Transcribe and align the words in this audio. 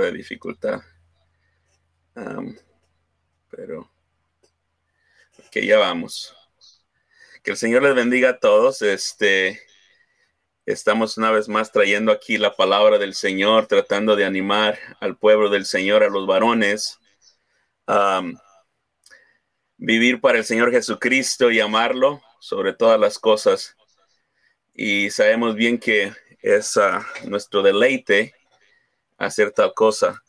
de 0.00 0.12
dificultad. 0.12 0.80
pero 3.50 3.90
que 5.50 5.64
ya 5.66 5.78
vamos. 5.78 6.34
Que 7.42 7.52
el 7.52 7.56
Señor 7.56 7.82
les 7.82 7.94
bendiga 7.94 8.30
a 8.30 8.38
todos. 8.38 8.82
Este, 8.82 9.60
estamos 10.66 11.16
una 11.16 11.30
vez 11.30 11.48
más 11.48 11.70
trayendo 11.70 12.10
aquí 12.10 12.38
la 12.38 12.56
palabra 12.56 12.98
del 12.98 13.14
Señor, 13.14 13.66
tratando 13.66 14.16
de 14.16 14.24
animar 14.24 14.78
al 15.00 15.16
pueblo 15.16 15.50
del 15.50 15.66
Señor, 15.66 16.02
a 16.02 16.08
los 16.08 16.26
varones, 16.26 16.98
vivir 19.76 20.20
para 20.20 20.38
el 20.38 20.44
Señor 20.44 20.70
Jesucristo 20.70 21.50
y 21.50 21.60
amarlo 21.60 22.22
sobre 22.40 22.72
todas 22.72 22.98
las 22.98 23.18
cosas. 23.18 23.76
Y 24.72 25.10
sabemos 25.10 25.54
bien 25.54 25.78
que 25.78 26.12
es 26.42 26.76
ah, 26.76 27.06
nuestro 27.26 27.62
deleite 27.62 28.34
hacer 29.18 29.52
tal 29.52 29.72
cosa. 29.74 30.22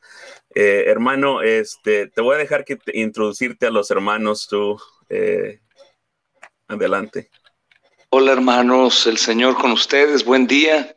Eh, 0.53 0.85
hermano, 0.87 1.41
este, 1.41 2.07
te 2.07 2.21
voy 2.21 2.35
a 2.35 2.39
dejar 2.39 2.65
que 2.65 2.79
introducirte 2.93 3.67
a 3.67 3.71
los 3.71 3.91
hermanos 3.91 4.47
tú. 4.47 4.77
Eh, 5.09 5.59
adelante. 6.67 7.29
Hola 8.09 8.31
hermanos, 8.31 9.05
el 9.07 9.17
Señor 9.17 9.55
con 9.55 9.71
ustedes, 9.71 10.23
buen 10.23 10.47
día. 10.47 10.95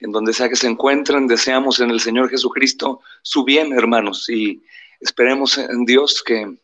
En 0.00 0.12
donde 0.12 0.32
sea 0.32 0.48
que 0.48 0.56
se 0.56 0.68
encuentren, 0.68 1.26
deseamos 1.26 1.80
en 1.80 1.90
el 1.90 1.98
Señor 1.98 2.30
Jesucristo 2.30 3.00
su 3.22 3.44
bien, 3.44 3.72
hermanos, 3.72 4.28
y 4.28 4.62
esperemos 5.00 5.58
en 5.58 5.84
Dios 5.84 6.22
que 6.22 6.56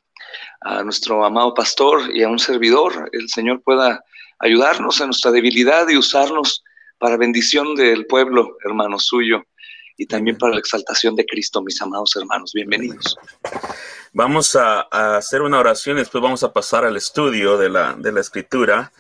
a 0.60 0.84
nuestro 0.84 1.24
amado 1.24 1.52
pastor 1.52 2.14
y 2.14 2.22
a 2.22 2.28
un 2.28 2.38
servidor, 2.38 3.08
el 3.12 3.28
Señor 3.28 3.62
pueda 3.62 4.04
ayudarnos 4.38 5.00
en 5.00 5.06
nuestra 5.06 5.32
debilidad 5.32 5.88
y 5.88 5.96
usarnos 5.96 6.62
para 6.98 7.16
bendición 7.16 7.74
del 7.74 8.06
pueblo, 8.06 8.56
hermano 8.64 8.98
suyo, 8.98 9.44
y 9.96 10.06
también 10.06 10.36
para 10.36 10.54
la 10.54 10.58
exaltación 10.58 11.14
de 11.14 11.24
Cristo, 11.24 11.62
mis 11.62 11.80
amados 11.80 12.14
hermanos. 12.16 12.52
Bienvenidos. 12.52 13.16
Vamos 14.12 14.56
a, 14.56 14.82
hacer 15.16 15.42
una 15.42 15.58
oración, 15.58 15.96
después 15.96 16.22
vamos 16.22 16.42
a 16.42 16.52
pasar 16.52 16.84
al 16.84 16.96
estudio 16.96 17.56
de 17.56 17.68
la, 17.68 17.94
de 17.94 18.12
la 18.12 18.20
escritura. 18.20 18.92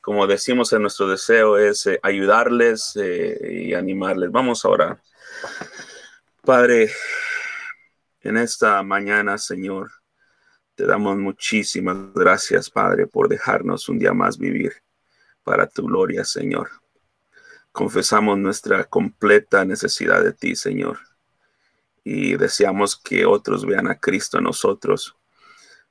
Como 0.00 0.26
decimos 0.26 0.72
en 0.72 0.82
nuestro 0.82 1.06
deseo 1.08 1.58
es 1.58 1.86
eh, 1.86 2.00
ayudarles 2.02 2.96
eh, 2.96 3.66
y 3.66 3.74
animarles. 3.74 4.32
Vamos 4.32 4.64
a 4.64 4.68
orar. 4.68 5.02
Padre, 6.42 6.90
en 8.20 8.36
esta 8.36 8.82
mañana, 8.82 9.38
Señor, 9.38 9.92
te 10.74 10.86
damos 10.86 11.16
muchísimas 11.18 12.12
gracias, 12.14 12.68
Padre, 12.68 13.06
por 13.06 13.28
dejarnos 13.28 13.88
un 13.88 13.98
día 13.98 14.12
más 14.12 14.38
vivir 14.38 14.72
para 15.44 15.68
tu 15.68 15.86
gloria, 15.86 16.24
Señor. 16.24 16.81
Confesamos 17.72 18.38
nuestra 18.38 18.84
completa 18.84 19.64
necesidad 19.64 20.22
de 20.22 20.34
ti, 20.34 20.54
Señor, 20.54 20.98
y 22.04 22.36
deseamos 22.36 22.96
que 22.96 23.24
otros 23.24 23.64
vean 23.64 23.88
a 23.88 23.98
Cristo 23.98 24.38
en 24.38 24.44
nosotros. 24.44 25.16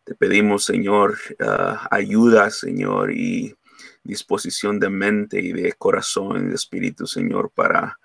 Te 0.03 0.13
pedimos, 0.13 0.63
Señor, 0.63 1.17
ah, 1.39 1.87
ayuda, 1.89 2.51
Señor, 2.51 3.11
y 3.11 3.55
disposición 4.03 4.79
de 4.79 4.89
mente 4.89 5.39
y 5.39 5.53
de 5.53 5.73
corazón 5.73 6.45
y 6.45 6.49
de 6.49 6.55
espíritu, 6.55 7.07
Señor, 7.07 7.51
para 7.53 7.99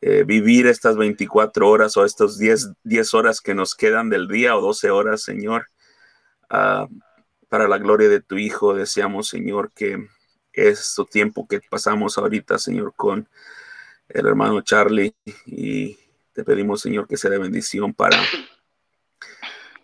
eh, 0.00 0.24
vivir 0.24 0.66
estas 0.66 0.96
24 0.96 1.68
horas 1.68 1.96
o 1.96 2.04
estos 2.04 2.38
10, 2.38 2.72
10, 2.82 3.14
horas 3.14 3.40
que 3.40 3.54
nos 3.54 3.74
quedan 3.74 4.10
del 4.10 4.26
día 4.26 4.56
o 4.56 4.60
12 4.60 4.90
horas, 4.90 5.22
Señor. 5.22 5.68
Ah, 6.50 6.88
para 7.48 7.68
la 7.68 7.78
gloria 7.78 8.08
de 8.08 8.20
tu 8.20 8.36
Hijo, 8.36 8.74
deseamos, 8.74 9.28
Señor, 9.28 9.70
que 9.74 10.08
este 10.52 11.04
tiempo 11.06 11.46
que 11.46 11.60
pasamos 11.60 12.18
ahorita, 12.18 12.58
Señor, 12.58 12.94
con 12.94 13.28
el 14.08 14.26
hermano 14.26 14.60
Charlie 14.60 15.14
y 15.46 15.96
te 16.32 16.44
pedimos, 16.44 16.80
Señor, 16.80 17.06
que 17.06 17.16
sea 17.16 17.30
de 17.30 17.38
bendición 17.38 17.94
para, 17.94 18.20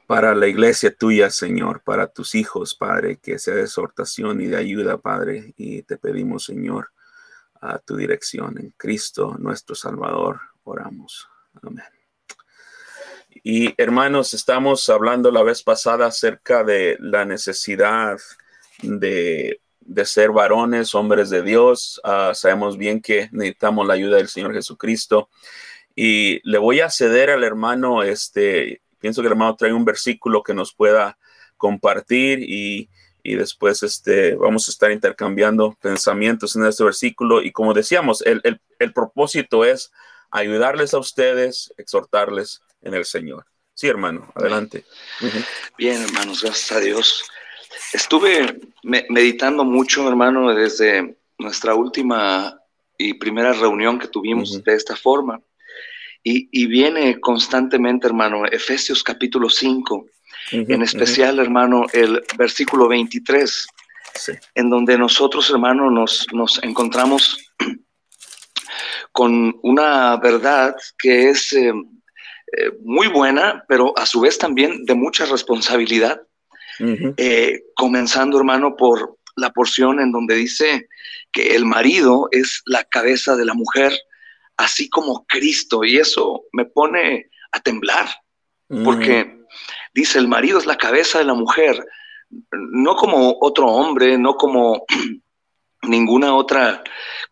para 0.06 0.34
la 0.34 0.46
iglesia 0.46 0.94
tuya, 0.94 1.30
Señor, 1.30 1.82
para 1.82 2.06
tus 2.08 2.34
hijos, 2.34 2.74
Padre, 2.74 3.18
que 3.18 3.38
sea 3.38 3.54
de 3.54 3.62
exhortación 3.62 4.40
y 4.40 4.46
de 4.46 4.56
ayuda, 4.56 4.98
Padre, 4.98 5.54
y 5.56 5.82
te 5.82 5.96
pedimos, 5.96 6.44
Señor, 6.44 6.90
a 7.60 7.78
tu 7.78 7.96
dirección 7.96 8.58
en 8.58 8.70
Cristo, 8.76 9.36
nuestro 9.38 9.74
Salvador, 9.74 10.40
oramos. 10.64 11.28
Amén. 11.62 11.84
Y 13.42 13.74
hermanos, 13.80 14.34
estamos 14.34 14.88
hablando 14.88 15.30
la 15.30 15.42
vez 15.42 15.62
pasada 15.62 16.06
acerca 16.06 16.64
de 16.64 16.96
la 17.00 17.24
necesidad 17.24 18.18
de 18.82 19.60
de 19.88 20.04
ser 20.04 20.30
varones, 20.30 20.94
hombres 20.94 21.30
de 21.30 21.42
Dios. 21.42 22.00
Ah, 22.04 22.32
sabemos 22.34 22.76
bien 22.76 23.00
que 23.00 23.28
necesitamos 23.32 23.86
la 23.86 23.94
ayuda 23.94 24.18
del 24.18 24.28
Señor 24.28 24.52
Jesucristo. 24.52 25.30
Y 25.96 26.40
le 26.48 26.58
voy 26.58 26.80
a 26.80 26.90
ceder 26.90 27.30
al 27.30 27.42
hermano, 27.42 28.02
este, 28.02 28.82
pienso 29.00 29.22
que 29.22 29.26
el 29.26 29.32
hermano 29.32 29.56
trae 29.56 29.72
un 29.72 29.86
versículo 29.86 30.42
que 30.42 30.54
nos 30.54 30.74
pueda 30.74 31.18
compartir 31.56 32.40
y, 32.40 32.88
después 33.24 33.82
este, 33.82 34.36
vamos 34.36 34.68
a 34.68 34.70
estar 34.70 34.90
intercambiando 34.90 35.76
pensamientos 35.82 36.56
en 36.56 36.64
este 36.64 36.84
versículo. 36.84 37.42
Y 37.42 37.52
como 37.52 37.74
decíamos, 37.74 38.22
el, 38.22 38.60
propósito 38.94 39.64
es 39.64 39.90
ayudarles 40.30 40.94
a 40.94 40.98
ustedes, 40.98 41.74
exhortarles 41.76 42.62
en 42.80 42.94
el 42.94 43.04
Señor. 43.04 43.44
Sí, 43.74 43.86
hermano, 43.86 44.32
adelante. 44.34 44.84
Bien, 45.76 46.02
hermanos, 46.02 46.42
gracias 46.42 46.72
a 46.72 46.80
Dios. 46.80 47.24
Estuve 47.92 48.60
meditando 48.82 49.64
mucho, 49.64 50.08
hermano, 50.08 50.54
desde 50.54 51.16
nuestra 51.38 51.74
última 51.74 52.58
y 52.96 53.14
primera 53.14 53.52
reunión 53.52 53.98
que 53.98 54.08
tuvimos 54.08 54.62
de 54.62 54.74
esta 54.74 54.96
forma. 54.96 55.40
Y, 56.22 56.66
viene 56.66 57.20
constantemente, 57.20 58.06
hermano, 58.06 58.44
Efesios 58.44 59.02
capítulo 59.02 59.48
5, 59.48 60.06
en 60.50 60.82
especial, 60.82 61.38
hermano, 61.38 61.86
el 61.92 62.22
versículo 62.36 62.88
23, 62.88 63.66
en 64.54 64.68
donde 64.68 64.98
nosotros, 64.98 65.48
hermano, 65.48 65.90
nos, 65.90 66.26
nos 66.32 66.62
encontramos 66.62 67.38
con 69.12 69.58
una 69.62 70.16
verdad 70.16 70.74
que 70.98 71.30
es 71.30 71.52
eh, 71.54 71.72
eh, 72.56 72.72
muy 72.82 73.08
buena, 73.08 73.64
pero 73.68 73.96
a 73.96 74.04
su 74.04 74.20
vez 74.20 74.38
también 74.38 74.84
de 74.84 74.94
mucha 74.94 75.24
responsabilidad. 75.24 76.20
Eh, 76.80 77.60
comenzando, 77.74 78.38
hermano, 78.38 78.76
por 78.76 79.18
la 79.36 79.50
porción 79.50 80.00
en 80.00 80.12
donde 80.12 80.34
dice 80.34 80.88
que 81.32 81.54
el 81.54 81.64
marido 81.64 82.28
es 82.32 82.62
la 82.66 82.84
cabeza 82.84 83.36
de 83.36 83.44
la 83.44 83.54
mujer, 83.54 83.92
así 84.56 84.88
como 84.88 85.26
Cristo. 85.26 85.84
Y 85.84 85.98
eso 85.98 86.44
me 86.52 86.64
pone 86.64 87.30
a 87.52 87.60
temblar, 87.60 88.08
porque 88.84 89.38
dice, 89.94 90.18
el 90.18 90.28
marido 90.28 90.58
es 90.58 90.66
la 90.66 90.76
cabeza 90.76 91.18
de 91.18 91.24
la 91.24 91.34
mujer, 91.34 91.84
no 92.50 92.96
como 92.96 93.36
otro 93.40 93.66
hombre, 93.66 94.18
no 94.18 94.34
como 94.34 94.84
ninguna 95.82 96.34
otra 96.34 96.82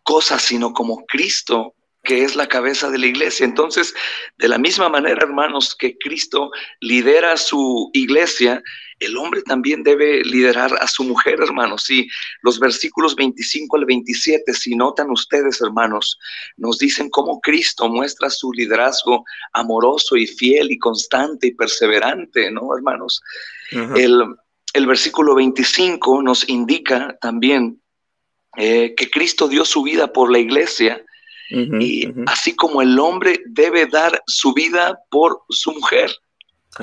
cosa, 0.03 0.39
sino 0.39 0.73
como 0.73 1.05
Cristo 1.05 1.75
que 2.07 2.23
es 2.23 2.37
la 2.37 2.47
cabeza 2.47 2.89
de 2.89 2.97
la 2.97 3.05
iglesia. 3.05 3.43
Entonces, 3.43 3.93
de 4.37 4.47
la 4.47 4.57
misma 4.57 4.87
manera, 4.87 5.21
hermanos, 5.21 5.75
que 5.75 5.97
Cristo 5.97 6.49
lidera 6.79 7.35
su 7.35 7.89
iglesia, 7.91 8.63
el 8.99 9.17
hombre 9.17 9.41
también 9.41 9.83
debe 9.83 10.23
liderar 10.23 10.71
a 10.79 10.87
su 10.87 11.03
mujer, 11.03 11.39
hermanos. 11.41 11.89
Y 11.89 12.07
los 12.43 12.59
versículos 12.61 13.13
25 13.17 13.75
al 13.75 13.85
27, 13.85 14.53
si 14.53 14.73
notan 14.73 15.11
ustedes, 15.11 15.61
hermanos, 15.61 16.17
nos 16.55 16.79
dicen 16.79 17.09
cómo 17.09 17.41
Cristo 17.41 17.89
muestra 17.89 18.29
su 18.29 18.53
liderazgo 18.53 19.25
amoroso 19.51 20.15
y 20.15 20.27
fiel 20.27 20.71
y 20.71 20.79
constante 20.79 21.47
y 21.47 21.55
perseverante, 21.55 22.49
¿no, 22.51 22.73
hermanos? 22.73 23.21
el, 23.97 24.23
el, 24.73 24.87
versículo 24.87 25.35
25 25.35 26.23
nos 26.23 26.47
indica 26.47 27.17
también 27.19 27.81
eh, 28.55 28.95
que 28.95 29.09
Cristo 29.11 29.49
dio 29.49 29.65
su 29.65 29.83
vida 29.83 30.13
por 30.13 30.31
la 30.31 30.39
iglesia 30.39 31.03
y 31.49 32.07
así 32.25 32.55
como 32.55 32.81
el 32.81 32.99
hombre 32.99 33.41
debe 33.45 33.85
dar 33.85 34.21
su 34.27 34.53
vida 34.53 34.99
por 35.09 35.43
su 35.49 35.71
mujer. 35.71 36.11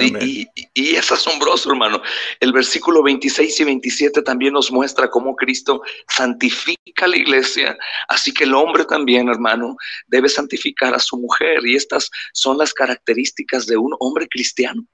Y, 0.00 0.48
es 0.74 1.12
asombroso, 1.12 1.70
hermano. 1.70 2.02
El 2.40 2.52
versículo 2.52 3.02
26 3.02 3.60
y 3.60 3.64
27 3.64 4.22
también 4.22 4.54
nos 4.54 4.70
muestra 4.72 5.08
cómo 5.08 5.36
Cristo 5.36 5.82
santifica 6.08 7.06
la 7.06 7.16
iglesia. 7.16 7.76
Así 8.08 8.32
que 8.32 8.44
el 8.44 8.54
hombre 8.54 8.84
también, 8.84 9.28
hermano, 9.28 9.76
debe 10.08 10.28
santificar 10.28 10.94
a 10.94 10.98
su 10.98 11.16
mujer. 11.16 11.64
Y 11.64 11.76
estas 11.76 12.10
son 12.32 12.58
las 12.58 12.72
características 12.72 13.66
de 13.66 13.76
un 13.76 13.94
hombre 14.00 14.26
cristiano. 14.28 14.84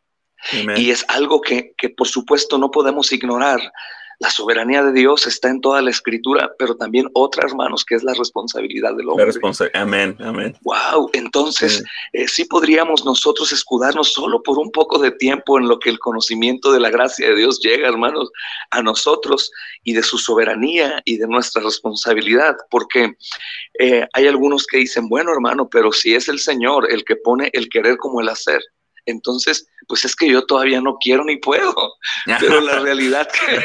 Y 0.76 0.90
es 0.90 1.04
algo 1.08 1.40
que, 1.40 1.74
que, 1.76 1.90
por 1.90 2.08
supuesto, 2.08 2.58
no 2.58 2.70
podemos 2.70 3.12
ignorar 3.12 3.60
la 4.20 4.30
soberanía 4.30 4.82
de 4.82 4.92
Dios 4.92 5.26
está 5.26 5.48
en 5.48 5.62
toda 5.62 5.80
la 5.80 5.90
escritura, 5.90 6.52
pero 6.58 6.76
también 6.76 7.08
otra, 7.14 7.48
hermanos, 7.48 7.86
que 7.86 7.94
es 7.94 8.04
la 8.04 8.12
responsabilidad 8.12 8.94
del 8.94 9.08
hombre. 9.08 9.32
amén, 9.72 10.14
amén. 10.20 10.54
Wow, 10.60 11.08
entonces 11.14 11.82
eh, 12.12 12.28
sí. 12.28 12.44
podríamos 12.44 13.02
nosotros 13.06 13.50
escudarnos 13.50 14.12
solo 14.12 14.42
por 14.42 14.58
un 14.58 14.70
poco 14.72 14.98
de 14.98 15.10
tiempo 15.12 15.58
en 15.58 15.68
lo 15.68 15.78
que 15.78 15.88
el 15.88 15.98
conocimiento 15.98 16.70
de 16.70 16.80
la 16.80 16.90
gracia 16.90 17.28
de 17.28 17.34
Dios 17.34 17.60
llega, 17.60 17.88
hermanos, 17.88 18.30
a 18.70 18.82
nosotros 18.82 19.50
y 19.84 19.94
de 19.94 20.02
su 20.02 20.18
soberanía 20.18 21.00
y 21.06 21.16
de 21.16 21.26
nuestra 21.26 21.62
responsabilidad, 21.62 22.56
porque 22.70 23.14
eh, 23.78 24.06
hay 24.12 24.26
algunos 24.26 24.66
que 24.66 24.76
dicen, 24.76 25.08
bueno, 25.08 25.32
hermano, 25.32 25.66
pero 25.70 25.92
si 25.92 26.14
es 26.14 26.28
el 26.28 26.40
Señor 26.40 26.92
el 26.92 27.04
que 27.04 27.16
pone 27.16 27.48
el 27.54 27.70
querer 27.70 27.96
como 27.96 28.20
el 28.20 28.28
hacer, 28.28 28.60
entonces, 29.06 29.66
pues 29.88 30.04
es 30.04 30.14
que 30.14 30.28
yo 30.28 30.44
todavía 30.46 30.80
no 30.80 30.96
quiero 31.00 31.24
ni 31.24 31.36
puedo. 31.36 31.74
Pero 32.38 32.60
la 32.60 32.78
realidad 32.78 33.28
que, 33.28 33.62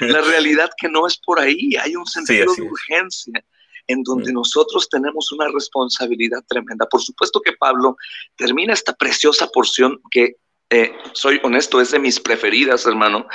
la 0.06 0.20
realidad 0.20 0.70
que 0.80 0.88
no 0.88 1.06
es 1.06 1.18
por 1.18 1.40
ahí, 1.40 1.76
hay 1.76 1.96
un 1.96 2.06
sentido 2.06 2.54
de 2.54 2.62
urgencia 2.62 3.44
en 3.86 4.02
donde 4.02 4.30
mm. 4.30 4.34
nosotros 4.34 4.88
tenemos 4.88 5.32
una 5.32 5.48
responsabilidad 5.48 6.44
tremenda. 6.46 6.86
Por 6.86 7.02
supuesto 7.02 7.40
que 7.40 7.52
Pablo 7.52 7.96
termina 8.36 8.74
esta 8.74 8.92
preciosa 8.92 9.48
porción 9.48 10.00
que, 10.10 10.36
eh, 10.70 10.92
soy 11.14 11.40
honesto, 11.42 11.80
es 11.80 11.90
de 11.90 11.98
mis 11.98 12.20
preferidas, 12.20 12.84
hermano, 12.84 13.26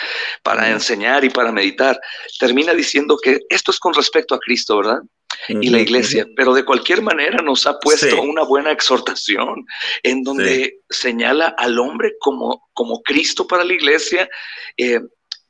para 0.43 0.69
enseñar 0.69 1.25
y 1.25 1.29
para 1.29 1.51
meditar. 1.51 1.99
Termina 2.39 2.73
diciendo 2.73 3.17
que 3.21 3.39
esto 3.49 3.71
es 3.71 3.79
con 3.79 3.93
respecto 3.95 4.35
a 4.35 4.39
Cristo, 4.39 4.77
¿verdad? 4.77 4.99
Y 5.49 5.69
la 5.69 5.79
iglesia, 5.79 6.27
pero 6.35 6.53
de 6.53 6.65
cualquier 6.65 7.01
manera 7.01 7.41
nos 7.41 7.65
ha 7.65 7.79
puesto 7.79 8.21
una 8.21 8.43
buena 8.43 8.71
exhortación 8.71 9.65
en 10.01 10.23
donde 10.23 10.79
señala 10.89 11.55
al 11.57 11.77
hombre 11.79 12.13
como, 12.19 12.69
como 12.73 13.01
Cristo 13.01 13.45
para 13.47 13.63
la 13.63 13.73
iglesia, 13.73 14.29
eh, 14.77 15.01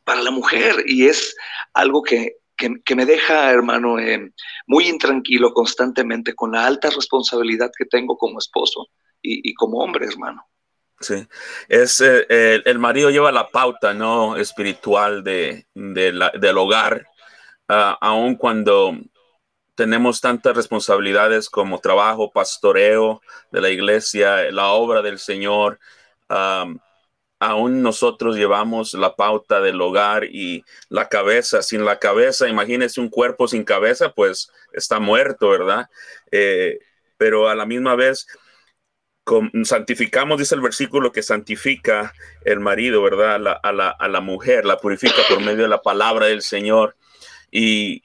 para 0.03 0.21
la 0.21 0.31
mujer, 0.31 0.83
y 0.85 1.07
es 1.07 1.35
algo 1.73 2.01
que, 2.01 2.37
me 2.95 3.05
deja, 3.05 3.51
hermano, 3.51 3.99
eh, 3.99 4.31
muy 4.67 4.87
intranquilo 4.87 5.53
constantemente 5.53 6.33
con 6.33 6.53
la 6.53 6.65
alta 6.65 6.89
responsabilidad 6.89 7.71
que 7.77 7.85
tengo 7.85 8.17
como 8.17 8.39
esposo 8.39 8.87
y, 9.21 9.53
como 9.53 9.79
hombre, 9.79 10.05
hermano. 10.05 10.45
Sí, 10.99 11.15
es 11.67 12.01
eh, 12.01 12.61
el, 12.63 12.79
marido 12.79 13.09
lleva 13.09 13.31
la 13.31 13.49
pauta 13.49 13.93
no 13.93 14.37
espiritual 14.37 15.23
de, 15.23 15.65
del 15.73 16.57
hogar, 16.57 17.05
uh, 17.69 17.95
aun 17.99 18.35
cuando 18.35 18.97
tenemos 19.75 20.21
tantas 20.21 20.55
responsabilidades 20.55 21.49
como 21.49 21.79
trabajo, 21.79 22.31
pastoreo 22.31 23.21
de 23.51 23.61
la 23.61 23.69
iglesia, 23.69 24.51
la 24.51 24.71
obra 24.71 25.01
del 25.01 25.19
Señor. 25.19 25.79
aún 27.39 27.81
nosotros 27.81 28.37
llevamos 28.37 28.93
la 28.93 29.15
pauta 29.15 29.59
del 29.61 29.81
hogar 29.81 30.23
y 30.25 30.63
la 30.89 31.09
cabeza. 31.09 31.61
Sin 31.61 31.85
la 31.85 31.99
cabeza, 31.99 32.47
imagínese 32.47 33.01
un 33.01 33.09
cuerpo 33.09 33.47
sin 33.47 33.63
cabeza, 33.63 34.13
pues 34.13 34.49
está 34.73 34.99
muerto, 34.99 35.49
¿verdad? 35.49 35.89
Eh, 36.31 36.79
pero 37.17 37.49
a 37.49 37.55
la 37.55 37.65
misma 37.65 37.95
vez, 37.95 38.27
santificamos, 39.63 40.37
dice 40.39 40.55
el 40.55 40.61
versículo, 40.61 41.11
que 41.11 41.23
santifica 41.23 42.13
el 42.45 42.59
marido, 42.59 43.01
¿verdad? 43.03 43.35
A 43.63 43.71
la, 43.71 43.89
a 43.89 44.07
la 44.07 44.21
mujer, 44.21 44.65
la 44.65 44.77
purifica 44.77 45.21
por 45.29 45.41
medio 45.41 45.63
de 45.63 45.69
la 45.69 45.81
palabra 45.81 46.27
del 46.27 46.41
Señor. 46.41 46.95
Y, 47.51 48.03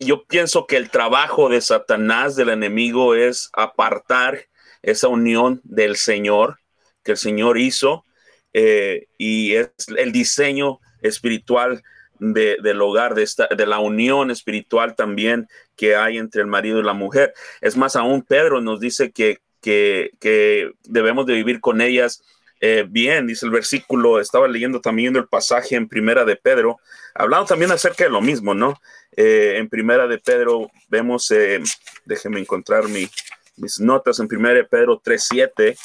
yo 0.00 0.24
pienso 0.24 0.66
que 0.66 0.76
el 0.76 0.90
trabajo 0.90 1.48
de 1.48 1.60
Satanás, 1.60 2.34
del 2.34 2.48
enemigo, 2.48 3.14
es 3.14 3.50
apartar 3.52 4.46
esa 4.82 5.08
unión 5.08 5.60
del 5.62 5.96
Señor 5.96 6.58
que 7.02 7.12
el 7.12 7.18
Señor 7.18 7.58
hizo 7.58 8.04
eh, 8.52 9.06
y 9.18 9.54
es 9.54 9.70
el 9.96 10.12
diseño 10.12 10.80
espiritual 11.02 11.82
del 12.18 12.82
hogar, 12.82 13.14
de, 13.14 13.22
esta, 13.22 13.46
de 13.46 13.64
la 13.64 13.78
unión 13.78 14.30
espiritual 14.30 14.94
también 14.94 15.48
que 15.74 15.96
hay 15.96 16.18
entre 16.18 16.42
el 16.42 16.46
marido 16.46 16.78
y 16.78 16.82
la 16.82 16.92
mujer. 16.92 17.32
Es 17.62 17.78
más, 17.78 17.96
aún 17.96 18.22
Pedro 18.22 18.60
nos 18.60 18.78
dice 18.78 19.10
que, 19.10 19.38
que, 19.62 20.10
que 20.20 20.72
debemos 20.84 21.24
de 21.24 21.34
vivir 21.34 21.60
con 21.60 21.80
ellas 21.80 22.22
eh, 22.60 22.84
bien, 22.86 23.26
dice 23.26 23.46
el 23.46 23.52
versículo, 23.52 24.20
estaba 24.20 24.46
leyendo 24.46 24.82
también 24.82 25.16
el 25.16 25.26
pasaje 25.26 25.76
en 25.76 25.88
Primera 25.88 26.26
de 26.26 26.36
Pedro, 26.36 26.78
hablando 27.14 27.46
también 27.46 27.72
acerca 27.72 28.04
de 28.04 28.10
lo 28.10 28.20
mismo, 28.20 28.54
¿no? 28.54 28.80
Eh, 29.16 29.54
en 29.56 29.68
Primera 29.70 30.06
de 30.06 30.18
Pedro 30.18 30.70
vemos, 30.88 31.30
eh, 31.30 31.60
déjenme 32.04 32.38
encontrar 32.38 32.84
mis 32.88 33.80
notas, 33.80 34.20
en 34.20 34.28
Primera 34.28 34.54
de 34.54 34.64
Pedro 34.64 35.00
3.7, 35.02 35.78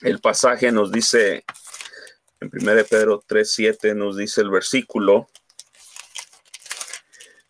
el 0.00 0.20
pasaje 0.20 0.72
nos 0.72 0.90
dice, 0.90 1.44
en 2.40 2.50
Primera 2.50 2.74
de 2.74 2.84
Pedro 2.84 3.22
3.7 3.22 3.94
nos 3.94 4.16
dice 4.16 4.40
el 4.40 4.50
versículo, 4.50 5.28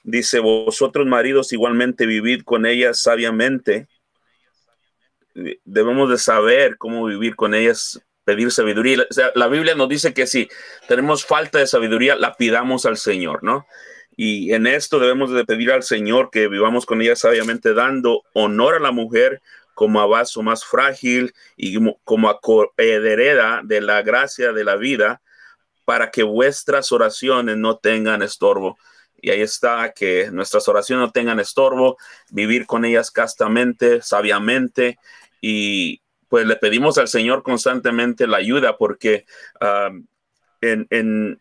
dice, 0.03 0.39
vosotros 0.41 1.07
maridos 1.07 1.53
igualmente 1.55 2.05
vivid 2.05 2.43
con 2.45 2.67
ellas 2.67 3.01
sabiamente, 3.01 3.89
debemos 5.65 6.11
de 6.11 6.19
saber 6.19 6.77
cómo 6.79 7.05
vivir 7.07 7.37
con 7.37 7.55
ellas, 7.55 8.01
pedir 8.25 8.51
sabiduría. 8.51 9.07
la 9.35 9.49
Biblia 9.49 9.75
nos 9.75 9.89
dice 9.89 10.15
que 10.15 10.27
si 10.27 10.49
tenemos 10.87 11.25
falta 11.25 11.59
de 11.59 11.67
sabiduría, 11.67 12.17
la 12.17 12.35
pidamos 12.35 12.87
al 12.87 12.97
Señor, 12.97 13.43
¿no? 13.43 13.67
Y 14.17 14.53
en 14.53 14.67
esto 14.67 14.99
debemos 14.99 15.31
de 15.31 15.45
pedir 15.45 15.71
al 15.71 15.85
Señor 15.85 16.31
que 16.31 16.49
vivamos 16.49 16.87
con 16.87 17.01
ella 17.01 17.15
sabiamente, 17.15 17.73
dando 17.73 18.23
honor 18.35 18.75
a 18.75 18.81
la 18.81 18.91
mujer 18.91 19.41
como 19.75 20.01
a 20.01 20.07
vaso 20.07 20.43
más 20.43 20.65
frágil 20.65 21.33
y 21.57 21.79
como 22.03 22.29
a 22.29 22.41
hereda 22.79 23.61
de 23.63 23.81
la 23.81 24.03
gracia 24.03 24.53
de 24.53 24.65
la 24.65 24.75
vida, 24.75 25.23
para 25.85 26.11
que 26.11 26.25
vuestras 26.25 26.91
oraciones 26.91 27.57
no 27.57 27.77
tengan 27.79 28.23
estorbo. 28.23 28.77
Y 29.23 29.31
ahí 29.31 29.41
está, 29.41 29.93
que 29.93 30.31
nuestras 30.33 30.67
oraciones 30.67 31.07
no 31.07 31.13
tengan 31.13 31.39
estorbo, 31.39 31.97
vivir 32.31 32.67
con 32.67 32.85
ellas 32.85 33.13
castamente, 33.13 34.03
sabiamente, 34.03 34.99
y 35.41 36.03
pues 36.29 36.47
le 36.47 36.57
pedimos 36.57 36.99
al 36.99 37.09
Señor 37.09 37.43
constantemente 37.43 38.27
la 38.27 38.37
ayuda 38.39 38.77
porque 38.77 39.25
en, 40.61 40.87
en, 40.91 41.41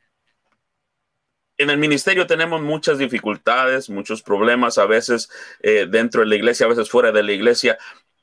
el 1.57 1.77
ministerio 1.77 2.27
tenemos 2.27 2.61
muchas 2.61 2.97
dificultades, 2.97 3.89
muchos 3.89 4.21
problemas, 4.21 4.77
a 4.77 4.85
veces 4.85 5.29
eh, 5.61 5.87
dentro 5.89 6.21
de 6.21 6.27
la 6.27 6.35
iglesia, 6.35 6.65
a 6.65 6.69
veces 6.69 6.89
fuera 6.89 7.11
de 7.11 7.23
la 7.23 7.31
iglesia, 7.31 7.77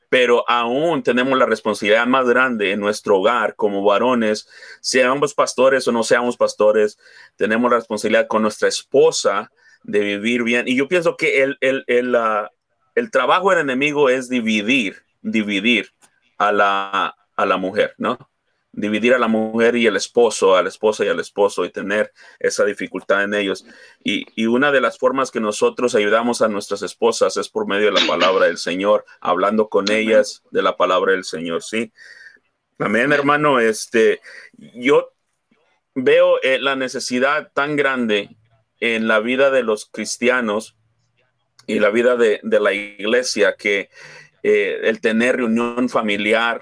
pero 0.09 0.49
aún 0.49 1.03
tenemos 1.03 1.37
la 1.37 1.45
responsabilidad 1.45 2.07
más 2.07 2.27
grande 2.27 2.71
en 2.71 2.79
nuestro 2.79 3.17
hogar 3.17 3.55
como 3.55 3.83
varones, 3.83 4.47
seamos 4.79 5.33
pastores 5.33 5.87
o 5.87 5.91
no 5.91 6.03
seamos 6.03 6.37
pastores, 6.37 6.97
tenemos 7.35 7.69
la 7.69 7.77
responsabilidad 7.77 8.27
con 8.27 8.41
nuestra 8.41 8.69
esposa 8.69 9.51
de 9.83 9.99
vivir 9.99 10.43
bien. 10.43 10.67
Y 10.67 10.77
yo 10.77 10.87
pienso 10.87 11.17
que 11.17 11.43
el, 11.43 11.57
el, 11.59 11.83
el, 11.87 12.15
el 12.95 13.11
trabajo 13.11 13.49
del 13.49 13.59
enemigo 13.59 14.09
es 14.09 14.29
dividir 14.29 15.04
dividir 15.25 15.91
a 16.37 16.51
la, 16.51 17.15
a 17.35 17.45
la 17.45 17.57
mujer, 17.57 17.95
¿no? 17.97 18.17
Dividir 18.71 19.13
a 19.13 19.19
la 19.19 19.27
mujer 19.27 19.75
y 19.75 19.87
el 19.87 19.95
esposo, 19.95 20.55
a 20.55 20.61
la 20.61 20.69
esposa 20.69 21.05
y 21.05 21.07
al 21.07 21.19
esposo 21.19 21.65
y 21.65 21.69
tener 21.69 22.11
esa 22.39 22.65
dificultad 22.65 23.23
en 23.23 23.33
ellos. 23.33 23.65
Y, 24.03 24.25
y 24.35 24.45
una 24.47 24.71
de 24.71 24.81
las 24.81 24.97
formas 24.97 25.31
que 25.31 25.39
nosotros 25.39 25.95
ayudamos 25.95 26.41
a 26.41 26.49
nuestras 26.49 26.81
esposas 26.81 27.37
es 27.37 27.49
por 27.49 27.67
medio 27.67 27.85
de 27.85 27.99
la 27.99 28.05
palabra 28.05 28.45
del 28.45 28.57
Señor, 28.57 29.05
hablando 29.21 29.69
con 29.69 29.89
ellas 29.89 30.43
de 30.51 30.61
la 30.61 30.75
palabra 30.75 31.13
del 31.13 31.23
Señor, 31.23 31.63
¿sí? 31.63 31.91
Amén, 32.77 33.13
hermano. 33.13 33.59
Este, 33.59 34.19
yo 34.75 35.13
veo 35.95 36.41
eh, 36.43 36.59
la 36.59 36.75
necesidad 36.75 37.51
tan 37.53 37.77
grande 37.77 38.35
en 38.81 39.07
la 39.07 39.19
vida 39.21 39.49
de 39.49 39.63
los 39.63 39.85
cristianos 39.85 40.75
y 41.65 41.79
la 41.79 41.89
vida 41.89 42.17
de, 42.17 42.41
de 42.43 42.59
la 42.59 42.73
iglesia 42.73 43.55
que 43.55 43.89
eh, 44.47 44.89
el 44.89 45.01
tener 45.01 45.37
reunión 45.37 45.89
familiar, 45.89 46.61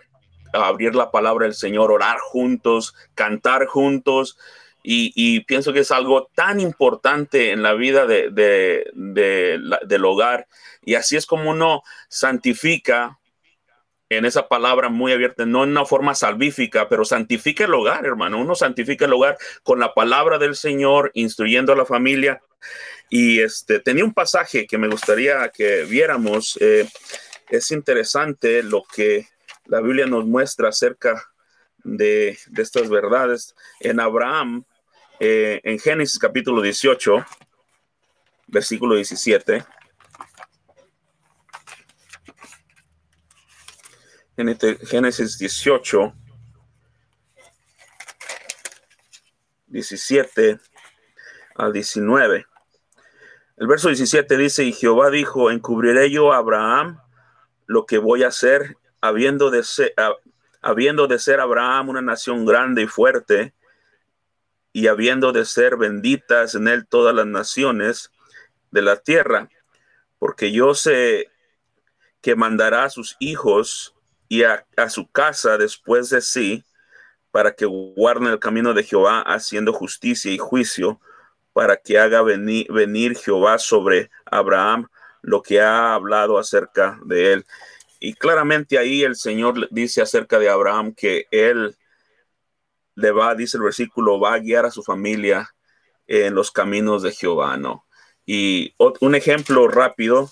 abrir 0.54 0.96
la 0.96 1.12
palabra 1.12 1.48
del 1.48 1.54
Señor, 1.54 1.92
orar 1.92 2.18
juntos, 2.18 2.96
cantar 3.14 3.66
juntos. 3.66 4.38
Y, 4.86 5.42
pienso 5.42 5.74
que 5.74 5.80
es 5.80 5.92
algo 5.92 6.30
tan 6.34 6.62
importante 6.62 7.52
en 7.52 7.62
la 7.62 7.74
vida 7.74 8.06
de, 8.06 8.30
del 8.94 10.06
hogar. 10.06 10.48
Y 10.86 10.96
así 10.96 11.18
es 11.18 11.26
como 11.26 11.52
uno 11.52 11.84
santifica 12.08 13.20
en 14.08 14.24
esa 14.24 14.48
palabra 14.48 14.88
muy 14.88 15.12
abierta, 15.12 15.46
no 15.46 15.66
en 15.66 15.72
una 15.72 15.84
forma 15.84 16.16
salvífica, 16.16 16.88
pero 16.88 17.04
santifica 17.04 17.66
el 17.66 17.74
hogar, 17.74 18.06
hermano. 18.06 18.40
Uno 18.40 18.56
santifica 18.56 19.04
el 19.04 19.14
hogar 19.14 19.38
con 19.64 19.82
la 19.82 19.94
palabra 19.94 20.38
del 20.38 20.56
Señor, 20.56 21.12
instruyendo 21.16 21.74
a 21.74 21.76
la 21.76 21.86
familia. 21.86 22.42
Y 23.10 23.42
este 23.42 23.82
tenía 23.82 24.06
un 24.06 24.14
pasaje 24.14 24.68
que 24.68 24.78
me 24.78 24.88
gustaría 24.88 25.50
que 25.50 25.84
viéramos. 25.84 26.58
Eh, 26.62 26.88
es 27.50 27.72
interesante 27.72 28.64
lo 28.64 28.84
que 28.84 29.28
la 29.66 29.82
Biblia 29.82 30.06
nos 30.06 30.26
muestra 30.26 30.70
acerca 30.70 31.24
de, 31.84 32.38
estas 32.58 32.90
verdades. 32.90 33.56
En 33.80 34.00
Abraham, 34.00 34.66
eh, 35.20 35.62
en 35.64 35.80
Génesis 35.80 36.20
capítulo 36.20 36.62
18, 36.62 37.26
versículo 38.48 38.96
17. 38.96 39.64
Génesis 44.36 45.38
18, 45.38 46.14
17 49.68 50.60
al 51.56 51.72
19. 51.72 52.46
El 53.58 53.68
verso 53.68 53.90
17 53.90 54.38
dice, 54.38 54.64
y 54.64 54.74
Jehová 54.74 55.12
dijo, 55.12 55.52
encubriré 55.52 56.10
yo 56.10 56.34
a 56.34 56.38
Abraham 56.38 57.03
lo 57.74 57.86
que 57.88 57.98
voy 57.98 58.24
a 58.24 58.28
hacer, 58.28 58.78
habiendo 59.02 59.50
de 59.50 59.64
ser, 59.64 59.94
habiendo 60.62 61.08
de 61.08 61.18
ser 61.18 61.40
Abraham 61.40 61.90
una 61.90 62.02
nación 62.02 62.46
grande 62.46 62.84
y 62.84 62.88
fuerte, 62.88 63.54
y 64.72 64.88
habiendo 64.88 65.32
de 65.32 65.44
ser 65.46 65.76
benditas 65.76 66.56
en 66.56 66.68
él 66.68 66.88
todas 66.88 67.14
las 67.14 67.26
naciones 67.26 68.12
de 68.72 68.82
la 68.82 68.98
tierra, 68.98 69.50
porque 70.20 70.52
yo 70.52 70.74
sé 70.74 71.30
que 72.22 72.36
mandará 72.36 72.86
a 72.86 72.90
sus 72.90 73.16
hijos 73.20 73.94
y 74.30 74.44
a, 74.44 74.66
su 74.90 75.08
casa 75.12 75.58
después 75.58 76.10
de 76.10 76.22
sí, 76.22 76.64
para 77.32 77.54
que 77.56 77.66
guarden 77.66 78.30
el 78.30 78.40
camino 78.40 78.74
de 78.74 78.84
Jehová, 78.84 79.22
haciendo 79.22 79.74
justicia 79.74 80.32
y 80.32 80.38
juicio, 80.38 81.00
para 81.54 81.78
que 81.78 82.00
haga 82.00 82.22
venir, 82.22 82.72
venir 82.72 83.18
Jehová 83.18 83.58
sobre 83.58 84.10
Abraham 84.26 84.88
lo 85.24 85.42
que 85.42 85.62
ha 85.62 85.96
hablado 85.96 86.38
acerca 86.38 87.00
de 87.06 87.34
él. 87.34 87.46
Y 88.00 88.14
claramente 88.14 88.78
ahí 88.78 89.04
el 89.04 89.16
Señor 89.16 89.68
dice 89.72 90.02
acerca 90.02 90.38
de 90.38 90.50
Abraham 90.50 90.94
que 90.94 91.26
él 91.32 91.76
le 92.96 93.12
va, 93.12 93.34
dice 93.34 93.58
el 93.58 93.64
versículo, 93.64 94.20
va 94.20 94.36
a 94.36 94.40
guiar 94.40 94.66
a 94.66 94.72
su 94.72 94.84
familia 94.84 95.50
en 96.06 96.36
los 96.36 96.52
caminos 96.52 97.02
de 97.02 97.14
Jehová, 97.14 97.58
¿no? 97.58 97.86
Y 98.26 98.76
un 98.78 99.16
ejemplo 99.16 99.68
rápido 99.68 100.30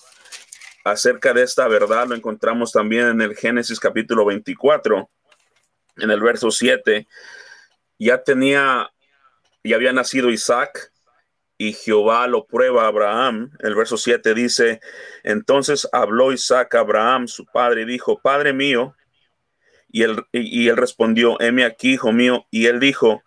acerca 0.84 1.32
de 1.32 1.42
esta 1.42 1.66
verdad 1.66 2.08
lo 2.08 2.14
encontramos 2.14 2.72
también 2.72 3.08
en 3.08 3.22
el 3.22 3.34
Génesis 3.34 3.80
capítulo 3.80 4.24
24, 4.26 5.10
en 5.96 6.10
el 6.10 6.20
verso 6.20 6.50
7. 6.50 7.08
Ya 7.98 8.22
tenía, 8.22 8.90
ya 9.64 9.76
había 9.76 9.92
nacido 9.92 10.30
Isaac 10.30 10.91
y 11.68 11.74
Jehová 11.74 12.26
lo 12.26 12.44
prueba 12.44 12.84
a 12.84 12.88
Abraham. 12.88 13.52
El 13.60 13.76
verso 13.76 13.96
7 13.96 14.34
dice, 14.34 14.80
entonces 15.22 15.88
habló 15.92 16.32
Isaac 16.32 16.74
a 16.74 16.80
Abraham, 16.80 17.28
su 17.28 17.46
padre, 17.46 17.82
y 17.82 17.84
dijo, 17.84 18.18
Padre 18.20 18.52
mío, 18.52 18.96
y 19.88 20.02
él, 20.02 20.24
y 20.32 20.68
él 20.68 20.76
respondió, 20.76 21.40
heme 21.40 21.64
aquí, 21.64 21.92
hijo 21.92 22.10
mío. 22.10 22.46
Y 22.50 22.66
él 22.66 22.80
dijo, 22.80 23.22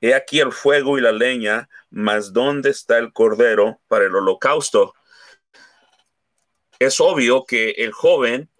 he 0.00 0.14
aquí 0.14 0.38
el 0.38 0.52
fuego 0.52 0.98
y 0.98 1.00
la 1.00 1.10
leña, 1.10 1.68
mas 1.90 2.32
¿dónde 2.32 2.70
está 2.70 2.96
el 2.98 3.12
cordero 3.12 3.80
para 3.88 4.04
el 4.04 4.14
holocausto? 4.14 4.94
Es 6.78 7.00
obvio 7.00 7.44
que 7.44 7.70
el 7.70 7.90
joven 7.90 8.50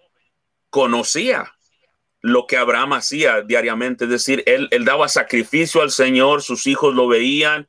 conocía 0.71 1.55
lo 2.21 2.49
que 2.49 2.57
Abraham 2.57 2.95
hacía 2.95 3.43
diariamente, 3.43 4.07
es 4.07 4.11
decir, 4.11 4.43
él, 4.47 4.67
él 4.73 4.85
daba 4.85 5.09
sacrificio 5.09 5.83
al 5.83 5.93
Señor, 5.93 6.43
sus 6.43 6.67
hijos 6.67 6.95
lo 6.95 7.07
veían, 7.07 7.69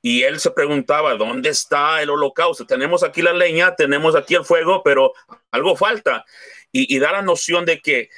y 0.00 0.22
él 0.22 0.38
se 0.38 0.50
preguntaba, 0.50 1.14
¿dónde 1.14 1.50
está 1.50 2.00
el 2.02 2.10
holocausto? 2.10 2.66
Tenemos 2.66 3.02
aquí 3.02 3.20
la 3.20 3.32
leña, 3.32 3.74
tenemos 3.74 4.14
aquí 4.14 4.34
el 4.34 4.44
fuego, 4.44 4.82
pero 4.82 5.12
algo 5.50 5.76
falta. 5.76 6.24
Y, 6.70 6.98
da 6.98 7.12
la 7.12 7.22
noción 7.22 7.64
de 7.64 7.80
que 7.80 8.10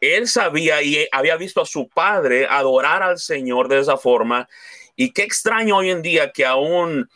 él 0.00 0.26
sabía 0.26 0.82
y 0.82 1.06
había 1.12 1.36
visto 1.36 1.60
a 1.60 1.66
su 1.66 1.88
padre 1.88 2.46
adorar 2.48 3.02
al 3.02 3.18
Señor 3.18 3.68
de 3.68 3.78
esa 3.78 3.96
forma. 3.96 4.48
Y 4.96 5.12
qué 5.12 5.22
extraño 5.22 5.76
hoy 5.76 5.90
en 5.90 6.02
día 6.02 6.32
que 6.32 6.46
aún 6.46 7.08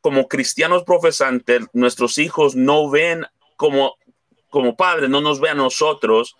como 0.00 0.28
cristianos 0.28 0.84
profesantes, 0.84 1.62
nuestros 1.72 2.18
hijos 2.18 2.54
no 2.54 2.88
ven 2.90 3.26
como, 3.56 3.96
como 4.50 4.76
padres, 4.76 5.10
no 5.10 5.20
nos 5.20 5.40
ven 5.40 5.52
a 5.52 5.54
nosotros 5.54 6.36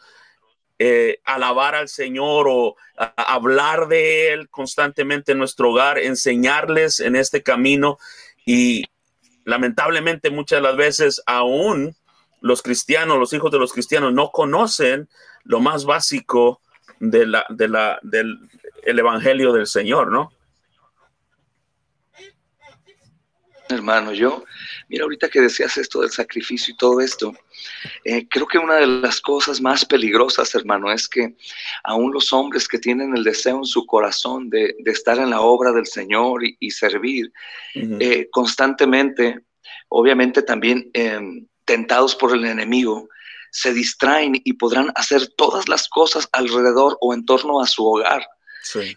eh, 0.78 1.20
alabar 1.24 1.74
al 1.74 1.88
Señor 1.88 2.46
o 2.48 2.76
hablar 2.96 3.88
de 3.88 4.32
Él 4.32 4.48
constantemente 4.50 5.32
en 5.32 5.38
nuestro 5.38 5.70
hogar, 5.70 5.98
enseñarles 5.98 7.00
en 7.00 7.16
este 7.16 7.42
camino. 7.42 7.98
Y 8.44 8.84
lamentablemente 9.44 10.30
muchas 10.30 10.58
de 10.58 10.62
las 10.62 10.76
veces 10.76 11.22
aún 11.26 11.96
los 12.40 12.62
cristianos, 12.62 13.18
los 13.18 13.32
hijos 13.32 13.50
de 13.50 13.58
los 13.58 13.72
cristianos, 13.72 14.12
no 14.12 14.30
conocen 14.30 15.08
lo 15.44 15.60
más 15.60 15.84
básico 15.84 16.60
de 17.00 17.26
la, 17.26 17.46
de 17.48 17.68
la, 17.68 17.98
del 18.02 18.38
el 18.86 18.98
evangelio 18.98 19.52
del 19.52 19.66
Señor, 19.66 20.12
¿no? 20.12 20.32
Hermano, 23.68 24.12
yo, 24.12 24.44
mira, 24.88 25.02
ahorita 25.02 25.28
que 25.28 25.40
decías 25.40 25.76
esto 25.76 26.02
del 26.02 26.10
sacrificio 26.10 26.72
y 26.72 26.76
todo 26.76 27.00
esto, 27.00 27.34
eh, 28.04 28.26
creo 28.28 28.46
que 28.46 28.58
una 28.58 28.76
de 28.76 28.86
las 28.86 29.20
cosas 29.20 29.60
más 29.60 29.84
peligrosas, 29.84 30.54
hermano, 30.54 30.90
es 30.92 31.08
que 31.08 31.34
aún 31.84 32.12
los 32.12 32.32
hombres 32.32 32.68
que 32.68 32.78
tienen 32.78 33.16
el 33.16 33.24
deseo 33.24 33.58
en 33.58 33.64
su 33.64 33.86
corazón 33.86 34.50
de, 34.50 34.74
estar 34.86 35.18
en 35.18 35.30
la 35.30 35.40
obra 35.40 35.72
del 35.72 35.86
Señor 35.86 36.42
y, 36.44 36.70
servir 36.70 37.32
eh, 37.74 38.28
constantemente, 38.30 39.40
obviamente 39.88 40.42
también 40.42 40.90
em, 40.92 41.46
tentados 41.64 42.14
por 42.14 42.34
el 42.34 42.44
enemigo, 42.44 43.08
se 43.50 43.72
distraen 43.72 44.40
y 44.44 44.52
podrán 44.54 44.92
hacer 44.96 45.28
todas 45.28 45.68
las 45.68 45.88
cosas 45.88 46.28
alrededor 46.32 46.98
o 47.00 47.14
en 47.14 47.24
torno 47.24 47.60
a 47.60 47.66
su 47.66 47.86
hogar 47.86 48.26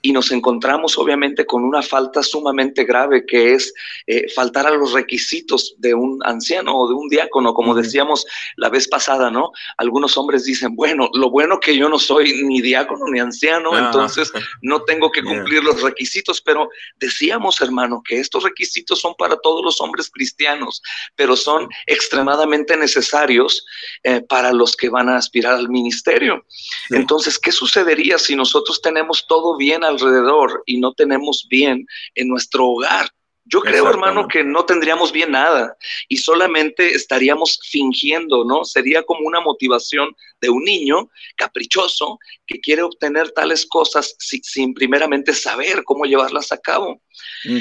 y 0.02 0.12
nos 0.12 0.32
encontramos 0.32 0.98
obviamente 0.98 1.46
con 1.46 1.64
una 1.64 1.82
falta 1.82 2.24
sumamente 2.24 2.84
grave 2.84 3.26
que 3.26 3.54
es 3.54 3.74
eh, 4.08 4.28
faltar 4.34 4.68
a 4.68 4.72
los 4.72 4.94
requisitos 4.94 5.76
de 5.78 5.94
un 5.94 6.20
anciano 6.24 6.76
o 6.76 6.88
de 6.88 6.94
un 6.94 7.10
diácono, 7.10 7.54
como 7.54 7.76
decíamos 7.76 8.26
la 8.56 8.70
vez 8.70 8.88
pasada, 8.88 9.30
¿no? 9.30 9.52
Algunos 9.78 10.18
hombres 10.18 10.46
dicen, 10.46 10.76
bueno, 10.76 11.10
lo 11.14 11.30
bueno 11.30 11.60
que 11.60 11.76
yo 11.76 11.90
no 11.90 12.00
soy 12.00 12.44
ni 12.44 12.62
diácono 12.62 13.06
ni 13.12 13.20
anciano, 13.20 13.74
ah. 13.74 13.86
entonces 13.86 14.32
no 14.62 14.84
tengo 14.84 15.12
que 15.12 15.24
cumplir 15.24 15.64
los 15.64 15.82
requisitos, 15.82 16.42
pero 16.42 16.70
decíamos, 17.00 17.62
hermano, 17.62 18.02
que 18.06 18.20
estos 18.20 18.44
requisitos 18.44 19.00
son 19.00 19.16
para 19.18 19.38
todos 19.38 19.64
los 19.64 19.82
hombres 19.82 20.10
cristianos, 20.10 20.82
pero 21.16 21.36
son 21.36 21.68
extremadamente 21.86 22.76
necesarios 22.78 23.66
eh, 24.04 24.22
para 24.22 24.54
los 24.54 24.76
que 24.76 24.90
van 24.90 25.10
a 25.10 25.18
aspirar 25.18 25.56
al 25.56 25.70
ministerio. 25.70 26.46
Entonces, 26.90 27.38
¿qué 27.38 27.52
sucedería 27.52 28.18
si 28.18 28.36
nosotros 28.36 28.82
tenemos 28.82 29.26
todo 29.28 29.58
bien 29.60 29.84
alrededor 29.84 30.63
y 30.66 30.80
no 30.80 30.94
tenemos 30.94 31.46
bien 31.48 31.86
en 32.16 32.28
nuestro 32.28 32.66
hogar. 32.66 33.12
Yo 33.51 33.62
creo, 33.62 33.89
hermano, 33.89 34.28
que 34.28 34.44
no 34.44 34.63
tendríamos 34.63 35.12
bien 35.12 35.32
nada 35.32 35.75
y 36.08 36.18
solamente 36.18 36.94
estaríamos 36.94 37.60
fingiendo, 37.68 38.46
¿no? 38.46 38.63
Sería 38.63 39.01
como 39.01 39.22
una 39.22 39.42
motivación 39.42 40.16
de 40.39 40.50
un 40.51 40.63
niño 40.63 41.10
caprichoso 41.36 42.20
que 42.46 42.60
quiere 42.60 42.84
obtener 42.84 43.32
tales 43.32 43.66
cosas 43.66 44.16
sin, 44.20 44.75
primeramente 44.75 45.34
saber 45.34 45.84
cómo 45.84 46.06
llevarlas 46.06 46.51
a 46.51 46.60
cabo. 46.60 47.01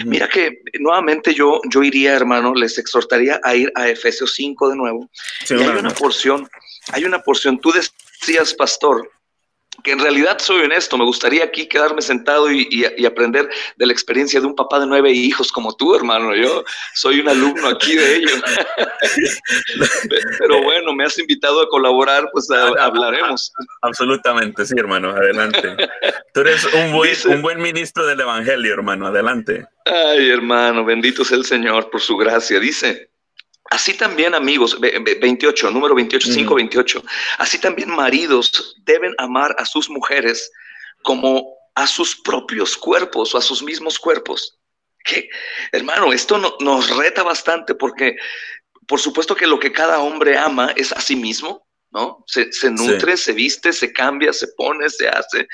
Mira 0.04 0.28
que 0.28 0.60
nuevamente 0.78 1.32
yo, 1.32 1.60
yo 1.70 1.82
iría, 1.82 2.14
hermano, 2.14 2.54
les 2.54 2.76
exhortaría 2.76 3.40
a 3.42 3.56
ir 3.56 3.72
a 3.74 3.88
Efesios 3.88 4.34
5 4.34 4.68
de 4.68 4.76
nuevo. 4.76 5.08
y 5.48 5.54
hay 5.54 5.68
una 5.68 5.90
porción, 5.90 6.46
hay 6.92 7.04
una 7.04 7.22
porción, 7.22 7.58
tú 7.58 7.72
decías, 7.72 8.52
pastor, 8.52 9.10
que 9.82 9.92
en 9.92 9.98
realidad 9.98 10.38
soy 10.38 10.62
honesto, 10.62 10.98
me 10.98 11.04
gustaría 11.04 11.44
aquí 11.44 11.66
quedarme 11.66 12.02
sentado 12.02 12.50
y, 12.50 12.84
aprender 13.04 13.48
de 13.76 13.86
la 13.86 13.92
experiencia 13.92 14.40
de 14.40 14.46
un 14.46 14.54
papá 14.54 14.80
de 14.80 14.86
nueve 14.86 15.10
hijos 15.10 15.50
como 15.50 15.74
tú, 15.74 15.94
hermano. 15.94 16.34
Yo 16.34 16.64
soy 16.94 17.20
un 17.20 17.28
alumno 17.28 17.68
aquí 17.68 17.94
de 17.94 18.16
ellos. 18.16 18.32
Pero 20.38 20.62
bueno, 20.62 20.92
me 20.92 21.04
has 21.04 21.18
invitado 21.18 21.62
a 21.62 21.68
colaborar, 21.68 22.28
pues 22.32 22.50
hablaremos. 22.50 23.52
Absolutamente, 23.82 24.66
sí, 24.66 24.74
hermano, 24.76 25.10
adelante. 25.10 25.76
Tú 26.34 26.40
eres 26.40 26.64
un 26.72 26.92
buen, 26.92 27.16
un 27.26 27.42
buen 27.42 27.60
ministro 27.60 28.06
del 28.06 28.20
Evangelio, 28.20 28.74
hermano, 28.74 29.06
adelante. 29.06 29.66
Ay, 29.84 30.28
hermano, 30.28 30.84
bendito 30.84 31.24
sea 31.24 31.38
el 31.38 31.44
Señor 31.44 31.90
por 31.90 32.00
su 32.00 32.16
gracia. 32.16 32.60
Dice, 32.60 33.10
Así 33.70 33.94
también, 33.94 34.34
amigos, 34.34 34.78
28, 34.80 35.70
número 35.70 35.94
28, 35.94 36.32
5, 36.32 36.54
28. 36.54 37.02
Así 37.38 37.58
también 37.58 37.90
maridos 37.90 38.76
deben 38.84 39.14
amar 39.18 39.54
a 39.58 39.66
sus 39.66 39.90
mujeres 39.90 40.50
como 41.02 41.54
a 41.74 41.86
sus 41.86 42.16
propios 42.16 42.76
cuerpos 42.76 43.34
o 43.34 43.38
a 43.38 43.42
sus 43.42 43.62
mismos 43.62 43.98
cuerpos. 43.98 44.58
Que, 45.04 45.28
hermano, 45.70 46.12
esto 46.12 46.38
nos 46.60 46.96
reta 46.96 47.22
bastante 47.22 47.74
porque, 47.74 48.16
por 48.86 49.00
supuesto 49.00 49.36
que 49.36 49.46
lo 49.46 49.58
que 49.58 49.70
cada 49.70 50.00
hombre 50.00 50.38
ama 50.38 50.72
es 50.74 50.92
a 50.92 51.00
sí 51.00 51.14
mismo, 51.14 51.67
¿no? 51.90 52.24
Se, 52.26 52.70
nutre, 52.70 53.16
se 53.16 53.32
viste, 53.32 53.72
se 53.72 53.92
cambia, 53.92 54.32
se 54.32 54.48
pone, 54.48 54.88
se 54.90 55.08
hace. 55.08 55.48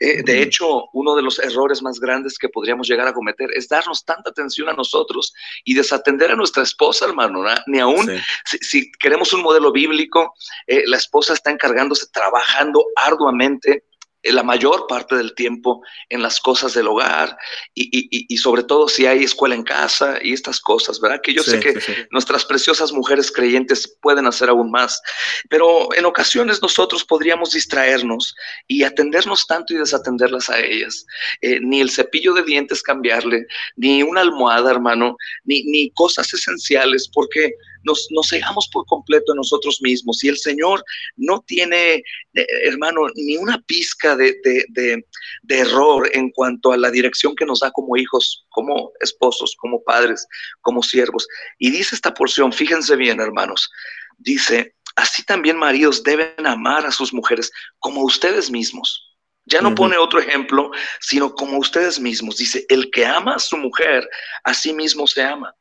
Eh, 0.00 0.22
de 0.22 0.42
hecho, 0.42 0.84
uno 0.92 1.16
de 1.16 1.22
los 1.22 1.38
errores 1.38 1.82
más 1.82 1.98
grandes 1.98 2.38
que 2.38 2.48
podríamos 2.48 2.88
llegar 2.88 3.08
a 3.08 3.12
cometer 3.12 3.48
es 3.54 3.68
darnos 3.68 4.04
tanta 4.04 4.30
atención 4.30 4.68
a 4.68 4.74
nosotros 4.74 5.32
y 5.64 5.74
desatender 5.74 6.30
a 6.30 6.36
nuestra 6.36 6.62
esposa, 6.62 7.06
hermano. 7.06 7.42
Ni 7.66 7.78
aún, 7.78 8.10
si, 8.44 8.90
queremos 8.92 9.32
un 9.32 9.42
modelo 9.42 9.72
bíblico, 9.72 10.34
eh, 10.66 10.84
la 10.86 10.98
esposa 10.98 11.32
está 11.32 11.50
encargándose, 11.50 12.06
trabajando 12.12 12.84
arduamente 12.96 13.84
la 14.24 14.42
mayor 14.42 14.86
parte 14.88 15.16
del 15.16 15.34
tiempo 15.34 15.82
en 16.08 16.22
las 16.22 16.40
cosas 16.40 16.74
del 16.74 16.88
hogar 16.88 17.36
y, 17.74 18.36
sobre 18.36 18.62
todo 18.62 18.88
si 18.88 19.06
hay 19.06 19.24
escuela 19.24 19.54
en 19.54 19.62
casa 19.62 20.18
y 20.22 20.32
estas 20.32 20.60
cosas, 20.60 21.00
¿verdad? 21.00 21.20
Que 21.22 21.32
yo 21.32 21.42
sé 21.42 21.60
que 21.60 21.74
nuestras 22.10 22.44
preciosas 22.44 22.92
mujeres 22.92 23.30
creyentes 23.30 23.96
pueden 24.00 24.26
hacer 24.26 24.48
aún 24.48 24.70
más, 24.70 25.00
pero 25.48 25.88
en 25.94 26.04
ocasiones 26.04 26.60
nosotros 26.60 27.04
podríamos 27.04 27.52
distraernos 27.52 28.34
y 28.66 28.82
atendernos 28.82 29.46
tanto 29.46 29.74
y 29.74 29.76
desatenderlas 29.76 30.50
a 30.50 30.60
ellas. 30.60 31.06
Eh, 31.40 31.60
ni 31.60 31.80
el 31.80 31.90
cepillo 31.90 32.34
de 32.34 32.42
dientes 32.42 32.82
cambiarle, 32.82 33.46
ni 33.76 34.02
una 34.02 34.22
almohada, 34.22 34.70
hermano, 34.70 35.16
ni, 35.44 35.62
ni 35.64 35.90
cosas 35.90 36.32
esenciales, 36.34 37.08
porque 37.12 37.52
nos, 37.84 38.06
nos 38.10 38.28
cegamos 38.28 38.68
por 38.68 38.84
completo 38.86 39.32
en 39.32 39.36
nosotros 39.36 39.80
mismos 39.82 40.22
y 40.22 40.28
el 40.28 40.38
Señor 40.38 40.84
no 41.16 41.40
tiene, 41.46 41.94
eh, 41.94 42.46
hermano, 42.64 43.02
ni 43.14 43.36
una 43.36 43.60
pizca 43.62 44.16
de, 44.16 44.36
de, 44.42 45.04
error 45.48 46.08
en 46.12 46.30
cuanto 46.30 46.72
a 46.72 46.76
la 46.76 46.90
dirección 46.90 47.34
que 47.34 47.44
nos 47.44 47.60
da 47.60 47.70
como 47.70 47.96
hijos, 47.96 48.46
como 48.50 48.92
esposos, 49.00 49.56
como 49.58 49.82
padres, 49.82 50.26
como 50.60 50.82
siervos. 50.82 51.26
Y 51.58 51.70
dice 51.70 51.94
esta 51.94 52.14
porción, 52.14 52.52
fíjense 52.52 52.96
bien, 52.96 53.20
hermanos, 53.20 53.70
dice, 54.18 54.74
así 54.96 55.24
también 55.24 55.56
maridos 55.56 56.02
deben 56.02 56.46
amar 56.46 56.86
a 56.86 56.92
sus 56.92 57.12
mujeres 57.12 57.50
como 57.78 58.02
ustedes 58.02 58.50
mismos. 58.50 59.04
Ya 59.46 59.62
no 59.62 59.74
pone 59.74 59.96
otro 59.96 60.20
ejemplo, 60.20 60.70
sino 61.00 61.32
como 61.34 61.56
ustedes 61.56 61.98
mismos. 61.98 62.36
Dice, 62.36 62.66
el 62.68 62.90
que 62.90 63.06
ama 63.06 63.36
a 63.36 63.38
su 63.38 63.56
mujer, 63.56 64.06
a 64.44 64.52
sí 64.52 64.74
mismo 64.74 65.06
se 65.06 65.22
ama. 65.22 65.54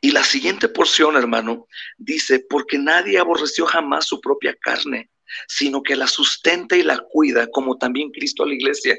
Y 0.00 0.10
la 0.12 0.24
siguiente 0.24 0.68
porción, 0.68 1.16
hermano, 1.16 1.66
dice, 1.98 2.44
porque 2.48 2.78
nadie 2.78 3.18
aborreció 3.18 3.66
jamás 3.66 4.06
su 4.06 4.20
propia 4.20 4.54
carne, 4.54 5.10
sino 5.48 5.82
que 5.82 5.96
la 5.96 6.06
sustenta 6.06 6.76
y 6.76 6.82
la 6.82 6.98
cuida, 6.98 7.46
como 7.48 7.78
también 7.78 8.10
Cristo 8.10 8.42
a 8.42 8.46
la 8.46 8.54
iglesia. 8.54 8.96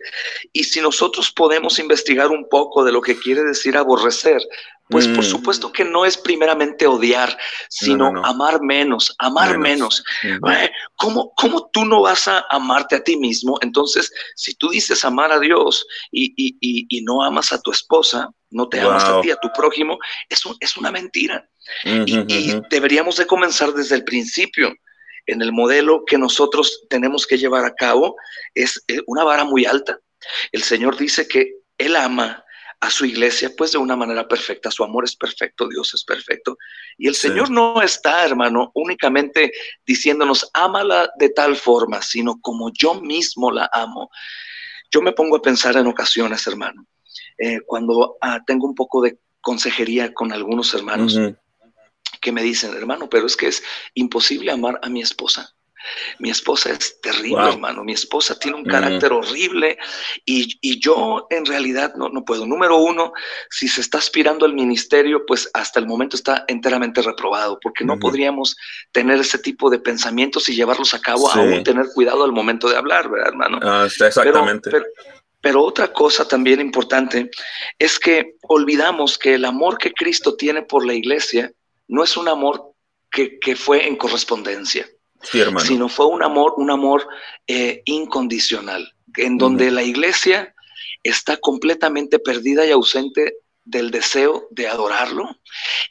Y 0.53 0.63
si 0.63 0.81
nosotros 0.81 1.31
podemos 1.31 1.79
investigar 1.79 2.29
un 2.29 2.47
poco 2.49 2.83
de 2.83 2.91
lo 2.91 3.01
que 3.01 3.17
quiere 3.17 3.43
decir 3.43 3.77
aborrecer, 3.77 4.41
pues 4.91 5.07
por 5.07 5.23
mm. 5.23 5.27
supuesto 5.27 5.71
que 5.71 5.85
no 5.85 6.05
es 6.05 6.17
primeramente 6.17 6.85
odiar, 6.85 7.35
sino 7.69 8.07
amar 8.25 8.61
menos, 8.61 9.15
amar 9.19 9.57
menos. 9.57 10.03
¿Cómo, 10.97 11.33
¿Cómo, 11.35 11.69
tú 11.71 11.85
no 11.85 12.01
vas 12.01 12.27
a 12.27 12.45
amarte 12.49 12.97
a 12.97 13.03
ti 13.03 13.15
mismo? 13.15 13.57
Entonces, 13.61 14.11
si 14.35 14.53
tú 14.55 14.69
dices 14.69 15.05
amar 15.05 15.31
a 15.31 15.39
Dios 15.39 15.87
y, 16.11 16.33
y, 16.35 17.01
no 17.03 17.23
amas 17.23 17.53
a 17.53 17.61
tu 17.61 17.71
esposa, 17.71 18.29
no 18.51 18.69
te 18.69 18.79
amas 18.79 19.03
a 19.05 19.21
ti, 19.21 19.31
a 19.31 19.37
tu 19.37 19.51
prójimo, 19.53 19.97
es, 20.29 20.43
es 20.59 20.77
una 20.77 20.91
mentira. 20.91 21.49
y, 21.83 22.53
deberíamos 22.69 23.17
de 23.17 23.25
comenzar 23.25 23.73
desde 23.73 23.95
el 23.95 24.03
principio. 24.03 24.73
En 25.27 25.41
el 25.41 25.51
modelo 25.51 26.03
que 26.05 26.17
nosotros 26.17 26.85
tenemos 26.89 27.27
que 27.27 27.37
llevar 27.37 27.63
a 27.63 27.75
cabo 27.75 28.15
es 28.55 28.83
eh, 28.87 29.01
una 29.05 29.23
vara 29.23 29.45
muy 29.45 29.65
alta. 29.65 29.99
El 30.51 30.63
Señor 30.63 30.97
dice 30.97 31.27
que 31.27 31.53
Él 31.77 31.95
ama 31.95 32.43
a 32.81 32.89
su 32.89 33.05
iglesia, 33.05 33.51
pues 33.55 33.71
de 33.71 33.77
una 33.77 33.95
manera 33.95 34.27
perfecta. 34.27 34.71
Su 34.71 34.83
amor 34.83 35.05
es 35.05 35.15
perfecto, 35.15 35.69
Dios 35.69 35.93
es 35.93 36.03
perfecto. 36.03 36.57
Y 36.97 37.07
el 37.07 37.15
Señor 37.15 37.51
no 37.51 37.81
está, 37.81 38.25
hermano, 38.25 38.71
únicamente 38.73 39.51
diciéndonos, 39.85 40.49
ámala 40.53 41.11
de 41.17 41.29
tal 41.29 41.55
forma, 41.55 42.01
sino 42.01 42.41
como 42.41 42.71
yo 42.73 42.95
mismo 42.95 43.51
la 43.51 43.69
amo. 43.71 44.09
Yo 44.89 45.01
me 45.01 45.11
pongo 45.11 45.37
a 45.37 45.41
pensar 45.41 45.77
en 45.77 45.85
ocasiones, 45.85 46.45
hermano, 46.47 46.87
eh, 47.37 47.59
cuando 47.65 48.17
ah, 48.21 48.41
tengo 48.45 48.67
un 48.67 48.75
poco 48.75 49.01
de 49.01 49.17
consejería 49.41 50.13
con 50.13 50.31
algunos 50.31 50.73
hermanos 50.73 51.19
que 52.21 52.31
me 52.31 52.43
dicen, 52.43 52.75
hermano, 52.75 53.09
pero 53.09 53.25
es 53.25 53.35
que 53.35 53.47
es 53.47 53.63
imposible 53.95 54.51
amar 54.51 54.79
a 54.83 54.89
mi 54.89 55.01
esposa. 55.01 55.55
Mi 56.19 56.29
esposa 56.29 56.71
es 56.71 57.01
terrible, 57.01 57.49
hermano. 57.49 57.83
Mi 57.83 57.93
esposa 57.93 58.37
tiene 58.37 58.57
un 58.57 58.65
carácter 58.65 59.11
horrible 59.11 59.77
y, 60.25 60.79
yo 60.79 61.27
en 61.29 61.45
realidad 61.45 61.93
no, 61.95 62.09
no 62.09 62.23
puedo. 62.23 62.45
Número 62.45 62.77
uno, 62.77 63.13
si 63.49 63.67
se 63.67 63.81
está 63.81 63.97
aspirando 63.97 64.45
al 64.45 64.53
ministerio, 64.53 65.25
pues 65.25 65.49
hasta 65.53 65.79
el 65.79 65.87
momento 65.87 66.15
está 66.15 66.45
enteramente 66.47 67.01
reprobado, 67.01 67.59
porque 67.59 67.83
no 67.83 67.97
podríamos 67.99 68.55
tener 68.91 69.19
ese 69.19 69.39
tipo 69.39 69.69
de 69.69 69.79
pensamientos 69.79 70.47
y 70.49 70.55
llevarlos 70.55 70.93
a 70.93 70.99
cabo, 70.99 71.29
aún 71.31 71.63
tener 71.63 71.87
cuidado 71.93 72.23
al 72.23 72.31
momento 72.31 72.69
de 72.69 72.77
hablar, 72.77 73.09
¿verdad, 73.09 73.29
hermano? 73.29 73.59
Ah, 73.61 73.85
exactamente. 73.85 74.69
pero 74.69 74.85
otra 75.55 75.91
cosa 75.91 76.27
también 76.27 76.61
importante 76.61 77.29
es 77.79 77.99
que 77.99 78.35
olvidamos 78.47 79.17
que 79.17 79.35
el 79.35 79.45
amor 79.45 79.77
que 79.77 79.91
Cristo 79.91 80.35
tiene 80.35 80.61
por 80.61 80.85
la 80.85 80.93
iglesia 80.93 81.51
no 81.87 82.03
es 82.03 82.15
un 82.15 82.27
amor 82.27 82.73
que, 83.09 83.39
que 83.39 83.55
fue 83.55 83.87
en 83.87 83.95
correspondencia 83.95 84.87
sino 85.59 85.89
fue 85.89 86.07
un 86.07 86.23
amor, 86.23 86.53
un 86.57 86.71
amor 86.71 87.07
eh, 87.47 87.81
incondicional, 87.85 88.91
en 89.17 89.37
donde 89.37 89.71
la 89.71 89.83
iglesia 89.83 90.53
está 91.03 91.37
completamente 91.37 92.19
perdida 92.19 92.65
y 92.65 92.71
ausente 92.71 93.35
del 93.63 93.91
deseo 93.91 94.47
de 94.51 94.67
adorarlo. 94.67 95.29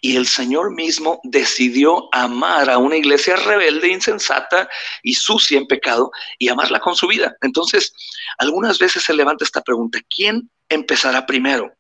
Y 0.01 0.17
el 0.17 0.27
Señor 0.27 0.75
mismo 0.75 1.21
decidió 1.25 2.09
amar 2.13 2.71
a 2.71 2.79
una 2.79 2.97
iglesia 2.97 3.37
rebelde, 3.37 3.89
insensata 3.89 4.69
y 5.03 5.15
sucia 5.15 5.59
en 5.59 5.67
pecado 5.67 6.11
y 6.39 6.49
amarla 6.49 6.81
con 6.81 6.95
su 6.95 7.07
vida. 7.07 7.37
Entonces, 7.43 7.93
algunas 8.39 8.79
veces 8.79 9.03
se 9.03 9.15
levanta 9.15 9.45
esta 9.45 9.63
pregunta, 9.63 9.99
¿quién 10.15 10.51
empezará 10.69 11.27
primero? 11.27 11.73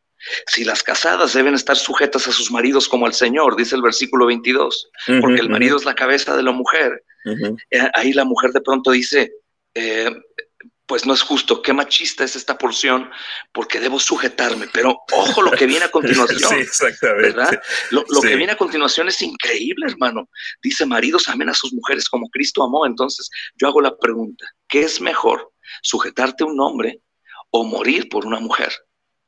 Si 0.46 0.64
las 0.64 0.82
casadas 0.82 1.32
deben 1.32 1.54
estar 1.54 1.76
sujetas 1.76 2.28
a 2.28 2.32
sus 2.32 2.50
maridos 2.50 2.88
como 2.88 3.06
al 3.06 3.14
Señor, 3.14 3.56
dice 3.56 3.74
el 3.74 3.82
versículo 3.82 4.26
22, 4.26 4.90
porque 5.20 5.40
el 5.40 5.48
marido 5.48 5.76
es 5.76 5.84
la 5.84 5.94
cabeza 5.94 6.36
de 6.36 6.42
la 6.42 6.52
mujer. 6.52 7.04
Eh, 7.70 7.88
ahí 7.94 8.12
la 8.12 8.24
mujer 8.24 8.50
de 8.52 8.60
pronto 8.60 8.90
dice, 8.90 9.32
eh, 9.74 10.10
pues 10.90 11.06
no 11.06 11.14
es 11.14 11.22
justo, 11.22 11.62
qué 11.62 11.72
machista 11.72 12.24
es 12.24 12.34
esta 12.34 12.58
porción, 12.58 13.08
porque 13.52 13.78
debo 13.78 14.00
sujetarme. 14.00 14.66
Pero 14.72 14.98
ojo 15.12 15.40
lo 15.40 15.52
que 15.52 15.64
viene 15.64 15.84
a 15.84 15.88
continuación. 15.92 16.50
sí, 16.50 16.56
exactamente. 16.56 17.28
¿verdad? 17.28 17.62
Lo, 17.92 18.02
que 18.20 18.34
viene 18.34 18.54
a 18.54 18.56
continuación 18.56 19.06
es 19.06 19.22
increíble, 19.22 19.86
hermano. 19.86 20.28
Dice, 20.60 20.84
maridos 20.86 21.28
amen 21.28 21.48
a 21.48 21.54
sus 21.54 21.72
mujeres 21.72 22.08
como 22.08 22.28
Cristo 22.30 22.64
amó. 22.64 22.86
Entonces 22.86 23.30
yo 23.54 23.68
hago 23.68 23.80
la 23.80 23.96
pregunta, 23.96 24.44
¿qué 24.66 24.80
es 24.82 25.00
mejor? 25.00 25.52
¿Sujetarte 25.80 26.42
a 26.42 26.48
un 26.48 26.58
hombre 26.58 27.00
o 27.52 27.62
morir 27.62 28.08
por 28.08 28.26
una 28.26 28.40
mujer? 28.40 28.72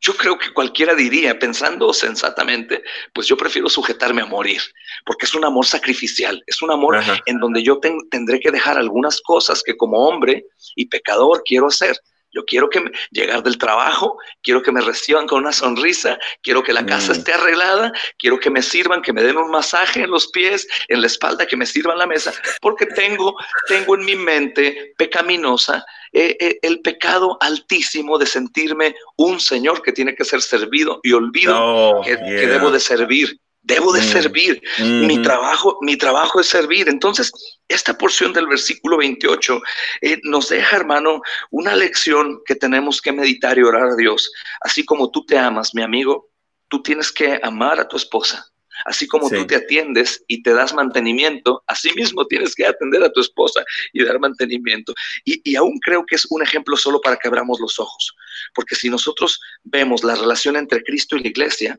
Yo 0.03 0.15
creo 0.15 0.37
que 0.37 0.53
cualquiera 0.53 0.95
diría, 0.97 1.39
pensando 1.39 1.93
sensatamente, 1.93 2.83
pues 3.15 3.29
yo 3.29 3.37
prefiero 3.37 3.69
sujetarme 3.69 4.23
a 4.23 4.27
morir, 4.27 4.61
porque 5.07 5.27
es 5.27 5.35
un 5.35 5.45
amor 5.45 5.65
sacrificial, 5.65 6.43
es 6.45 6.61
un 6.61 6.73
amor 6.73 7.01
en 7.25 7.39
donde 7.39 7.63
yo 7.63 7.79
tendré 8.11 8.41
que 8.41 8.51
dejar 8.51 8.77
algunas 8.79 9.21
cosas 9.21 9.63
que 9.63 9.77
como 9.77 10.09
hombre 10.09 10.45
y 10.75 10.87
pecador 10.87 11.45
quiero 11.45 11.69
hacer. 11.69 11.97
Yo 12.33 12.45
quiero 12.45 12.69
que 12.69 12.83
llegar 13.11 13.43
del 13.43 13.59
trabajo, 13.59 14.19
quiero 14.43 14.63
que 14.63 14.73
me 14.73 14.81
reciban 14.81 15.27
con 15.27 15.41
una 15.41 15.53
sonrisa, 15.53 16.19
quiero 16.43 16.63
que 16.63 16.73
la 16.73 16.85
casa 16.85 17.13
mm. 17.13 17.17
esté 17.17 17.33
arreglada, 17.35 17.93
quiero 18.19 18.39
que 18.39 18.51
me 18.51 18.63
sirvan, 18.63 19.03
que 19.03 19.13
me 19.13 19.23
den 19.23 19.37
un 19.37 19.51
masaje 19.51 20.03
en 20.03 20.11
los 20.11 20.29
pies, 20.29 20.67
en 20.89 21.01
la 21.01 21.07
espalda, 21.07 21.47
que 21.47 21.57
me 21.57 21.67
sirvan 21.67 21.99
la 21.99 22.07
mesa, 22.07 22.33
porque 22.61 22.87
tengo, 22.87 23.37
tengo 23.69 23.95
en 23.95 24.05
mi 24.05 24.17
mente 24.17 24.95
pecaminosa 24.97 25.85
eh, 26.15 26.37
eh, 26.41 26.59
el 26.61 26.81
pecado 26.81 27.39
altísimo 27.41 28.19
de 28.19 28.27
sentirme 28.27 28.95
un 29.17 29.41
Señor 29.41 29.83
que 29.83 29.93
tiene 29.93 30.15
que 30.15 30.25
ser 30.25 30.43
servido 30.43 31.01
y 31.03 31.13
olvido 31.13 31.55
oh, 31.57 32.03
que, 32.03 32.17
debo 32.17 32.71
de 32.71 32.81
servir. 32.81 33.41
Debo 33.63 33.93
de 33.93 34.01
mm. 34.01 34.05
servir. 34.05 34.63
Mi 34.81 35.23
trabajo, 35.23 35.79
mi 35.83 35.97
trabajo 35.97 36.41
es 36.41 36.49
servir. 36.49 36.89
Entonces, 36.89 37.33
esta 37.69 37.97
porción 37.97 38.33
del 38.33 38.49
versículo 38.49 38.99
28 38.99 39.61
eh, 40.01 40.19
nos 40.25 40.49
deja, 40.49 40.77
hermano, 40.77 41.21
una 41.51 41.77
lección 41.77 42.41
que 42.45 42.57
tenemos 42.57 43.01
que 43.01 43.13
meditar 43.13 43.59
y 43.59 43.63
orar 43.63 43.91
a 43.91 43.97
Dios. 43.97 44.33
Así 44.61 44.85
como 44.85 45.11
tú 45.11 45.25
te 45.25 45.39
amas, 45.39 45.75
mi 45.75 45.83
amigo, 45.83 46.29
tú 46.69 46.83
tienes 46.83 47.13
que 47.13 47.39
amar 47.43 47.79
a 47.79 47.87
tu 47.87 47.97
esposa. 47.97 48.53
Así 48.85 49.07
como 49.07 49.31
tú 49.31 49.47
te 49.47 49.57
atiendes 49.57 50.25
y 50.27 50.43
te 50.43 50.53
das 50.53 50.75
mantenimiento, 50.75 51.63
así 51.67 51.93
mismo 51.95 52.27
tienes 52.27 52.55
que 52.55 52.67
atender 52.67 53.03
a 53.03 53.13
tu 53.13 53.21
esposa 53.21 53.65
y 53.93 54.03
dar 54.03 54.19
mantenimiento. 54.19 54.95
Y, 55.25 55.55
aún 55.57 55.79
creo 55.81 56.05
que 56.05 56.17
es 56.17 56.27
un 56.31 56.43
ejemplo 56.43 56.77
solo 56.77 57.01
para 57.01 57.17
que 57.17 57.29
abramos 57.29 57.61
los 57.61 57.79
ojos, 57.79 58.15
porque 58.55 58.75
si 58.75 58.89
nosotros 58.89 59.41
vemos 59.63 60.03
la 60.03 60.15
relación 60.17 60.57
entre 60.57 60.83
Cristo 60.83 61.17
y 61.17 61.23
la 61.23 61.29
iglesia, 61.29 61.79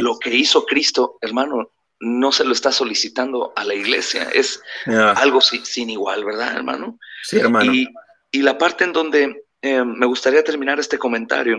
lo 0.00 0.18
que 0.18 0.34
hizo 0.34 0.64
Cristo, 0.66 1.18
hermano, 1.20 1.70
no 2.00 2.32
se 2.32 2.44
lo 2.44 2.52
está 2.52 2.72
solicitando 2.72 3.52
a 3.56 3.64
la 3.64 3.74
iglesia, 3.74 4.28
es 4.32 4.60
algo 4.86 5.40
sin, 5.40 5.90
igual, 5.90 6.24
¿verdad, 6.24 6.56
hermano? 6.56 6.98
Sí, 7.22 7.38
hermano. 7.38 7.72
Y, 7.72 7.88
y 8.30 8.42
la 8.42 8.58
parte 8.58 8.84
en 8.84 8.92
donde 8.92 9.44
eh, 9.66 9.82
me 9.82 10.04
gustaría 10.04 10.44
terminar 10.44 10.78
este 10.78 10.98
comentario, 10.98 11.56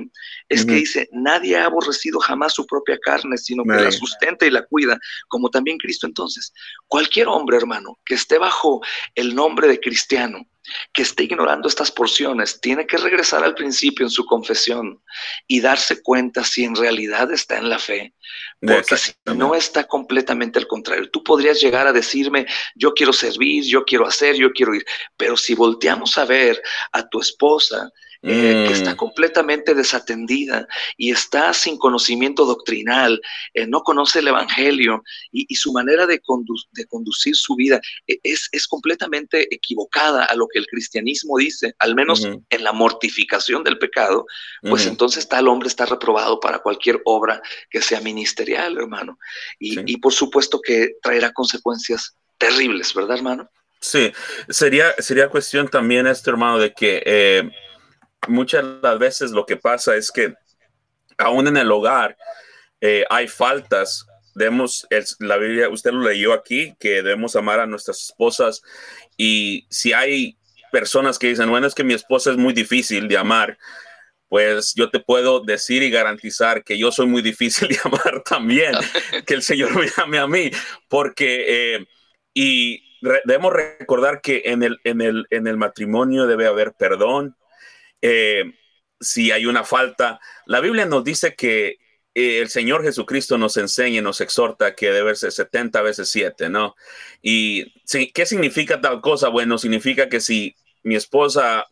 es 0.48 0.64
que 0.64 0.76
dice, 0.76 1.10
nadie 1.12 1.58
ha 1.58 1.66
aborrecido 1.66 2.20
jamás 2.20 2.54
su 2.54 2.64
propia 2.68 3.00
carne, 3.00 3.36
sino 3.36 3.64
que 3.64 3.82
la 3.82 3.92
sustenta 3.92 4.46
y 4.46 4.52
la 4.52 4.64
cuida, 4.64 5.00
como 5.28 5.50
también 5.50 5.80
Cristo. 5.80 6.06
Entonces, 6.06 6.54
cualquier 6.86 7.28
hombre, 7.28 7.58
hermano, 7.58 7.98
que 8.06 8.14
esté 8.14 8.38
bajo 8.38 8.80
el 9.16 9.34
nombre 9.34 9.68
de 9.68 9.80
cristiano, 9.80 10.46
que 10.94 11.02
esté 11.02 11.24
ignorando 11.24 11.68
estas 11.68 11.92
porciones 11.92 12.60
tiene 12.60 12.86
que 12.86 12.98
regresar 12.98 13.44
al 13.44 13.56
principio 13.56 14.06
en 14.06 14.10
su 14.10 14.26
confesión 14.26 15.02
y 15.48 15.62
darse 15.62 16.02
cuenta 16.02 16.44
si 16.44 16.64
en 16.64 16.76
realidad 16.76 17.32
está 17.32 17.58
en 17.58 17.70
la 17.70 17.80
fe. 17.80 18.14
Porque 18.60 18.98
si 18.98 19.14
no 19.26 19.54
está 19.56 19.86
completamente 19.86 20.60
al 20.60 20.68
contrario, 20.68 21.10
tú 21.10 21.24
podrías 21.24 21.62
llegar 21.62 21.88
a 21.88 21.94
decirme, 21.94 22.46
yo 22.76 22.94
quiero 22.94 23.14
servir, 23.14 23.64
yo 23.64 23.86
quiero 23.86 24.08
hacer, 24.08 24.36
yo 24.36 24.52
quiero 24.52 24.74
ir, 24.74 24.86
pero 25.18 25.38
si 25.38 25.54
volteamos 25.54 26.18
a 26.18 26.26
ver 26.26 26.62
a 26.92 27.08
tu 27.08 27.20
esposa 27.20 27.92
eh, 28.28 28.66
que 28.68 28.74
está 28.74 28.94
mm. 28.94 28.98
completamente 28.98 29.76
desatendida 29.76 30.68
y 30.98 31.12
está 31.12 31.54
sin 31.54 31.78
conocimiento 31.78 32.46
doctrinal, 32.46 33.22
eh, 33.54 33.68
no 33.68 33.82
conoce 33.82 34.20
el 34.20 34.30
Evangelio 34.30 35.04
y, 35.32 35.56
su 35.56 35.72
manera 35.72 36.08
de, 36.08 36.20
de, 36.72 36.86
conducir 36.88 37.36
su 37.36 37.56
vida 37.56 37.80
e, 38.08 38.20
es, 38.24 38.50
es, 38.52 38.68
completamente 38.68 39.54
equivocada 39.54 40.26
a 40.26 40.36
lo 40.36 40.48
que 40.48 40.60
el 40.60 40.66
cristianismo 40.66 41.38
dice, 41.38 41.76
al 41.80 41.94
menos 41.94 42.26
en 42.26 42.64
la 42.64 42.72
mortificación 42.72 43.64
del 43.64 43.78
pecado, 43.78 44.26
pues 44.62 44.88
entonces 44.88 45.28
tal 45.28 45.48
hombre 45.48 45.68
está 45.68 45.86
reprobado 45.86 46.40
para 46.40 46.60
cualquier 46.60 47.02
obra 47.06 47.42
que 47.70 47.82
sea 47.82 48.02
ministerial, 48.02 48.78
hermano. 48.78 49.20
Y, 49.60 49.80
y 49.92 49.98
por 49.98 50.14
supuesto 50.14 50.60
que 50.62 50.96
traerá 51.02 51.32
consecuencias 51.32 52.16
terribles, 52.38 52.94
¿verdad, 52.94 53.18
hermano? 53.18 53.50
Sí, 53.86 54.12
sería, 54.50 54.96
sería 54.98 55.30
cuestión 55.30 55.68
también, 55.68 56.08
este 56.08 56.32
hermano, 56.32 56.58
de 56.58 56.74
que 56.74 57.04
eh, 57.06 57.52
muchas 58.28 58.64
las 58.82 59.00
veces 59.00 59.32
lo 59.32 59.46
que 59.46 59.58
pasa 59.58 59.96
es 59.96 60.12
que 60.12 60.34
aún 61.18 61.48
en 61.48 61.58
el 61.58 61.72
hogar 61.72 62.18
eh, 62.82 63.06
hay 63.10 63.28
faltas. 63.28 64.06
Debemos, 64.34 64.86
la 65.20 65.38
Biblia, 65.38 65.70
usted 65.70 65.92
lo 65.92 66.02
leyó 66.02 66.34
aquí, 66.34 66.76
que 66.80 67.02
debemos 67.02 67.36
amar 67.38 67.62
a 67.62 67.66
nuestras 67.66 68.02
esposas 68.02 68.62
y 69.18 69.66
si 69.70 69.94
hay 69.94 70.38
personas 70.72 71.18
que 71.18 71.28
dicen, 71.28 71.50
bueno, 71.50 71.68
es 71.68 71.74
que 71.74 71.86
mi 71.86 71.94
esposa 71.94 72.32
es 72.32 72.38
muy 72.38 72.54
difícil 72.54 73.08
de 73.08 73.18
amar, 73.18 73.58
pues 74.28 74.74
yo 74.76 74.90
te 74.90 75.00
puedo 75.00 75.40
decir 75.40 75.84
y 75.84 75.90
garantizar 75.90 76.66
que 76.66 76.78
yo 76.78 76.92
soy 76.92 77.08
muy 77.08 77.22
difícil 77.22 77.70
de 77.70 77.80
amar 77.86 78.24
también, 78.26 78.74
que 79.26 79.36
el 79.36 79.42
Señor 79.42 79.74
me 79.80 79.88
ame 79.96 80.20
a 80.20 80.28
mí, 80.28 80.52
porque, 80.90 81.76
eh, 81.76 81.86
y 82.34 82.84
debemos 83.24 83.54
recordar 83.54 84.20
que 84.20 84.42
en 84.46 84.64
el, 84.64 84.80
en, 84.84 85.00
el, 85.00 85.26
en 85.30 85.48
el 85.48 85.56
matrimonio 85.56 86.28
debe 86.28 86.46
haber 86.46 86.74
perdón, 86.74 87.38
eh, 88.02 88.54
si 89.00 89.32
hay 89.32 89.46
una 89.46 89.64
falta. 89.64 90.20
La 90.46 90.60
Biblia 90.60 90.86
nos 90.86 91.04
dice 91.04 91.36
que 91.36 91.78
eh, 92.14 92.40
el 92.40 92.50
Señor 92.50 92.84
Jesucristo 92.84 93.38
nos 93.38 93.58
enseña 93.58 94.00
y 94.00 94.02
nos 94.02 94.22
exhorta 94.22 94.76
que 94.76 94.92
debe 94.92 95.16
ser 95.16 95.32
70 95.32 95.82
veces 95.82 96.10
7, 96.10 96.50
¿no? 96.50 96.76
Y 97.22 97.74
¿qué 98.14 98.26
significa 98.26 98.80
tal 98.82 99.02
cosa? 99.02 99.30
Bueno, 99.30 99.58
significa 99.58 100.10
que 100.10 100.22
si 100.22 100.56
mi 100.84 100.96
esposa 100.96 101.66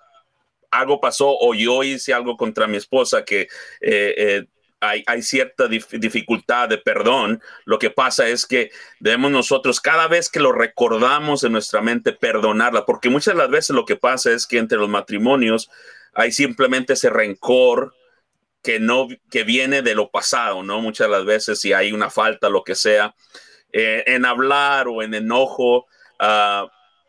algo 0.71 0.99
pasó 0.99 1.37
o 1.39 1.53
yo 1.53 1.83
hice 1.83 2.13
algo 2.13 2.35
contra 2.35 2.67
mi 2.67 2.77
esposa 2.77 3.23
que 3.23 3.47
eh, 3.81 4.45
hay, 4.83 5.21
cierta 5.21 5.67
dificultad 5.67 6.69
de 6.69 6.77
perdón, 6.77 7.41
lo 7.65 7.79
que 7.79 7.89
pasa 7.89 8.27
es 8.27 8.45
que 8.45 8.71
debemos 8.99 9.31
nosotros 9.31 9.79
cada 9.79 10.07
vez 10.07 10.29
que 10.29 10.39
lo 10.39 10.51
recordamos 10.51 11.43
en 11.43 11.53
nuestra 11.53 11.81
mente 11.81 12.11
perdonarla, 12.11 12.85
porque 12.85 13.09
muchas 13.09 13.33
de 13.33 13.39
las 13.39 13.49
veces 13.49 13.75
lo 13.75 13.85
que 13.85 13.95
pasa 13.95 14.31
es 14.31 14.45
que 14.45 14.57
entre 14.57 14.77
los 14.77 14.89
matrimonios 14.89 15.69
hay 16.13 16.31
simplemente 16.31 16.93
ese 16.93 17.09
rencor 17.09 17.93
que 18.61 18.79
no 18.79 19.07
que 19.29 19.43
viene 19.43 19.81
de 19.81 19.95
lo 19.95 20.09
pasado, 20.09 20.63
¿no? 20.63 20.81
Muchas 20.81 21.07
de 21.07 21.11
las 21.11 21.25
veces 21.25 21.59
si 21.59 21.73
hay 21.73 21.91
una 21.91 22.09
falta, 22.09 22.49
lo 22.49 22.63
que 22.63 22.75
sea, 22.75 23.13
eh, 23.71 24.03
en 24.07 24.25
hablar 24.25 24.87
o 24.87 25.01
en 25.01 25.13
enojo, 25.13 25.87
uh, 26.19 26.67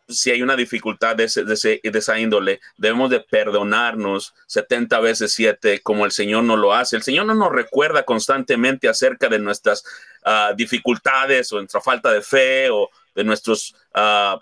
si 0.08 0.30
hay 0.30 0.42
una 0.42 0.56
dificultad 0.56 1.16
de, 1.16 1.26
de, 1.26 1.98
esa 1.98 2.18
índole, 2.18 2.60
debemos 2.76 3.10
de 3.10 3.20
perdonarnos 3.20 4.34
70 4.46 5.00
veces 5.00 5.32
7 5.32 5.80
como 5.82 6.04
el 6.04 6.12
Señor 6.12 6.44
nos 6.44 6.58
lo 6.58 6.74
hace. 6.74 6.96
El 6.96 7.02
Señor 7.02 7.26
no 7.26 7.34
nos 7.34 7.52
recuerda 7.52 8.04
constantemente 8.04 8.88
acerca 8.88 9.28
de 9.28 9.38
nuestras 9.38 9.84
uh, 10.26 10.54
dificultades 10.56 11.52
o 11.52 11.56
nuestra 11.56 11.80
falta 11.80 12.12
de 12.12 12.22
fe 12.22 12.70
o 12.70 12.90
de 13.14 13.24
nuestros... 13.24 13.74
Uh, 13.94 14.38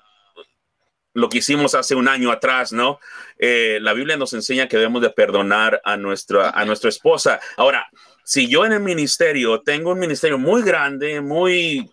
lo 1.14 1.29
que 1.29 1.38
hicimos 1.38 1.75
hace 1.75 1.94
un 1.94 2.09
año 2.09 2.33
atrás, 2.33 2.72
¿no? 2.72 2.98
Eh, 3.45 3.81
la 3.83 3.93
Biblia 3.93 4.17
nos 4.17 4.35
enseña 4.35 4.69
que 4.69 4.77
debemos 4.77 5.03
de 5.03 5.11
perdonar 5.11 5.81
a 5.85 5.97
nuestra, 5.97 6.51
a 6.51 6.65
nuestra 6.65 6.89
esposa. 6.89 7.41
Ahora, 7.57 7.89
si 8.23 8.49
yo 8.49 8.65
en 8.65 8.71
el 8.71 8.79
ministerio 8.79 9.61
tengo 9.63 9.91
un 9.91 9.99
ministerio 9.99 10.39
muy 10.39 10.63
grande, 10.63 11.21
muy, 11.21 11.91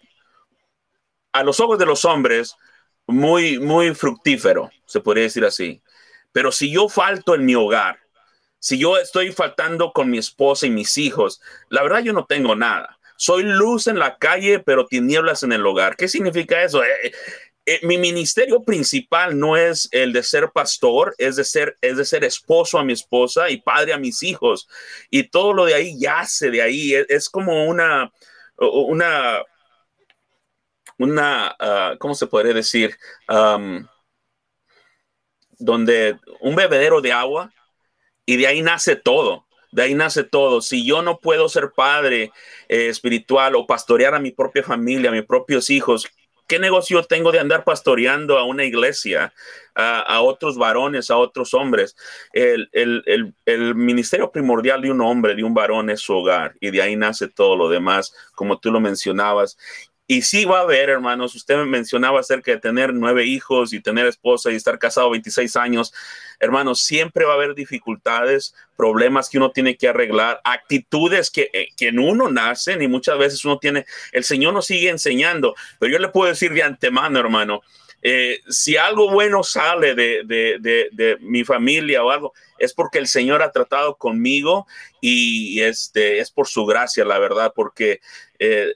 a 1.32 1.44
los 1.44 1.60
ojos 1.60 1.80
de 1.80 1.88
los 1.88 2.06
hombres, 2.06 2.56
muy, 3.08 3.58
muy 3.58 3.96
fructífero, 3.96 4.70
se 4.86 5.00
podría 5.00 5.24
decir 5.24 5.44
así. 5.44 5.82
Pero 6.32 6.52
si 6.52 6.72
yo 6.72 6.88
falto 6.88 7.34
en 7.34 7.46
mi 7.46 7.56
hogar, 7.56 7.98
si 8.60 8.78
yo 8.78 9.00
estoy 9.00 9.32
faltando 9.32 9.92
con 9.92 10.12
mi 10.12 10.20
esposa 10.20 10.68
y 10.68 10.70
mis 10.70 11.00
hijos, 11.00 11.42
la 11.70 11.82
verdad 11.82 12.04
yo 12.04 12.14
no 12.14 12.28
tengo 12.28 12.56
nada. 12.56 13.00
Soy 13.18 13.42
luz 13.42 13.88
en 13.88 13.98
la 13.98 14.20
calle, 14.20 14.60
pero 14.60 14.86
tinieblas 14.86 15.42
en 15.42 15.54
el 15.54 15.66
hogar. 15.66 15.96
¿Qué 15.98 16.08
significa 16.08 16.62
eso? 16.62 16.84
Eh, 16.84 17.12
eh, 17.69 17.79
mi 17.84 17.97
ministerio 17.97 18.63
principal 18.63 19.38
no 19.38 19.55
es 19.58 19.88
el 19.91 20.13
de 20.13 20.23
ser 20.23 20.51
pastor, 20.51 21.13
es 21.17 21.36
de 21.36 21.43
ser, 21.43 21.77
es 21.82 21.97
de 21.97 22.05
ser 22.05 22.23
esposo 22.23 22.79
a 22.79 22.84
mi 22.84 22.93
esposa 22.93 23.49
y 23.49 23.62
padre 23.62 23.93
a 23.93 23.97
mis 23.97 24.23
hijos. 24.23 24.67
Y 25.10 25.23
todo 25.23 25.53
lo 25.53 25.65
de 25.65 25.75
ahí 25.75 25.99
yace 25.99 26.49
de 26.49 26.62
ahí. 26.62 26.93
Es, 27.10 27.29
como 27.29 27.65
una, 27.65 28.12
una, 28.58 29.43
una, 30.97 31.55
ah, 31.60 31.95
¿cómo 31.99 32.15
se 32.15 32.27
podría 32.27 32.53
decir? 32.53 32.97
donde 35.60 36.17
un 36.39 36.55
bebedero 36.55 37.01
de 37.01 37.12
agua 37.12 37.51
y 38.25 38.38
de 38.38 38.47
ahí 38.47 38.62
nace 38.62 38.95
todo. 38.95 39.45
De 39.71 39.84
ahí 39.84 39.93
nace 39.93 40.23
todo. 40.23 40.62
Si 40.62 40.86
yo 40.86 41.01
no 41.01 41.19
puedo 41.19 41.47
ser 41.49 41.71
padre 41.75 42.32
eh, 42.67 42.88
espiritual 42.88 43.55
o 43.55 43.67
pastorear 43.67 44.15
a 44.15 44.19
mi 44.19 44.32
propia 44.32 44.63
familia, 44.63 45.10
a 45.10 45.13
mis 45.13 45.25
propios 45.25 45.69
hijos, 45.69 46.08
¿Qué 46.50 46.58
negocio 46.58 47.04
tengo 47.04 47.32
de 47.32 47.40
andar 47.40 47.64
pastoreando 47.64 48.40
a 48.40 48.44
una 48.44 48.66
iglesia, 48.66 49.32
a, 49.76 50.20
otros 50.22 50.58
varones, 50.58 51.12
a 51.12 51.18
otros 51.18 51.54
hombres? 51.54 51.96
El, 52.34 52.68
el, 52.74 53.76
ministerio 53.76 54.32
primordial 54.32 54.82
de 54.82 54.90
un 54.90 55.00
hombre, 55.00 55.36
de 55.36 55.44
un 55.44 55.54
varón, 55.54 55.92
es 55.92 56.00
su 56.00 56.12
hogar 56.16 56.56
y 56.60 56.72
de 56.72 56.82
ahí 56.82 56.96
nace 56.96 57.28
todo 57.28 57.56
lo 57.56 57.70
demás, 57.70 58.16
como 58.34 58.58
tú 58.58 58.72
lo 58.72 58.80
mencionabas. 58.80 59.60
Y 60.12 60.24
sí 60.24 60.43
va 60.43 60.58
a 60.58 60.62
haber, 60.63 60.89
hermanos, 60.89 61.36
usted 61.36 61.56
mencionaba 61.65 62.19
acerca 62.19 62.50
de 62.50 62.58
tener 62.58 62.95
nueve 62.95 63.26
hijos 63.26 63.74
y 63.74 63.80
tener 63.80 64.08
esposa 64.08 64.52
y 64.52 64.56
estar 64.56 64.80
casado 64.80 65.12
26 65.12 65.56
años. 65.56 65.93
Hermanos, 66.39 66.82
siempre 66.82 67.26
va 67.26 67.34
a 67.34 67.36
haber 67.36 67.54
dificultades, 67.54 68.56
problemas 68.76 69.30
que 69.30 69.38
uno 69.38 69.52
tiene 69.52 69.78
que 69.78 69.88
arreglar, 69.88 70.41
actitudes 70.43 71.30
que, 71.30 71.52
eh, 71.54 71.67
que 71.78 71.89
en 71.89 72.00
uno 72.00 72.28
nacen 72.28 72.82
y 72.82 72.88
muchas 72.88 73.19
veces 73.19 73.45
uno 73.45 73.60
tiene, 73.60 73.86
el 74.12 74.24
Señor 74.24 74.56
nos 74.56 74.65
sigue 74.65 74.89
enseñando, 74.89 75.54
pero 75.78 75.91
yo 75.91 76.00
le 76.00 76.08
puedo 76.08 76.28
decir 76.28 76.56
de 76.56 76.63
antemano, 76.63 77.19
hermano, 77.19 77.62
eh, 78.02 78.39
si 78.48 78.78
algo 78.78 79.12
bueno 79.12 79.43
sale 79.43 79.93
de, 79.93 80.24
de, 80.26 80.89
de, 80.91 81.17
mi 81.19 81.43
familia 81.43 82.04
o 82.04 82.10
algo, 82.10 82.34
es 82.58 82.74
porque 82.74 82.98
el 82.98 83.08
Señor 83.08 83.43
ha 83.43 83.52
tratado 83.52 83.98
conmigo 83.98 84.65
y 85.02 85.62
este, 85.62 86.19
es 86.19 86.32
por 86.32 86.48
su 86.48 86.65
gracia, 86.65 87.06
la 87.06 87.19
verdad, 87.19 87.52
porque 87.54 88.00
eh, 88.39 88.73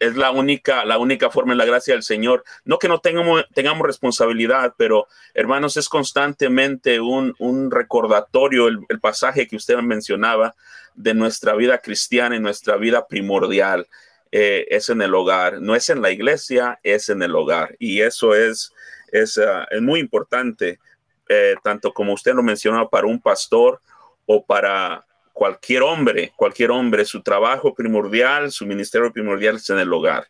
es 0.00 0.16
la 0.16 0.32
única, 0.32 0.84
la 0.84 0.98
única 0.98 1.30
forma 1.30 1.52
en 1.52 1.58
la 1.58 1.64
gracia 1.64 1.94
del 1.94 2.02
Señor. 2.02 2.44
No 2.64 2.78
que 2.78 2.88
no 2.88 3.00
tengamos, 3.00 3.44
tengamos 3.54 3.86
responsabilidad, 3.86 4.74
pero 4.76 5.06
hermanos, 5.32 5.76
es 5.76 5.88
constantemente 5.88 7.00
un, 7.00 7.34
un 7.38 7.70
recordatorio, 7.70 8.66
el, 8.66 9.00
pasaje 9.00 9.46
que 9.46 9.56
usted 9.56 9.76
mencionaba 9.78 10.54
de 10.96 11.14
nuestra 11.14 11.54
vida 11.54 11.78
cristiana 11.78 12.34
y 12.34 12.40
nuestra 12.40 12.76
vida 12.76 13.06
primordial. 13.06 13.86
Eh, 14.32 14.66
es 14.70 14.88
en 14.90 15.00
el 15.00 15.14
hogar, 15.14 15.60
no 15.60 15.76
es 15.76 15.88
en 15.88 16.02
la 16.02 16.10
iglesia, 16.10 16.80
es 16.82 17.08
en 17.08 17.22
el 17.22 17.34
hogar. 17.36 17.76
Y 17.78 18.00
eso 18.00 18.34
es, 18.34 18.72
es, 19.12 19.38
ah, 19.38 19.68
es 19.70 19.80
muy 19.80 20.00
importante, 20.00 20.80
eh, 21.28 21.54
tanto 21.62 21.94
como 21.94 22.12
usted 22.12 22.34
lo 22.34 22.42
mencionó, 22.42 22.88
para 22.90 23.06
un 23.06 23.20
pastor 23.20 23.80
o 24.26 24.44
para 24.44 25.05
cualquier 25.36 25.82
hombre, 25.82 26.32
cualquier 26.34 26.70
hombre, 26.70 27.04
su 27.04 27.22
trabajo 27.22 27.74
primordial, 27.74 28.50
su 28.50 28.64
ministerio 28.64 29.12
primordial 29.12 29.56
es 29.56 29.68
en 29.68 29.78
el 29.78 29.92
hogar. 29.92 30.26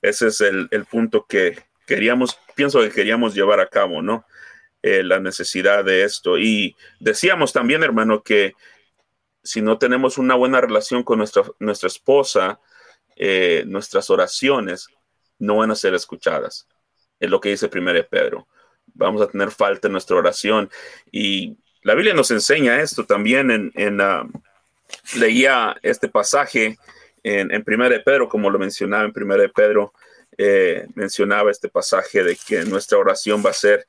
Ese 0.00 0.28
es 0.28 0.40
el, 0.40 0.68
el 0.70 0.86
punto 0.86 1.26
que 1.28 1.58
queríamos, 1.86 2.38
pienso 2.54 2.80
que 2.80 2.88
queríamos 2.88 3.34
llevar 3.34 3.60
a 3.60 3.68
cabo, 3.68 4.00
¿no? 4.00 4.24
Eh, 4.82 5.02
la 5.02 5.20
necesidad 5.20 5.84
de 5.84 6.02
esto. 6.02 6.38
Y 6.38 6.74
decíamos 6.98 7.52
también, 7.52 7.82
hermano, 7.82 8.22
que 8.22 8.54
si 9.42 9.60
no 9.60 9.76
tenemos 9.76 10.16
una 10.16 10.34
buena 10.34 10.62
relación 10.62 11.02
con 11.02 11.18
nuestra, 11.18 11.42
nuestra 11.58 11.88
esposa, 11.88 12.60
eh, 13.16 13.64
nuestras 13.66 14.08
oraciones 14.08 14.88
no 15.38 15.56
van 15.56 15.70
a 15.70 15.74
ser 15.74 15.92
escuchadas. 15.92 16.66
Es 17.20 17.28
lo 17.28 17.38
que 17.38 17.50
dice 17.50 17.68
primero 17.68 18.02
Pedro. 18.08 18.48
Vamos 18.94 19.20
a 19.20 19.26
tener 19.26 19.50
falta 19.50 19.88
en 19.88 19.92
nuestra 19.92 20.16
oración. 20.16 20.70
Y 21.12 21.58
la 21.84 21.94
Biblia 21.94 22.14
nos 22.14 22.30
enseña 22.30 22.80
esto 22.80 23.04
también 23.06 23.72
en, 23.74 24.00
uh, 24.00 24.28
leía 25.16 25.76
este 25.82 26.08
pasaje 26.08 26.78
en, 27.22 27.52
en 27.52 27.62
de 27.62 28.00
Pedro, 28.00 28.28
como 28.28 28.50
lo 28.50 28.58
mencionaba 28.58 29.04
en 29.04 29.12
primera 29.12 29.42
de 29.42 29.48
Pedro, 29.48 29.92
eh, 30.36 30.86
mencionaba 30.94 31.50
este 31.50 31.68
pasaje 31.68 32.24
de 32.24 32.36
que 32.36 32.64
nuestra 32.64 32.98
oración 32.98 33.42
va 33.44 33.50
a 33.50 33.54
ser 33.54 33.86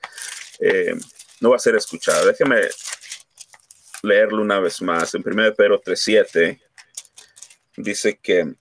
eh, 0.59 0.93
no 1.39 1.49
va 1.49 1.55
a 1.55 1.59
ser 1.59 1.75
escuchada. 1.75 2.25
Déjeme 2.25 2.61
leerlo 4.03 4.41
una 4.41 4.59
vez 4.59 4.81
más. 4.81 5.15
En 5.15 5.23
1 5.25 5.55
Pedro 5.55 5.81
3.7 5.81 6.61
dice 7.77 8.19
que 8.21 8.53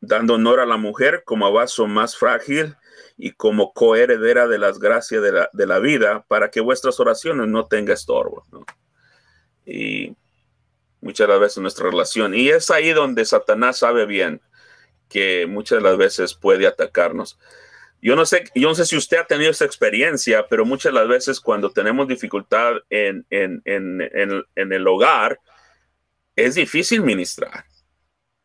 dando 0.00 0.34
honor 0.34 0.60
a 0.60 0.66
la 0.66 0.76
mujer 0.76 1.22
como 1.24 1.46
a 1.46 1.50
vaso 1.50 1.86
más 1.86 2.16
frágil 2.16 2.76
y 3.16 3.32
como 3.32 3.72
coheredera 3.72 4.48
de 4.48 4.58
las 4.58 4.78
gracias 4.78 5.22
de 5.22 5.32
la, 5.32 5.50
de 5.52 5.66
la 5.66 5.78
vida, 5.78 6.24
para 6.28 6.50
que 6.50 6.60
vuestras 6.60 6.98
oraciones 7.00 7.46
no 7.46 7.66
tengan 7.66 7.94
estorbo. 7.94 8.44
Y 9.64 10.16
muchas 11.00 11.26
de 11.26 11.32
las 11.32 11.40
veces 11.40 11.58
nuestra 11.58 11.90
relación, 11.90 12.34
y 12.34 12.48
es 12.48 12.70
ahí 12.70 12.92
donde 12.92 13.24
Satanás 13.24 13.78
sabe 13.78 14.06
bien 14.06 14.40
que 15.08 15.46
muchas 15.46 15.78
de 15.78 15.88
las 15.88 15.96
veces 15.96 16.34
puede 16.34 16.66
atacarnos. 16.66 17.38
Yo 18.02 18.16
no 18.16 18.26
sé, 18.26 18.44
yo 18.54 18.68
no 18.68 18.74
sé 18.74 18.84
si 18.84 18.96
usted 18.96 19.18
ha 19.18 19.26
tenido 19.26 19.50
esa 19.50 19.64
experiencia, 19.64 20.46
pero 20.48 20.66
muchas 20.66 20.92
de 20.92 20.98
las 20.98 21.08
veces 21.08 21.40
cuando 21.40 21.70
tenemos 21.70 22.06
dificultad 22.08 22.74
en, 22.90 23.24
en, 23.30 23.62
en, 23.64 24.02
en 24.54 24.72
el 24.72 24.86
hogar, 24.86 25.38
es 26.36 26.56
difícil 26.56 27.02
ministrar. 27.02 27.64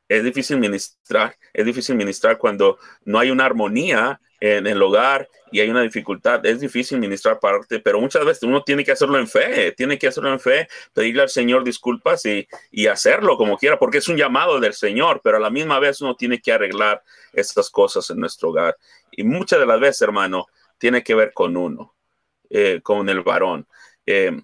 Es 0.08 0.24
difícil 0.24 0.58
ministrar, 0.58 1.36
es 1.54 1.66
difícil 1.66 1.96
ministrar 1.96 2.38
cuando 2.38 2.80
no 3.04 3.20
hay 3.20 3.30
una 3.30 3.46
armonía 3.46 4.20
en 4.40 4.68
el 4.68 4.82
hogar 4.82 5.28
y 5.52 5.60
hay 5.60 5.70
una 5.70 5.82
dificultad, 5.82 6.46
es 6.46 6.60
difícil 6.60 7.00
ministrar 7.00 7.40
parte, 7.40 7.80
pero 7.80 8.00
muchas 8.00 8.24
veces 8.24 8.44
uno 8.44 8.64
tiene 8.64 8.84
que 8.86 8.92
hacerlo 8.92 9.18
en 9.18 9.28
fe, 9.28 9.72
tiene 9.74 9.98
que 9.98 10.08
hacerlo 10.08 10.32
en 10.32 10.40
fe, 10.40 10.68
pedirle 10.94 11.24
al 11.24 11.30
Señor 11.30 11.64
disculpas 11.64 12.26
y, 12.26 12.48
y 12.72 12.88
hacerlo 12.88 13.36
como 13.38 13.58
quiera, 13.58 13.80
porque 13.80 13.98
es 13.98 14.08
un 14.08 14.18
llamado 14.18 14.60
del 14.60 14.74
Señor, 14.74 15.22
pero 15.24 15.38
a 15.38 15.40
la 15.40 15.50
misma 15.50 15.80
vez 15.80 16.02
uno 16.02 16.16
tiene 16.16 16.40
que 16.40 16.52
arreglar 16.52 17.04
estas 17.34 17.70
cosas 17.70 18.10
en 18.10 18.20
nuestro 18.20 18.50
hogar. 18.50 18.78
Y 19.12 19.24
muchas 19.24 19.60
de 19.60 19.66
las 19.66 19.80
veces, 19.80 20.02
hermano, 20.04 20.46
tiene 20.78 21.04
que 21.04 21.16
ver 21.16 21.34
con 21.34 21.58
uno, 21.58 21.96
eh, 22.50 22.80
con 22.82 23.10
el 23.10 23.22
varón. 23.22 23.68
Eh, 24.06 24.40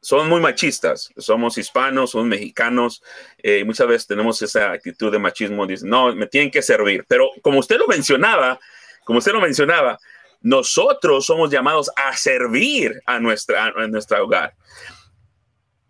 son 0.00 0.28
muy 0.28 0.40
machistas, 0.40 1.10
somos 1.16 1.58
hispanos, 1.58 2.12
somos 2.12 2.28
mexicanos, 2.28 3.02
eh, 3.38 3.64
muchas 3.64 3.88
veces 3.88 4.06
tenemos 4.06 4.40
esa 4.40 4.70
actitud 4.70 5.10
de 5.10 5.18
machismo, 5.18 5.66
dicen, 5.66 5.88
no, 5.88 6.14
me 6.14 6.28
tienen 6.28 6.50
que 6.50 6.62
servir, 6.62 7.04
pero 7.08 7.28
como 7.42 7.58
usted 7.58 7.76
lo 7.76 7.88
mencionaba, 7.88 8.60
como 9.06 9.20
usted 9.20 9.32
lo 9.32 9.40
mencionaba, 9.40 10.00
nosotros 10.40 11.24
somos 11.24 11.48
llamados 11.48 11.92
a 11.94 12.16
servir 12.16 13.00
a 13.06 13.20
nuestra, 13.20 13.70
nuestra 13.86 14.20
hogar. 14.20 14.52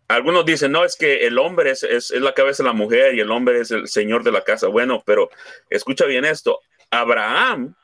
Algunos 0.07 0.45
dicen, 0.45 0.71
no, 0.71 0.85
es 0.85 0.97
que 0.97 1.27
el 1.27 1.39
hombre 1.39 1.71
es, 1.71 1.83
es, 1.83 2.11
la 2.11 2.35
cabeza 2.35 2.63
de 2.63 2.69
la 2.69 2.75
mujer 2.75 3.15
y 3.15 3.21
el 3.21 3.31
hombre 3.31 3.61
es 3.61 3.71
el 3.71 3.89
señor 3.89 4.23
de 4.23 4.33
la 4.33 4.45
casa. 4.45 4.69
Bueno, 4.69 5.03
pero 5.07 5.31
escucha 5.71 6.05
bien 6.05 6.27
esto. 6.27 6.61
Abraham 6.91 7.75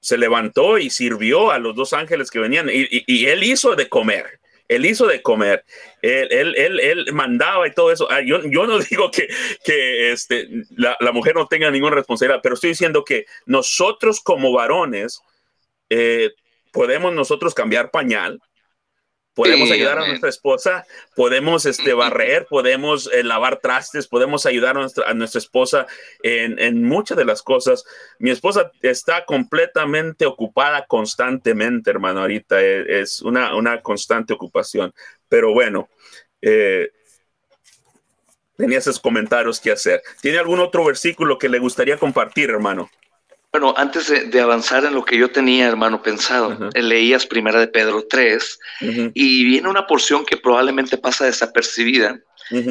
se 0.00 0.16
levantó 0.16 0.78
y 0.78 0.88
sirvió 0.88 1.50
a 1.50 1.58
los 1.58 1.74
dos 1.74 1.92
ángeles 1.92 2.30
que 2.30 2.38
venían 2.38 2.68
y 2.70 3.26
él 3.26 3.42
hizo 3.42 3.74
de 3.74 3.88
comer 3.88 4.40
él 4.74 4.86
hizo 4.86 5.06
de 5.06 5.22
comer, 5.22 5.64
él, 6.02 6.54
él, 6.56 6.80
él, 6.80 7.06
mandaba 7.12 7.66
y 7.66 7.72
todo 7.72 7.92
eso. 7.92 8.10
Ah, 8.10 8.20
yo, 8.20 8.40
yo 8.44 8.66
no 8.66 8.78
digo 8.90 9.10
que, 9.10 9.28
que 9.64 10.12
este, 10.12 10.48
la, 10.70 10.96
la, 11.00 11.12
mujer 11.12 11.34
no 11.34 11.46
tenga 11.46 11.70
ninguna 11.70 11.96
responsabilidad, 11.96 12.40
pero 12.42 12.54
estoy 12.54 12.70
diciendo 12.70 13.04
que 13.04 13.26
nosotros 13.46 14.20
como 14.20 14.52
varones 14.52 15.20
eh, 15.90 16.30
podemos 16.72 17.12
nosotros 17.12 17.54
cambiar 17.54 17.90
pañal, 17.90 18.40
podemos 19.34 19.70
ayudar 19.70 19.98
a 19.98 20.06
nuestra 20.06 20.28
esposa, 20.28 20.86
podemos 21.14 21.66
este, 21.66 21.92
barrer, 21.94 22.46
podemos 22.48 23.10
eh, 23.12 23.22
lavar 23.22 23.58
trastes, 23.60 24.06
podemos 24.06 24.46
ayudar 24.46 24.76
a 24.76 24.80
nuestra, 24.80 25.08
a 25.08 25.14
nuestra 25.14 25.38
esposa 25.38 25.86
en, 26.22 26.58
en, 26.58 26.82
muchas 26.84 27.16
de 27.16 27.24
las 27.24 27.42
cosas. 27.42 27.84
Mi 28.18 28.30
esposa 28.30 28.70
está 28.82 29.24
completamente 29.24 30.26
ocupada 30.26 30.84
constantemente, 30.86 31.90
hermano, 31.90 32.20
ahorita 32.20 32.60
eh, 32.60 33.00
es, 33.00 33.22
una, 33.22 33.54
una, 33.56 33.80
constante 33.80 34.32
ocupación. 34.32 34.92
Pero 35.28 35.52
bueno, 35.52 35.88
eh, 36.40 36.90
tenía 38.56 38.78
esos 38.78 39.00
comentarios 39.00 39.60
que 39.60 39.72
hacer. 39.72 40.02
¿Tiene 40.20 40.38
algún 40.38 40.60
otro 40.60 40.84
versículo 40.84 41.38
que 41.38 41.48
le 41.48 41.58
gustaría 41.58 41.96
compartir, 41.96 42.50
hermano? 42.50 42.90
Bueno, 43.52 43.74
antes 43.76 44.30
de, 44.30 44.40
avanzar 44.40 44.86
en 44.86 44.94
lo 44.94 45.04
que 45.04 45.18
yo 45.18 45.30
tenía, 45.30 45.68
hermano, 45.68 46.02
pensado, 46.02 46.70
leías 46.74 47.26
primera 47.26 47.60
de 47.60 47.68
Pedro 47.68 48.06
3 48.08 48.58
y 49.12 49.44
viene 49.44 49.68
una 49.68 49.86
porción 49.86 50.24
que 50.24 50.38
probablemente 50.38 50.96
pasa 50.96 51.26
desapercibida, 51.26 52.18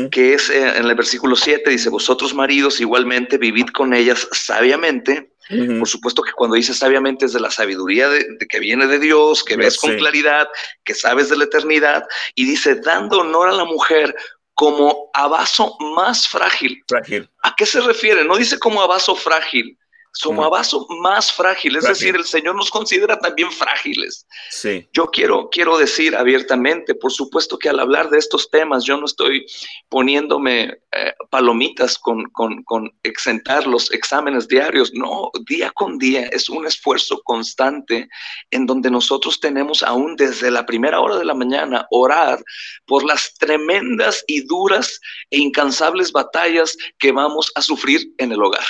que 0.10 0.34
es 0.34 0.50
eh, 0.50 0.78
en 0.78 0.86
el 0.86 0.96
versículo 0.96 1.36
7, 1.36 1.70
dice, 1.70 1.90
vosotros 1.90 2.34
maridos 2.34 2.82
igualmente 2.82 3.38
vivid 3.38 3.68
con 3.68 3.94
ellas 3.94 4.28
sabiamente. 4.32 5.30
Por 5.50 5.88
supuesto 5.88 6.24
que 6.24 6.32
cuando 6.32 6.56
dice 6.56 6.74
sabiamente 6.74 7.26
es 7.26 7.34
de 7.34 7.42
la 7.42 7.52
sabiduría 7.52 8.10
de, 8.10 8.38
que 8.50 8.60
viene 8.60 8.88
de 8.88 8.98
Dios, 8.98 9.44
que 9.44 9.58
ves 9.58 9.78
con 9.78 9.96
claridad, 9.98 10.48
que 10.84 10.96
sabes 10.96 11.30
de 11.30 11.38
la 11.38 11.44
eternidad, 11.44 12.06
y 12.34 12.46
dice, 12.46 12.76
dando 12.76 13.20
honor 13.20 13.50
a 13.50 13.54
la 13.54 13.66
mujer 13.66 14.16
como 14.56 15.12
a 15.14 15.28
vaso 15.28 15.78
más 15.80 16.28
frágil. 16.28 16.84
frágil. 16.88 17.30
¿A 17.44 17.56
qué 17.56 17.68
se 17.68 17.82
refiere? 17.82 18.24
No 18.24 18.38
dice 18.38 18.58
como 18.58 18.82
a 18.82 18.88
vaso 18.88 19.14
frágil, 19.16 19.78
somos 20.14 20.50
vaso 20.50 20.86
más 21.02 21.32
frágil, 21.32 21.78
es 21.78 21.86
decir, 21.86 22.16
el 22.16 22.26
Señor 22.26 22.56
nos 22.56 22.70
considera 22.70 23.18
también 23.18 23.52
frágiles. 23.52 24.28
Sí. 24.50 24.88
Yo 24.94 25.08
quiero, 25.08 25.50
quiero 25.50 25.78
decir 25.78 26.16
abiertamente, 26.16 26.96
por 26.96 27.12
supuesto 27.12 27.58
que 27.58 27.70
al 27.70 27.80
hablar 27.80 28.10
de 28.10 28.18
estos 28.18 28.50
temas, 28.50 28.84
yo 28.84 28.98
no 28.98 29.06
estoy 29.06 29.46
poniéndome 29.90 30.78
eh, 30.92 31.14
palomitas 31.30 31.98
con, 31.98 32.26
con, 32.32 32.64
con, 32.64 32.92
exentar 33.04 33.66
los 33.66 33.92
exámenes 33.92 34.48
diarios, 34.48 34.92
no, 34.94 35.32
día 35.48 35.72
con 35.72 35.98
día 35.98 36.28
es 36.28 36.50
un 36.50 36.68
esfuerzo 36.68 37.22
constante 37.24 38.10
en 38.52 38.66
donde 38.66 38.92
nosotros 38.92 39.40
tenemos 39.40 39.82
aún 39.82 40.16
desde 40.18 40.52
la 40.52 40.66
primera 40.66 41.00
hora 41.00 41.18
de 41.18 41.26
la 41.26 41.34
mañana 41.34 41.88
orar 41.90 42.44
por 42.86 43.06
las 43.06 43.34
tremendas 43.36 44.24
y 44.28 44.42
duras 44.42 45.00
e 45.30 45.38
incansables 45.38 46.12
batallas 46.12 46.76
que 47.00 47.12
vamos 47.12 47.52
a 47.56 47.62
sufrir 47.62 48.14
en 48.18 48.34
el 48.34 48.44
hogar 48.44 48.66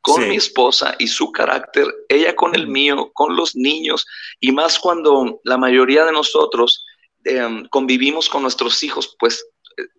con 0.00 0.28
mi 0.28 0.36
esposa 0.36 0.94
y 0.98 1.06
su 1.06 1.30
carácter, 1.30 1.86
ella 2.08 2.34
con 2.34 2.54
el 2.54 2.66
mío, 2.66 3.10
con 3.12 3.36
los 3.36 3.54
niños, 3.54 4.06
y 4.40 4.52
más 4.52 4.78
cuando 4.78 5.40
la 5.44 5.58
mayoría 5.58 6.04
de 6.04 6.12
nosotros 6.12 6.86
em, 7.24 7.68
convivimos 7.68 8.28
con 8.28 8.42
nuestros 8.42 8.82
hijos, 8.82 9.14
pues 9.18 9.44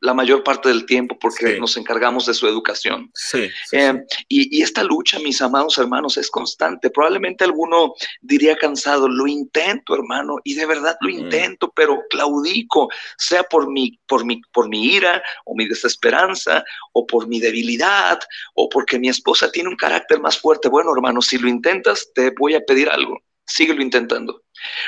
la 0.02 0.14
mayor 0.14 0.44
parte 0.44 0.70
del 0.70 0.86
tiempo 0.86 1.18
porque 1.20 1.60
nos 1.60 1.78
encargamos 1.78 2.26
de 2.26 2.34
su 2.34 2.48
educación. 2.48 3.12
Sí, 3.14 3.50
eh, 3.72 4.04
y, 4.28 4.62
esta 4.62 4.84
lucha, 4.84 5.20
mis 5.20 5.42
amados 5.42 5.78
hermanos, 5.78 6.18
es 6.18 6.30
constante. 6.30 6.90
Probablemente 6.90 7.44
alguno 7.44 7.94
diría 8.22 8.56
cansado, 8.56 9.08
lo 9.08 9.28
intento, 9.28 9.96
hermano, 9.96 10.38
y 10.44 10.54
de 10.54 10.66
verdad 10.66 10.98
lo 11.02 11.10
mm. 11.10 11.20
intento, 11.20 11.72
pero 11.76 12.02
claudico, 12.10 12.90
sea 13.18 13.44
por 13.44 13.72
mi, 13.72 14.00
por, 14.08 14.26
mi, 14.26 14.42
por 14.54 14.70
mi 14.70 14.86
ira 14.86 15.22
o 15.46 15.56
mi 15.56 15.68
desesperanza 15.68 16.64
o 16.94 17.06
por 17.06 17.28
mi 17.28 17.40
debilidad 17.40 18.20
o 18.56 18.70
porque 18.70 19.00
mi 19.00 19.10
esposa 19.10 19.52
tiene 19.52 19.70
un 19.70 19.76
carácter 19.76 20.20
más 20.20 20.38
fuerte. 20.38 20.70
Bueno, 20.70 20.94
hermano, 20.94 21.22
si 21.22 21.38
lo 21.38 21.48
intentas, 21.48 22.10
te 22.14 22.32
voy 22.38 22.56
a 22.56 22.62
pedir 22.62 22.90
algo. 22.90 23.18
Síguelo 23.46 23.82
intentando. 23.82 24.44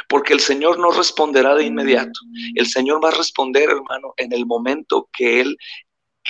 Porque 0.07 0.33
el 0.33 0.39
Señor 0.39 0.79
no 0.79 0.91
responderá 0.91 1.55
de 1.55 1.65
inmediato. 1.65 2.19
El 2.55 2.67
Señor 2.67 3.03
va 3.03 3.09
a 3.09 3.17
responder, 3.17 3.69
hermano, 3.69 4.13
en 4.17 4.33
el 4.33 4.45
momento 4.45 5.09
que 5.11 5.41
Él 5.41 5.57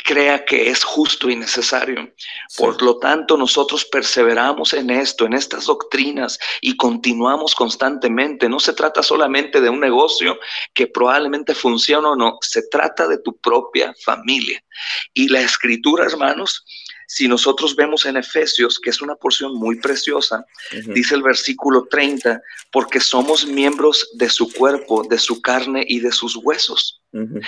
crea 0.04 0.44
que 0.44 0.70
es 0.70 0.84
justo 0.84 1.30
y 1.30 1.36
necesario. 1.36 2.14
Por 2.58 2.82
lo 2.82 2.98
tanto, 2.98 3.38
nosotros 3.38 3.86
perseveramos 3.86 4.74
en 4.74 4.90
esto, 4.90 5.26
en 5.26 5.34
estas 5.34 5.66
doctrinas 5.66 6.40
y 6.62 6.76
continuamos 6.76 7.54
constantemente. 7.54 8.50
No 8.50 8.60
se 8.60 8.74
trata 8.74 9.04
solamente 9.04 9.62
de 9.62 9.70
un 9.70 9.80
negocio 9.80 10.40
que 10.74 10.88
probablemente 10.88 11.54
funcione 11.54 12.08
o 12.08 12.16
no, 12.16 12.38
se 12.42 12.68
trata 12.70 13.08
de 13.08 13.20
tu 13.20 13.38
propia 13.38 13.94
familia. 14.04 14.64
Y 15.14 15.28
la 15.28 15.42
escritura, 15.42 16.06
hermanos, 16.06 16.66
si 17.08 17.28
nosotros 17.28 17.76
vemos 17.76 18.06
en 18.06 18.18
Efesios, 18.18 18.80
que 18.80 18.90
es 18.90 19.02
una 19.02 19.16
porción 19.16 19.56
muy 19.56 19.80
preciosa, 19.80 20.46
dice 20.88 21.16
el 21.16 21.24
versículo 21.24 21.88
30, 21.90 22.42
porque 22.72 23.00
somos 23.00 23.46
miembros 23.46 24.10
de 24.14 24.30
su 24.30 24.52
cuerpo, 24.52 25.04
de 25.04 25.18
su 25.18 25.42
carne 25.42 25.86
y 25.88 26.00
de 26.00 26.12
sus 26.12 26.36
huesos. 26.38 27.02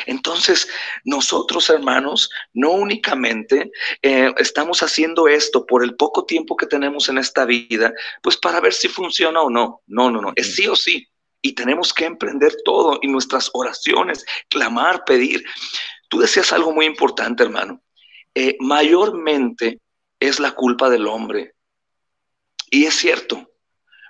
Entonces, 0.06 0.68
nosotros, 1.06 1.70
hermanos, 1.72 2.30
no 2.54 2.72
únicamente 2.72 3.72
eh, 4.04 4.32
estamos 4.38 4.84
haciendo 4.84 5.28
esto 5.28 5.66
por 5.66 5.84
el 5.84 5.96
poco 5.96 6.26
tiempo 6.26 6.56
que 6.56 6.68
tenemos 6.68 7.10
en 7.10 7.18
esta 7.18 7.46
vida, 7.46 7.92
pues 8.22 8.38
para 8.38 8.62
ver 8.62 8.74
si 8.74 8.88
funciona 8.88 9.42
o 9.42 9.50
no. 9.50 9.82
No, 9.88 10.12
no, 10.12 10.22
no, 10.22 10.34
es 10.36 10.56
sí 10.56 10.68
o 10.68 10.76
sí. 10.76 11.08
Y 11.42 11.54
tenemos 11.54 11.94
que 11.94 12.06
emprender 12.06 12.56
todo 12.64 13.00
y 13.02 13.08
nuestras 13.08 13.50
oraciones, 13.54 14.24
clamar, 14.50 15.04
pedir. 15.06 15.44
Tú 16.10 16.20
decías 16.20 16.54
algo 16.54 16.72
muy 16.72 16.86
importante, 16.86 17.44
hermano. 17.44 17.82
Eh, 18.36 18.58
mayormente 18.60 19.80
es 20.20 20.40
la 20.40 20.52
culpa 20.52 20.90
del 20.90 21.08
hombre. 21.08 21.54
Y 22.70 22.86
es 22.86 22.96
cierto, 22.96 23.50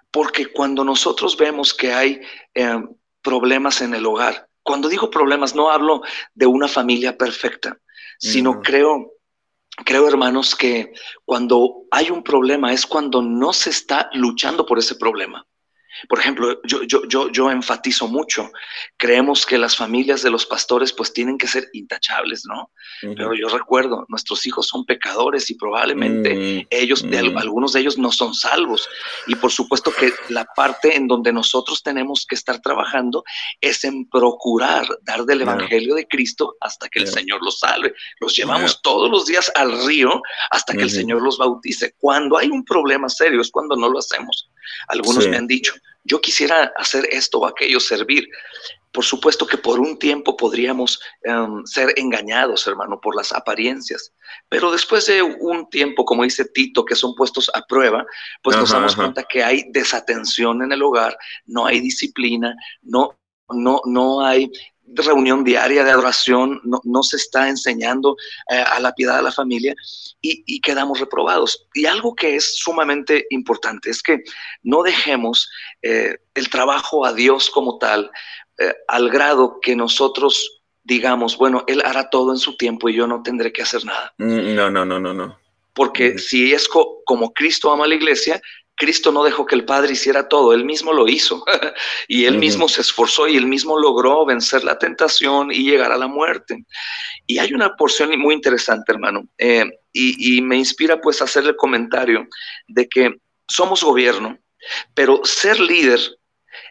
porque 0.09 0.47
cuando 0.47 0.83
nosotros 0.83 1.37
vemos 1.37 1.73
que 1.73 1.93
hay 1.93 2.21
eh, 2.53 2.83
problemas 3.21 3.81
en 3.81 3.93
el 3.93 4.05
hogar, 4.05 4.47
cuando 4.63 4.89
digo 4.89 5.11
problemas 5.11 5.53
no 5.53 5.69
hablo 5.69 6.01
de 6.33 6.47
una 6.47 6.67
familia 6.67 7.15
perfecta, 7.15 7.77
sino 8.17 8.61
creo, 8.61 9.11
creo 9.83 10.07
hermanos 10.07 10.55
que 10.55 10.91
cuando 11.23 11.83
hay 11.91 12.09
un 12.09 12.23
problema 12.23 12.73
es 12.73 12.85
cuando 12.85 13.21
no 13.21 13.53
se 13.53 13.69
está 13.69 14.09
luchando 14.13 14.65
por 14.65 14.79
ese 14.79 14.95
problema. 14.95 15.45
Por 16.07 16.19
ejemplo, 16.19 16.61
yo, 16.63 16.83
yo, 16.83 17.05
yo, 17.07 17.31
yo 17.31 17.51
enfatizo 17.51 18.07
mucho, 18.07 18.51
creemos 18.97 19.45
que 19.45 19.57
las 19.57 19.75
familias 19.75 20.21
de 20.21 20.29
los 20.29 20.45
pastores 20.45 20.93
pues 20.93 21.13
tienen 21.13 21.37
que 21.37 21.47
ser 21.47 21.69
intachables, 21.73 22.43
¿no? 22.45 22.71
Pero 23.01 23.33
yo 23.33 23.49
recuerdo, 23.49 24.05
nuestros 24.09 24.45
hijos 24.45 24.67
son 24.67 24.85
pecadores 24.85 25.49
y 25.49 25.55
probablemente 25.55 26.33
mm, 26.33 26.67
ellos, 26.69 27.03
mm. 27.03 27.37
algunos 27.37 27.73
de 27.73 27.81
ellos 27.81 27.97
no 27.97 28.11
son 28.11 28.33
salvos. 28.33 28.87
Y 29.27 29.35
por 29.35 29.51
supuesto 29.51 29.91
que 29.91 30.11
la 30.29 30.45
parte 30.45 30.95
en 30.95 31.07
donde 31.07 31.31
nosotros 31.31 31.83
tenemos 31.83 32.25
que 32.27 32.35
estar 32.35 32.61
trabajando 32.61 33.23
es 33.61 33.83
en 33.83 34.07
procurar 34.09 34.87
dar 35.03 35.25
del 35.25 35.41
Evangelio 35.41 35.95
de 35.95 36.07
Cristo 36.07 36.55
hasta 36.61 36.87
que 36.89 36.99
el 36.99 37.07
Señor 37.07 37.43
los 37.43 37.59
salve. 37.59 37.93
Los 38.19 38.35
llevamos 38.35 38.81
todos 38.81 39.09
los 39.09 39.25
días 39.25 39.51
al 39.55 39.85
río 39.85 40.21
hasta 40.51 40.73
que 40.73 40.83
el 40.83 40.91
Señor 40.91 41.21
los 41.21 41.37
bautice. 41.37 41.93
Cuando 41.97 42.37
hay 42.37 42.49
un 42.49 42.63
problema 42.63 43.09
serio 43.09 43.41
es 43.41 43.51
cuando 43.51 43.75
no 43.75 43.89
lo 43.89 43.99
hacemos. 43.99 44.49
Algunos 44.87 45.27
me 45.27 45.37
han 45.37 45.47
dicho, 45.47 45.73
yo 46.03 46.21
quisiera 46.21 46.71
hacer 46.77 47.07
esto 47.11 47.39
o 47.39 47.45
aquello, 47.45 47.79
servir. 47.79 48.27
Por 48.91 49.03
supuesto 49.03 49.45
que 49.45 49.57
por 49.57 49.79
un 49.79 49.99
tiempo 49.99 50.37
podríamos 50.37 51.01
em, 51.23 51.65
ser 51.65 51.93
engañados, 51.97 52.65
hermano, 52.65 53.01
por 53.01 53.15
las 53.15 53.33
apariencias, 53.33 54.13
pero 54.47 54.71
después 54.71 55.05
de 55.07 55.21
un 55.21 55.69
tiempo, 55.69 56.05
como 56.05 56.23
dice 56.23 56.45
Tito, 56.45 56.85
que 56.85 56.95
son 56.95 57.13
puestos 57.13 57.51
a 57.53 57.61
prueba, 57.67 58.05
pues 58.41 58.55
nos 58.55 58.71
damos 58.71 58.95
cuenta 58.95 59.23
que 59.23 59.43
hay 59.43 59.65
desatención 59.71 60.63
en 60.63 60.71
el 60.71 60.81
hogar, 60.81 61.17
no 61.45 61.65
hay 61.65 61.81
disciplina, 61.81 62.55
no, 62.83 63.17
no, 63.49 63.81
no 63.85 64.25
hay 64.25 64.49
reunión 64.93 65.43
diaria 65.43 65.83
de 65.83 65.91
adoración, 65.91 66.61
no, 66.63 67.03
se 67.03 67.17
está 67.17 67.49
enseñando 67.49 68.15
eh, 68.49 68.55
a 68.57 68.79
la 68.79 68.93
piedad 68.93 69.17
de 69.17 69.23
la 69.23 69.31
familia 69.31 69.75
y, 70.21 70.59
quedamos 70.61 70.99
reprobados. 70.99 71.67
Y 71.73 71.85
algo 71.85 72.15
que 72.15 72.35
es 72.35 72.57
sumamente 72.57 73.25
importante 73.29 73.89
es 73.89 74.01
que 74.01 74.23
no 74.63 74.81
dejemos 74.81 75.49
eh, 75.81 76.17
el 76.33 76.49
trabajo 76.49 77.05
a 77.05 77.13
Dios 77.13 77.49
como 77.49 77.77
tal 77.77 78.09
eh, 78.57 78.73
al 78.87 79.09
grado 79.09 79.59
que 79.61 79.75
nosotros 79.75 80.61
digamos, 80.85 81.35
bueno, 81.37 81.63
Él 81.65 81.81
hará 81.83 82.11
todo 82.11 82.31
en 82.31 82.37
su 82.37 82.57
tiempo 82.57 82.87
y 82.87 82.93
yo 82.93 83.07
no 83.07 83.23
tendré 83.23 83.51
que 83.51 83.63
hacer 83.63 83.83
nada. 83.85 84.13
Mm, 84.19 84.53
no, 84.53 84.69
no, 84.69 84.85
no, 84.85 84.99
no, 84.99 85.13
no. 85.15 85.39
Porque 85.73 86.19
si 86.19 86.53
es 86.53 86.69
como 86.69 87.33
Cristo 87.33 87.71
ama 87.71 87.85
a 87.85 87.87
la 87.87 87.95
iglesia, 87.95 88.39
Cristo 88.75 89.11
no 89.11 89.23
dejó 89.23 89.45
que 89.45 89.55
el 89.55 89.65
Padre 89.65 89.93
hiciera 89.93 90.27
todo, 90.27 90.53
Él 90.53 90.65
mismo 90.65 90.93
lo 90.93 91.07
hizo 91.07 91.43
y 92.07 92.25
Él 92.25 92.37
mismo 92.37 92.67
se 92.67 92.81
esforzó 92.81 93.27
y 93.27 93.37
Él 93.37 93.47
mismo 93.47 93.79
logró 93.79 94.25
vencer 94.25 94.63
la 94.63 94.77
tentación 94.77 95.51
y 95.51 95.63
llegar 95.63 95.91
a 95.91 95.97
la 95.97 96.07
muerte. 96.07 96.65
Y 97.25 97.39
hay 97.39 97.53
una 97.53 97.75
porción 97.75 98.17
muy 98.19 98.35
interesante, 98.35 98.91
hermano, 98.91 99.27
eh, 99.37 99.65
y, 99.93 100.37
y 100.37 100.41
me 100.41 100.57
inspira 100.57 100.99
pues 100.99 101.21
a 101.21 101.25
hacer 101.25 101.45
el 101.45 101.55
comentario 101.55 102.27
de 102.67 102.87
que 102.87 103.15
somos 103.47 103.83
gobierno, 103.83 104.37
pero 104.93 105.21
ser 105.23 105.59
líder 105.59 105.99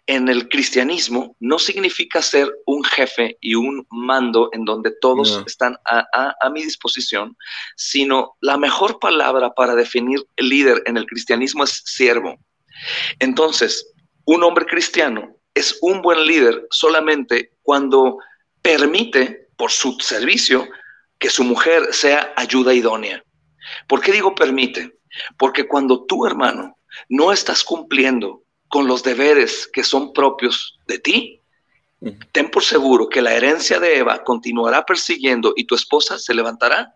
en 0.07 0.29
el 0.29 0.49
cristianismo 0.49 1.35
no 1.41 1.59
significa 1.59 2.21
ser 2.21 2.53
un 2.67 2.85
jefe 2.85 3.39
y 3.41 3.55
un 3.55 3.87
mando 3.91 4.51
en 4.53 4.65
donde 4.65 4.93
todos 5.01 5.43
están 5.47 5.77
a, 5.87 6.51
mi 6.51 6.63
disposición, 6.63 7.37
sino 7.77 8.37
la 8.41 8.59
mejor 8.59 8.99
palabra 8.99 9.55
para 9.55 9.75
definir 9.75 10.25
el 10.37 10.49
líder 10.49 10.83
en 10.87 10.99
el 10.99 11.07
cristianismo 11.07 11.65
es 11.65 11.83
siervo. 11.87 12.37
Entonces, 13.19 13.93
un 14.27 14.43
hombre 14.43 14.67
cristiano 14.67 15.37
es 15.55 15.79
un 15.81 16.03
buen 16.03 16.27
líder 16.27 16.67
solamente 16.71 17.53
cuando 17.63 18.19
permite 18.61 19.49
por 19.57 19.71
su 19.71 19.97
servicio 20.01 20.69
que 21.19 21.31
su 21.31 21.45
mujer 21.45 21.95
sea 21.95 22.35
ayuda 22.37 22.75
idónea. 22.75 23.25
¿Por 23.89 24.03
qué 24.03 24.13
digo 24.13 24.35
permite? 24.35 24.99
Porque 25.39 25.67
cuando 25.67 26.05
tú, 26.05 26.27
hermano, 26.27 26.77
no 27.09 27.33
estás 27.33 27.65
cumpliendo 27.65 28.44
con 28.75 28.89
los 28.89 29.05
deberes 29.05 29.69
que 29.73 29.85
son 29.85 30.13
propios 30.13 30.81
de 30.89 30.99
ti, 30.99 31.41
ten 32.33 32.51
por 32.51 32.63
seguro 32.63 33.09
que 33.09 33.23
la 33.23 33.35
herencia 33.35 33.79
de 33.79 33.99
Eva 33.99 34.23
continuará 34.25 34.85
persiguiendo 34.85 35.53
y 35.57 35.65
tu 35.65 35.75
esposa 35.75 36.19
se 36.19 36.35
levantará, 36.35 36.93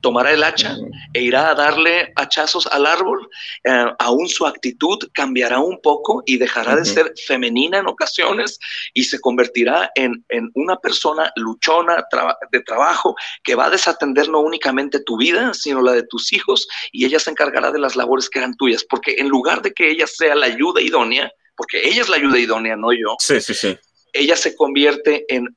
tomará 0.00 0.32
el 0.32 0.42
hacha 0.42 0.76
e 1.12 1.22
irá 1.22 1.50
a 1.50 1.54
darle 1.54 2.12
hachazos 2.16 2.66
al 2.66 2.86
árbol. 2.86 3.28
Eh, 3.64 3.86
aún 3.98 4.28
su 4.28 4.46
actitud 4.46 4.98
cambiará 5.12 5.60
un 5.60 5.80
poco 5.82 6.22
y 6.26 6.38
dejará 6.38 6.76
de 6.76 6.84
ser 6.84 7.12
femenina 7.26 7.78
en 7.78 7.86
ocasiones 7.86 8.58
y 8.94 9.04
se 9.04 9.20
convertirá 9.20 9.90
en, 9.94 10.24
una 10.54 10.76
persona 10.76 11.30
luchona 11.36 12.04
de 12.52 12.60
trabajo 12.60 13.14
que 13.42 13.54
va 13.54 13.66
a 13.66 13.70
desatender 13.70 14.28
no 14.28 14.40
únicamente 14.40 15.00
tu 15.00 15.16
vida, 15.16 15.52
sino 15.54 15.82
la 15.82 15.92
de 15.92 16.02
tus 16.04 16.32
hijos 16.32 16.66
y 16.92 17.04
ella 17.04 17.18
se 17.18 17.30
encargará 17.30 17.70
de 17.70 17.78
las 17.78 17.96
labores 17.96 18.28
que 18.28 18.38
eran 18.38 18.56
tuyas, 18.56 18.84
porque 18.88 19.16
en 19.18 19.28
lugar 19.28 19.62
de 19.62 19.72
que 19.72 19.90
ella 19.90 20.06
sea 20.06 20.34
la 20.34 20.46
ayuda 20.46 20.80
idónea, 20.80 21.30
porque 21.56 21.86
ella 21.86 22.02
es 22.02 22.08
la 22.08 22.16
ayuda 22.16 22.38
idónea, 22.38 22.76
no 22.76 22.92
yo. 22.92 23.16
Sí, 23.18 23.40
sí, 23.40 23.54
sí 23.54 23.76
ella 24.18 24.36
se 24.36 24.56
convierte 24.56 25.24
en 25.28 25.56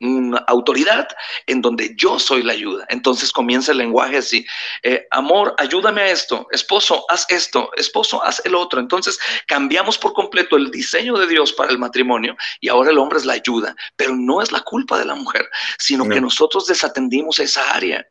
una 0.00 0.38
autoridad 0.46 1.08
en 1.46 1.60
donde 1.60 1.94
yo 1.96 2.18
soy 2.18 2.42
la 2.42 2.52
ayuda. 2.52 2.86
Entonces 2.88 3.32
comienza 3.32 3.72
el 3.72 3.78
lenguaje 3.78 4.18
así, 4.18 4.46
eh, 4.82 5.06
amor, 5.10 5.54
ayúdame 5.58 6.02
a 6.02 6.10
esto, 6.10 6.46
esposo, 6.50 7.04
haz 7.08 7.26
esto, 7.28 7.70
esposo, 7.76 8.22
haz 8.24 8.42
el 8.44 8.54
otro. 8.54 8.80
Entonces 8.80 9.18
cambiamos 9.46 9.98
por 9.98 10.12
completo 10.12 10.56
el 10.56 10.70
diseño 10.70 11.16
de 11.18 11.26
Dios 11.26 11.52
para 11.52 11.70
el 11.70 11.78
matrimonio 11.78 12.36
y 12.60 12.68
ahora 12.68 12.90
el 12.90 12.98
hombre 12.98 13.18
es 13.18 13.26
la 13.26 13.34
ayuda, 13.34 13.74
pero 13.96 14.16
no 14.16 14.42
es 14.42 14.52
la 14.52 14.60
culpa 14.60 14.98
de 14.98 15.04
la 15.04 15.14
mujer, 15.14 15.48
sino 15.78 16.08
que 16.08 16.20
nosotros 16.20 16.66
desatendimos 16.66 17.38
esa 17.38 17.70
área. 17.72 18.06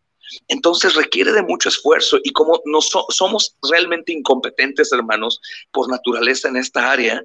Entonces 0.47 0.95
requiere 0.95 1.31
de 1.31 1.41
mucho 1.41 1.69
esfuerzo 1.69 2.19
y 2.23 2.31
como 2.31 2.61
no 2.65 2.81
somos 2.81 3.55
realmente 3.69 4.11
incompetentes, 4.11 4.91
hermanos, 4.91 5.41
por 5.71 5.89
naturaleza 5.89 6.47
en 6.47 6.57
esta 6.57 6.91
área, 6.91 7.23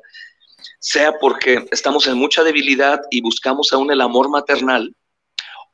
sea 0.79 1.19
porque 1.19 1.67
estamos 1.71 2.07
en 2.07 2.17
mucha 2.17 2.43
debilidad 2.43 3.01
y 3.11 3.21
buscamos 3.21 3.73
aún 3.73 3.91
el 3.91 4.01
amor 4.01 4.29
maternal, 4.31 4.95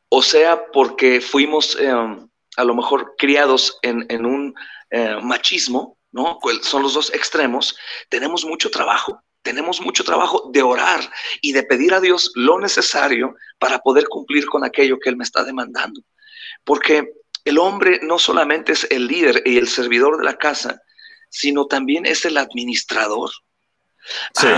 o 0.09 0.23
sea 0.23 0.67
porque 0.73 1.21
fuimos 1.21 1.77
eh, 1.81 1.93
a 2.57 2.65
lo 2.65 2.75
mejor 2.75 3.15
criados 3.17 3.79
en, 3.83 4.27
un 4.27 4.55
eh, 4.91 5.17
machismo, 5.23 5.97
¿no? 6.13 6.39
Son 6.63 6.83
los 6.83 6.95
dos 6.95 7.13
extremos, 7.15 7.77
tenemos 8.09 8.45
mucho 8.45 8.71
trabajo, 8.71 9.23
tenemos 9.43 9.81
mucho 9.81 10.05
trabajo 10.05 10.51
de 10.53 10.63
orar 10.63 11.01
y 11.41 11.53
de 11.53 11.63
pedir 11.63 11.95
a 11.95 12.01
Dios 12.01 12.33
lo 12.35 12.59
necesario 12.59 13.35
para 13.59 13.79
poder 13.79 14.09
cumplir 14.09 14.47
con 14.47 14.65
aquello 14.65 14.99
que 14.99 15.09
Él 15.09 15.17
me 15.17 15.25
está 15.25 15.45
demandando. 15.45 16.03
Porque 16.65 17.15
el 17.45 17.59
hombre 17.59 18.01
no 18.03 18.19
solamente 18.19 18.73
es 18.73 18.87
el 18.91 19.07
líder 19.07 19.43
y 19.47 19.57
el 19.57 19.69
servidor 19.69 20.19
de 20.19 20.25
la 20.25 20.37
casa, 20.37 20.81
sino 21.31 21.67
también 21.67 22.05
es 22.05 22.25
el 22.25 22.37
administrador. 22.37 23.31
Sí. 24.35 24.49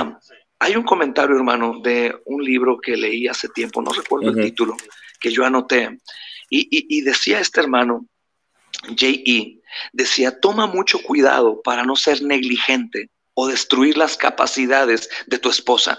Hay 0.58 0.76
un 0.76 0.84
comentario, 0.84 1.36
hermano, 1.36 1.80
de 1.82 2.14
un 2.26 2.44
libro 2.44 2.78
que 2.78 2.96
leí 2.96 3.26
hace 3.26 3.48
tiempo, 3.48 3.82
no 3.82 3.90
recuerdo 3.92 4.30
el 4.30 4.44
título, 4.44 4.76
que 5.18 5.30
yo 5.30 5.44
anoté, 5.44 5.98
y, 6.48 7.00
decía 7.00 7.40
este 7.40 7.60
hermano, 7.60 8.06
J.E., 8.88 9.60
decía, 9.92 10.38
toma 10.38 10.66
mucho 10.66 11.02
cuidado 11.02 11.62
para 11.62 11.82
no 11.82 11.96
ser 11.96 12.22
negligente 12.22 13.10
o 13.34 13.48
destruir 13.48 13.96
las 13.96 14.16
capacidades 14.16 15.08
de 15.26 15.38
tu 15.38 15.48
esposa. 15.48 15.98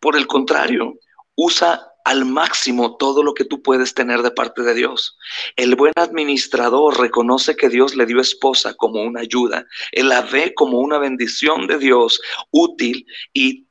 Por 0.00 0.16
el 0.16 0.26
contrario, 0.26 0.98
usa 1.34 1.86
al 2.06 2.24
máximo 2.24 2.96
todo 2.96 3.24
lo 3.24 3.34
que 3.34 3.44
tú 3.44 3.62
puedes 3.62 3.92
tener 3.92 4.22
de 4.22 4.30
parte 4.30 4.62
de 4.62 4.74
Dios. 4.74 5.18
El 5.56 5.74
buen 5.74 5.92
administrador 5.96 7.00
reconoce 7.00 7.56
que 7.56 7.68
Dios 7.68 7.96
le 7.96 8.06
dio 8.06 8.20
esposa 8.20 8.74
como 8.74 9.02
una 9.02 9.22
ayuda. 9.22 9.66
Él 9.90 10.10
la 10.10 10.22
ve 10.22 10.54
como 10.54 10.78
una 10.78 10.98
bendición 10.98 11.66
de 11.66 11.78
Dios 11.78 12.20
útil 12.52 13.04
y, 13.32 13.66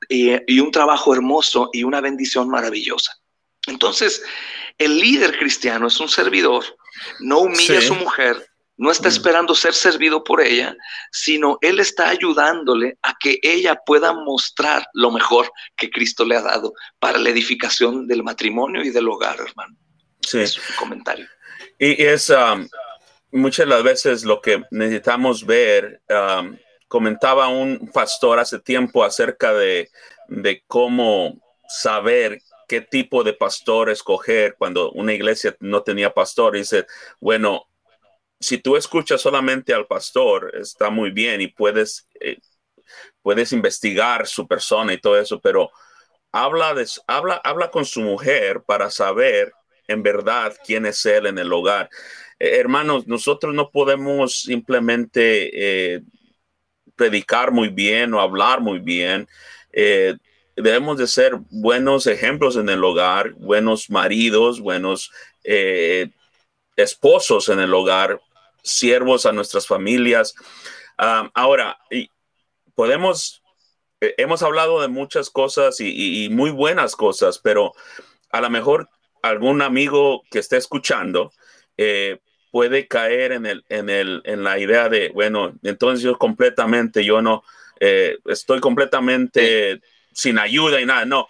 un 0.59 0.71
trabajo 0.71 1.13
hermoso 1.13 1.69
y 1.71 1.85
una 1.85 2.01
bendición 2.01 2.49
maravillosa. 2.49 3.17
Entonces, 3.67 4.21
el 4.77 4.99
líder 4.99 5.39
cristiano 5.39 5.87
es 5.87 5.97
un 6.01 6.09
servidor, 6.09 6.65
no 7.21 7.39
humilla 7.39 7.79
a 7.79 7.81
su 7.81 7.95
mujer, 7.95 8.45
no 8.77 8.91
está 8.91 9.07
mm. 9.07 9.11
esperando 9.11 9.55
ser 9.55 9.73
servido 9.73 10.23
por 10.23 10.41
ella, 10.41 10.75
sino 11.11 11.57
Él 11.61 11.79
está 11.79 12.09
ayudándole 12.09 12.97
a 13.01 13.15
que 13.19 13.39
ella 13.41 13.79
pueda 13.85 14.13
mostrar 14.13 14.85
lo 14.93 15.11
mejor 15.11 15.51
que 15.75 15.89
Cristo 15.89 16.25
le 16.25 16.35
ha 16.35 16.41
dado 16.41 16.73
para 16.99 17.17
la 17.17 17.29
edificación 17.29 18.07
del 18.07 18.23
matrimonio 18.23 18.83
y 18.83 18.89
del 18.89 19.07
hogar, 19.07 19.39
hermano. 19.39 19.75
Sí. 20.21 20.41
Es 20.41 20.57
un 20.57 20.75
comentario. 20.77 21.27
Y 21.77 22.03
es 22.03 22.29
um, 22.29 22.67
muchas 23.31 23.65
de 23.65 23.69
las 23.69 23.83
veces 23.83 24.23
lo 24.23 24.41
que 24.41 24.63
necesitamos 24.71 25.45
ver. 25.45 26.01
Um, 26.09 26.57
comentaba 26.87 27.47
un 27.47 27.89
pastor 27.93 28.39
hace 28.39 28.59
tiempo 28.59 29.03
acerca 29.03 29.53
de, 29.53 29.89
de 30.27 30.63
cómo 30.67 31.35
saber 31.67 32.39
qué 32.67 32.81
tipo 32.81 33.23
de 33.23 33.33
pastor 33.33 33.89
escoger 33.89 34.55
cuando 34.57 34.91
una 34.91 35.13
iglesia 35.13 35.55
no 35.59 35.83
tenía 35.83 36.13
pastor. 36.13 36.55
dice, 36.55 36.85
bueno, 37.19 37.67
si 38.39 38.57
tú 38.57 38.75
escuchas 38.75 39.21
solamente 39.21 39.73
al 39.73 39.87
pastor, 39.87 40.51
está 40.55 40.89
muy 40.89 41.11
bien 41.11 41.41
y 41.41 41.47
puedes, 41.47 42.07
eh, 42.19 42.37
puedes 43.21 43.51
investigar 43.53 44.27
su 44.27 44.47
persona 44.47 44.93
y 44.93 44.99
todo 44.99 45.19
eso, 45.19 45.39
pero 45.39 45.71
habla, 46.31 46.75
habla, 47.07 47.35
habla 47.43 47.71
con 47.71 47.85
su 47.85 48.01
mujer 48.01 48.63
para 48.65 48.89
saber 48.89 49.51
en 49.87 50.03
verdad 50.03 50.55
quién 50.65 50.85
es 50.85 51.05
él 51.05 51.27
en 51.27 51.37
el 51.37 51.51
hogar. 51.53 51.89
Eh, 52.39 52.57
hermanos, 52.57 53.07
nosotros 53.07 53.53
no 53.53 53.71
podemos 53.71 54.41
simplemente 54.41 55.95
eh, 55.95 56.01
predicar 56.95 57.51
muy 57.51 57.69
bien 57.69 58.13
o 58.13 58.19
hablar 58.19 58.61
muy 58.61 58.79
bien. 58.79 59.27
Debemos 60.57 60.97
de 60.97 61.07
ser 61.07 61.33
buenos 61.49 62.07
ejemplos 62.07 62.55
en 62.55 62.69
el 62.69 62.81
hogar, 62.81 63.33
buenos 63.33 63.89
maridos, 63.89 64.61
buenos 64.61 65.11
esposos 66.75 67.49
en 67.49 67.59
el 67.59 67.73
hogar, 67.73 68.21
siervos 68.63 69.25
a 69.25 69.31
nuestras 69.31 69.67
familias. 69.67 70.35
Ah, 70.97 71.29
ahora, 71.33 71.77
podemos, 72.73 73.43
eh, 74.01 74.15
hemos 74.17 74.43
hablado 74.43 74.81
de 74.81 74.87
muchas 74.87 75.29
cosas 75.29 75.77
y, 75.79 76.29
muy 76.31 76.51
buenas 76.51 76.95
cosas, 76.95 77.39
pero 77.39 77.73
a 78.31 78.41
lo 78.41 78.49
mejor 78.49 78.89
algún 79.21 79.61
amigo 79.61 80.23
que 80.29 80.39
esté 80.39 80.57
escuchando 80.57 81.31
eh, 81.77 82.19
puede 82.51 82.87
caer 82.87 83.31
en, 83.31 83.45
el, 83.45 83.65
en, 83.69 83.89
el, 83.89 84.21
en 84.25 84.43
la 84.43 84.59
idea 84.59 84.89
de, 84.89 85.09
bueno, 85.09 85.53
entonces 85.63 86.03
yo 86.03 86.17
completamente, 86.17 87.03
yo 87.03 87.21
no, 87.21 87.43
estoy 87.79 88.61
completamente 88.61 89.81
sin 90.15 90.39
ayuda 90.39 90.81
y 90.81 90.85
nada. 90.85 91.05
No, 91.05 91.27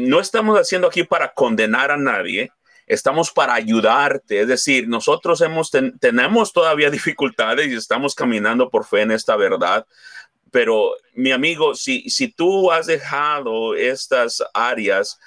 no 0.00 0.20
estamos 0.20 0.58
haciendo 0.58 0.88
aquí 0.88 1.02
para 1.02 1.32
condenar 1.34 1.90
a 1.90 1.96
nadie. 1.96 2.52
Estamos 2.88 3.30
para 3.30 3.54
ayudarte. 3.54 4.40
Es 4.40 4.48
decir, 4.48 4.88
nosotros 4.88 5.40
hemos 5.42 5.70
tenemos 6.00 6.52
todavía 6.52 6.90
dificultades 6.98 7.68
y 7.68 7.74
estamos 7.74 8.14
caminando 8.14 8.70
por 8.70 8.86
fe 8.86 9.02
en 9.02 9.12
esta 9.12 9.36
verdad. 9.36 9.86
Pero 10.50 10.94
mi 11.12 11.30
amigo, 11.30 11.74
si, 11.74 12.08
si 12.08 12.28
tú 12.28 12.72
has 12.72 12.86
dejado 12.86 13.74
estas 13.74 14.42
áreas 14.54 15.20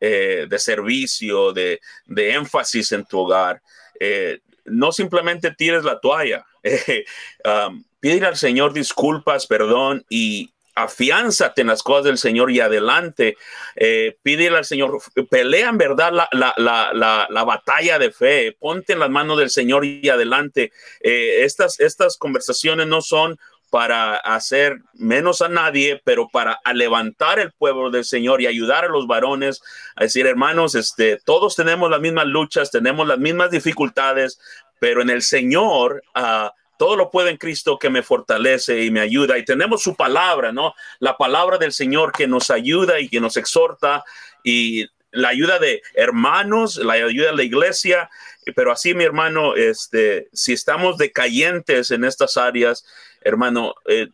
eh, 0.00 0.46
de 0.48 0.58
servicio, 0.58 1.52
de, 1.52 1.78
énfasis 2.08 2.92
en 2.92 3.04
tu 3.04 3.20
hogar, 3.20 3.60
eh, 4.00 4.40
no 4.64 4.90
simplemente 4.90 5.54
tires 5.54 5.84
la 5.84 6.00
toalla. 6.00 6.44
Eh, 6.64 7.04
um, 7.44 7.82
pide 7.98 8.24
al 8.24 8.36
Señor 8.36 8.72
disculpas, 8.72 9.48
perdón 9.48 10.04
y, 10.08 10.51
afiánzate 10.74 11.60
en 11.60 11.66
las 11.68 11.82
cosas 11.82 12.04
del 12.04 12.18
Señor 12.18 12.50
y 12.50 12.60
adelante. 12.60 13.36
Eh, 13.76 14.16
pídele 14.22 14.56
al 14.56 14.64
Señor, 14.64 14.98
pelea 15.30 15.68
en 15.68 15.78
verdad 15.78 16.12
la, 16.12 17.44
batalla 17.44 17.98
de 17.98 18.10
fe, 18.10 18.56
ponte 18.58 18.92
en 18.92 18.98
las 18.98 19.10
manos 19.10 19.38
del 19.38 19.50
Señor 19.50 19.84
y 19.84 20.08
adelante. 20.08 20.72
Eh, 21.00 21.44
estas, 21.44 21.80
estas 21.80 22.16
conversaciones 22.16 22.86
no 22.86 23.02
son 23.02 23.38
para 23.70 24.16
hacer 24.16 24.80
menos 24.92 25.40
a 25.40 25.48
nadie, 25.48 26.00
pero 26.04 26.28
para 26.28 26.60
levantar 26.74 27.38
el 27.38 27.52
pueblo 27.52 27.90
del 27.90 28.04
Señor 28.04 28.42
y 28.42 28.46
ayudar 28.46 28.84
a 28.84 28.88
los 28.88 29.06
varones 29.06 29.62
a 29.96 30.04
decir, 30.04 30.26
hermanos, 30.26 30.74
este, 30.74 31.18
todos 31.24 31.56
tenemos 31.56 31.90
las 31.90 32.00
mismas 32.00 32.26
luchas, 32.26 32.70
tenemos 32.70 33.06
las 33.06 33.18
mismas 33.18 33.50
dificultades, 33.50 34.38
pero 34.78 35.02
en 35.02 35.10
el 35.10 35.22
Señor... 35.22 36.02
Uh, 36.14 36.48
todo 36.82 36.96
lo 36.96 37.12
puede 37.12 37.30
en 37.30 37.36
Cristo 37.36 37.78
que 37.78 37.90
me 37.90 38.02
fortalece 38.02 38.82
y 38.82 38.90
me 38.90 38.98
ayuda. 38.98 39.38
Y 39.38 39.44
tenemos 39.44 39.84
su 39.84 39.94
palabra, 39.94 40.50
¿no? 40.50 40.74
La 40.98 41.16
palabra 41.16 41.56
del 41.56 41.72
Señor 41.72 42.10
que 42.10 42.26
nos 42.26 42.50
ayuda 42.50 42.98
y 42.98 43.08
que 43.08 43.20
nos 43.20 43.36
exhorta 43.36 44.02
y 44.42 44.88
la 45.12 45.28
ayuda 45.28 45.60
de 45.60 45.80
hermanos, 45.94 46.78
la 46.78 46.94
ayuda 46.94 47.30
de 47.30 47.36
la 47.36 47.44
iglesia. 47.44 48.10
Pero 48.56 48.72
así, 48.72 48.94
mi 48.94 49.04
hermano, 49.04 49.54
este, 49.54 50.28
si 50.32 50.54
estamos 50.54 50.98
decayentes 50.98 51.92
en 51.92 52.02
estas 52.02 52.36
áreas, 52.36 52.84
hermano, 53.20 53.76
eh, 53.86 54.08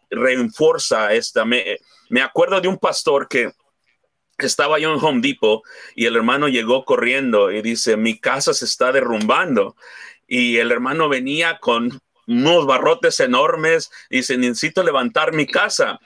esta. 1.13 1.47
Me, 1.47 1.79
me 2.11 2.21
acuerdo 2.21 2.61
de 2.61 2.69
un 2.69 2.77
pastor 2.77 3.29
que 3.29 3.51
estaba 4.37 4.79
yo 4.79 4.93
en 4.93 5.03
Home 5.03 5.23
Depot 5.23 5.63
y 5.95 6.05
el 6.05 6.17
hermano 6.17 6.49
llegó 6.49 6.85
corriendo 6.85 7.51
y 7.51 7.63
dice, 7.63 7.97
mi 7.97 8.21
casa 8.21 8.53
se 8.53 8.67
está 8.67 8.93
derrumbando. 8.93 9.75
Y 10.27 10.59
el 10.59 10.71
hermano 10.71 11.09
venía 11.09 11.59
con 11.61 11.99
unos 12.29 12.67
barrotes 12.67 13.19
enormes, 13.21 13.91
y 14.11 14.19
dice, 14.19 14.37
necesito 14.37 14.83
levantar 14.83 15.33
mi 15.33 15.47
casa. 15.47 15.99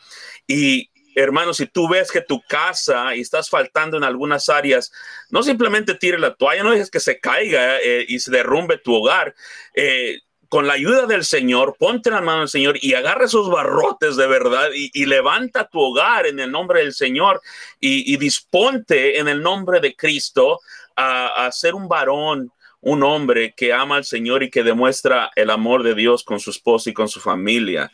Y 0.46 0.90
hermano, 1.14 1.52
si 1.52 1.66
tú 1.66 1.88
ves 1.88 2.10
que 2.10 2.22
tu 2.22 2.40
casa 2.48 3.14
y 3.14 3.20
estás 3.20 3.50
faltando 3.50 3.96
en 3.96 4.04
algunas 4.04 4.48
áreas, 4.48 4.92
no 5.30 5.42
simplemente 5.42 5.94
tire 5.94 6.18
la 6.18 6.34
toalla, 6.34 6.62
no 6.62 6.70
dejes 6.70 6.90
que 6.90 7.00
se 7.00 7.20
caiga 7.20 7.78
eh, 7.80 8.06
y 8.08 8.18
se 8.20 8.30
derrumbe 8.30 8.78
tu 8.78 8.94
hogar. 8.94 9.34
Eh, 9.74 10.20
con 10.48 10.66
la 10.66 10.74
ayuda 10.74 11.06
del 11.06 11.24
Señor, 11.24 11.76
ponte 11.78 12.10
la 12.10 12.20
mano 12.20 12.40
del 12.40 12.48
Señor 12.48 12.76
y 12.80 12.92
agarra 12.92 13.24
esos 13.24 13.50
barrotes 13.50 14.16
de 14.16 14.26
verdad 14.26 14.68
y, 14.74 15.06
levanta 15.06 15.66
tu 15.66 15.80
hogar 15.80 16.26
en 16.26 16.40
el 16.40 16.50
nombre 16.50 16.80
del 16.80 16.92
Señor 16.92 17.40
y, 17.80 18.14
disponte 18.18 19.18
en 19.18 19.28
el 19.28 19.42
nombre 19.42 19.80
de 19.80 19.96
Cristo 19.96 20.60
a, 20.94 21.46
a 21.46 21.52
ser 21.52 21.74
un 21.74 21.88
varón 21.88 22.52
un 22.82 23.02
hombre 23.04 23.54
que 23.56 23.72
ama 23.72 23.96
al 23.96 24.04
Señor 24.04 24.42
y 24.42 24.50
que 24.50 24.64
demuestra 24.64 25.30
el 25.36 25.50
amor 25.50 25.84
de 25.84 25.94
Dios 25.94 26.24
con 26.24 26.40
su 26.40 26.50
esposa 26.50 26.90
y 26.90 26.92
con 26.92 27.08
su 27.08 27.20
familia. 27.20 27.90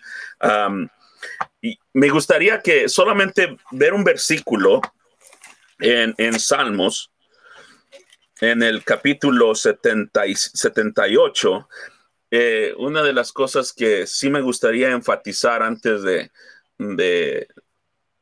y 1.61 1.79
me 1.93 2.09
gustaría 2.09 2.61
que 2.61 2.89
solamente 2.89 3.57
ver 3.71 3.93
un 3.93 4.03
versículo 4.03 4.81
en, 5.79 6.41
Salmos, 6.41 7.13
en 8.41 8.63
el 8.63 8.83
capítulo 8.83 9.55
70 9.55 10.27
y 10.27 10.35
78. 10.35 11.69
Eh, 12.31 12.75
una 12.79 13.03
de 13.03 13.13
las 13.13 13.33
cosas 13.33 13.73
que 13.73 14.07
sí 14.07 14.31
me 14.31 14.41
gustaría 14.41 14.91
enfatizar 14.91 15.63
antes 15.63 16.03
de, 16.03 16.31
de, 16.79 17.49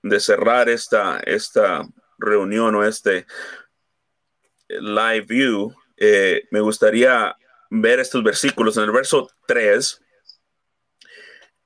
de 0.03 0.21
cerrar 0.21 0.69
esta, 0.69 1.21
esta 1.21 1.87
reunión 2.19 2.75
o 2.75 2.85
este 2.85 3.27
live 4.69 5.27
view 5.27 5.75
eh, 5.97 6.45
me 6.51 6.61
gustaría 6.61 7.37
ver 7.71 8.01
estos 8.01 8.23
versículos. 8.23 8.77
En 8.77 8.85
el 8.85 8.93
verso 8.93 9.31
3, 9.47 10.03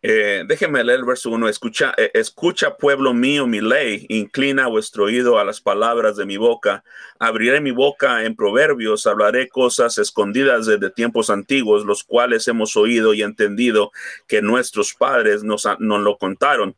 eh, 0.02 0.44
déjenme 0.46 0.82
leer 0.82 1.00
el 1.00 1.04
verso 1.04 1.30
1. 1.30 1.48
Escucha, 1.48 1.92
eh, 1.96 2.10
escucha, 2.14 2.76
pueblo 2.76 3.12
mío, 3.12 3.46
mi 3.46 3.60
ley. 3.60 4.06
Inclina 4.08 4.66
vuestro 4.66 5.04
oído 5.04 5.38
a 5.38 5.44
las 5.44 5.60
palabras 5.60 6.16
de 6.16 6.24
mi 6.24 6.36
boca. 6.36 6.84
Abriré 7.18 7.60
mi 7.60 7.70
boca 7.70 8.24
en 8.24 8.34
proverbios. 8.34 9.06
Hablaré 9.06 9.48
cosas 9.48 9.98
escondidas 9.98 10.66
desde 10.66 10.90
tiempos 10.90 11.28
antiguos, 11.28 11.84
los 11.84 12.02
cuales 12.02 12.48
hemos 12.48 12.76
oído 12.76 13.12
y 13.12 13.22
entendido 13.22 13.92
que 14.26 14.40
nuestros 14.40 14.94
padres 14.94 15.42
nos, 15.42 15.68
nos 15.78 16.00
lo 16.00 16.16
contaron. 16.16 16.76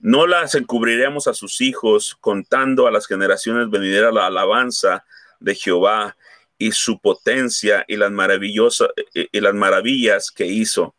No 0.00 0.26
las 0.26 0.54
encubriremos 0.54 1.28
a 1.28 1.34
sus 1.34 1.62
hijos, 1.62 2.14
contando 2.20 2.86
a 2.86 2.90
las 2.90 3.06
generaciones 3.06 3.70
venideras 3.70 4.12
la 4.12 4.26
alabanza 4.26 5.04
de 5.40 5.54
Jehová 5.54 6.14
y 6.64 6.72
su 6.72 6.98
potencia 6.98 7.84
y 7.86 7.96
las 7.96 8.10
maravillosas 8.10 8.88
y 9.12 9.38
las 9.38 9.52
maravillas 9.52 10.30
que 10.30 10.46
hizo. 10.46 10.94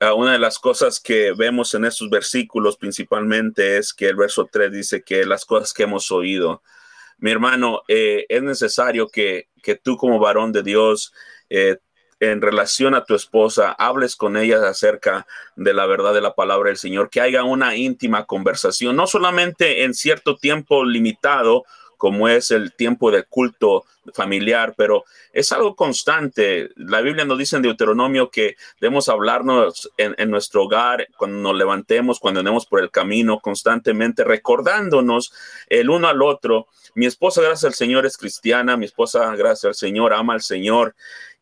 Ah, 0.00 0.12
una 0.12 0.32
de 0.32 0.40
las 0.40 0.58
cosas 0.58 0.98
que 0.98 1.32
vemos 1.38 1.72
en 1.74 1.84
estos 1.84 2.10
versículos 2.10 2.76
principalmente 2.76 3.78
es 3.78 3.94
que 3.94 4.08
el 4.08 4.16
verso 4.16 4.48
3 4.50 4.72
dice 4.72 5.02
que 5.04 5.24
las 5.24 5.44
cosas 5.44 5.72
que 5.72 5.84
hemos 5.84 6.10
oído. 6.10 6.64
Mi 7.18 7.30
hermano, 7.30 7.82
eh, 7.86 8.26
es 8.28 8.42
necesario 8.42 9.08
que, 9.08 9.48
que, 9.62 9.76
tú 9.76 9.96
como 9.96 10.18
varón 10.18 10.50
de 10.50 10.64
Dios, 10.64 11.12
eh, 11.48 11.78
en 12.18 12.42
relación 12.42 12.94
a 12.94 13.04
tu 13.04 13.14
esposa, 13.14 13.70
hables 13.70 14.16
con 14.16 14.36
ella 14.36 14.68
acerca 14.68 15.28
de 15.54 15.74
la 15.74 15.86
verdad 15.86 16.12
de 16.12 16.22
la 16.22 16.34
palabra 16.34 16.70
del 16.70 16.76
Señor, 16.76 17.08
que 17.08 17.20
haya 17.20 17.44
una 17.44 17.76
íntima 17.76 18.26
conversación, 18.26 18.96
no 18.96 19.06
solamente 19.06 19.84
en 19.84 19.94
cierto 19.94 20.36
tiempo 20.36 20.84
limitado 20.84 21.64
como 21.96 22.28
es 22.28 22.50
el 22.50 22.74
tiempo 22.74 23.10
del 23.10 23.26
culto 23.26 23.84
familiar, 24.14 24.74
pero 24.76 25.04
es 25.32 25.52
algo 25.52 25.74
constante. 25.74 26.70
La 26.76 27.00
Biblia 27.00 27.24
nos 27.24 27.38
dice 27.38 27.56
en 27.56 27.62
Deuteronomio 27.62 28.30
que 28.30 28.56
debemos 28.80 29.08
hablarnos 29.08 29.90
en, 29.96 30.30
nuestro 30.30 30.64
hogar, 30.64 31.08
cuando 31.16 31.38
nos 31.38 31.56
levantemos, 31.56 32.20
cuando 32.20 32.40
andemos 32.40 32.66
por 32.66 32.80
el 32.80 32.90
camino, 32.90 33.40
constantemente 33.40 34.24
recordándonos 34.24 35.32
el 35.68 35.90
uno 35.90 36.08
al 36.08 36.22
otro. 36.22 36.68
Mi 36.94 37.06
esposa, 37.06 37.42
gracias 37.42 37.64
al 37.64 37.74
Señor, 37.74 38.06
es 38.06 38.16
cristiana, 38.16 38.76
mi 38.76 38.86
esposa, 38.86 39.34
gracias 39.36 39.64
al 39.64 39.74
Señor, 39.74 40.12
ama 40.12 40.34
al 40.34 40.42
Señor 40.42 40.94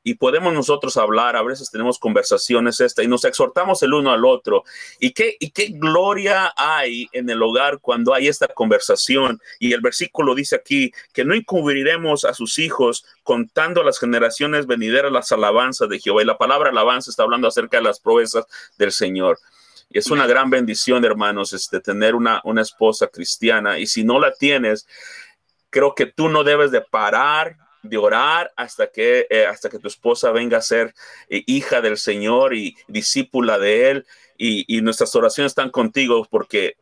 y 0.07 0.15
podemos 0.15 0.53
nosotros 0.53 0.99
hablar, 0.99 1.35
a 1.35 1.43
veces 1.43 1.71
tenemos 1.71 1.99
conversaciones 1.99 2.79
esta 2.81 3.03
y 3.03 3.09
nos 3.09 3.25
exhortamos 3.25 3.83
el 3.83 3.95
uno 3.95 4.13
al 4.13 4.27
otro. 4.27 4.63
¿Y 5.01 5.13
qué, 5.13 5.35
y 5.41 5.51
qué 5.51 5.69
gloria 5.73 6.53
hay 6.59 7.09
en 7.13 7.31
el 7.31 7.43
hogar 7.43 7.79
cuando 7.81 8.13
hay 8.13 8.29
esta 8.29 8.47
conversación? 8.49 9.41
Y 9.59 9.73
el 9.73 9.81
versículo 9.81 10.35
dice 10.35 10.57
aquí 10.57 10.93
que 11.15 11.25
no 11.25 11.35
encubriremos 11.35 12.27
a 12.27 12.35
sus 12.35 12.59
hijos 12.59 13.07
contando 13.23 13.81
a 13.81 13.85
las 13.85 13.99
generaciones 13.99 14.67
venideras 14.67 15.11
las 15.11 15.33
alabanzas 15.33 15.89
de 15.89 15.99
Jehová. 15.99 16.21
Y 16.21 16.27
la 16.27 16.37
palabra 16.37 16.69
alabanza 16.69 17.11
está 17.11 17.23
hablando 17.23 17.49
acerca 17.49 17.79
de 17.79 17.85
las 17.85 17.99
proezas 17.99 18.45
del 18.77 18.93
Señor. 18.93 19.39
Y 19.89 19.99
es 19.99 20.11
una 20.11 20.27
gran 20.27 20.51
bendición, 20.51 21.03
hermanos, 21.07 21.55
este, 21.55 21.81
tener 21.81 22.15
una, 22.15 22.43
una 22.45 22.61
esposa 22.61 23.07
cristiana. 23.07 23.79
Y 23.79 23.87
si 23.87 24.05
no 24.05 24.21
la 24.21 24.35
tienes, 24.35 24.87
creo 25.71 25.95
que 25.95 26.05
tú 26.05 26.29
no 26.29 26.45
debes 26.45 26.71
de 26.73 26.83
parar 26.83 27.64
de 27.85 27.97
orar 27.99 28.53
hasta 28.57 28.89
que, 28.89 29.26
eh, 29.30 29.47
hasta 29.47 29.68
que 29.68 29.78
tu 29.78 29.89
esposa 29.89 30.32
venga 30.32 30.59
a 30.59 30.62
ser 30.62 30.95
eh, 31.28 31.45
hija 31.47 31.80
del 31.80 31.99
Señor 31.99 32.55
y 32.55 32.76
discípula 32.89 33.59
de 33.59 33.91
Él. 33.91 34.07
Y, 34.37 34.80
nuestras 34.80 35.14
oraciones 35.14 35.53
están 35.53 35.70
contigo 35.70 36.26
porque 36.28 36.76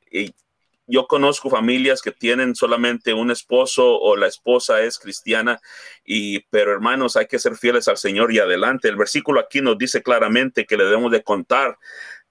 yo 0.86 1.06
conozco 1.06 1.50
familias 1.50 2.00
que 2.02 2.12
tienen 2.12 2.54
solamente 2.54 3.12
un 3.14 3.30
esposo 3.30 3.98
o 3.98 4.16
la 4.16 4.26
esposa 4.26 4.82
es 4.82 4.98
cristiana, 4.98 5.60
y, 6.04 6.40
pero 6.50 6.72
hermanos, 6.72 7.16
hay 7.16 7.26
que 7.26 7.38
ser 7.38 7.56
fieles 7.56 7.88
al 7.88 7.98
Señor 7.98 8.32
y 8.32 8.38
adelante. 8.38 8.88
El 8.88 8.96
versículo 8.96 9.40
aquí 9.40 9.60
nos 9.60 9.78
dice 9.78 10.02
claramente 10.02 10.66
que 10.66 10.76
le 10.76 10.84
debemos 10.84 11.12
de 11.12 11.22
contar 11.22 11.78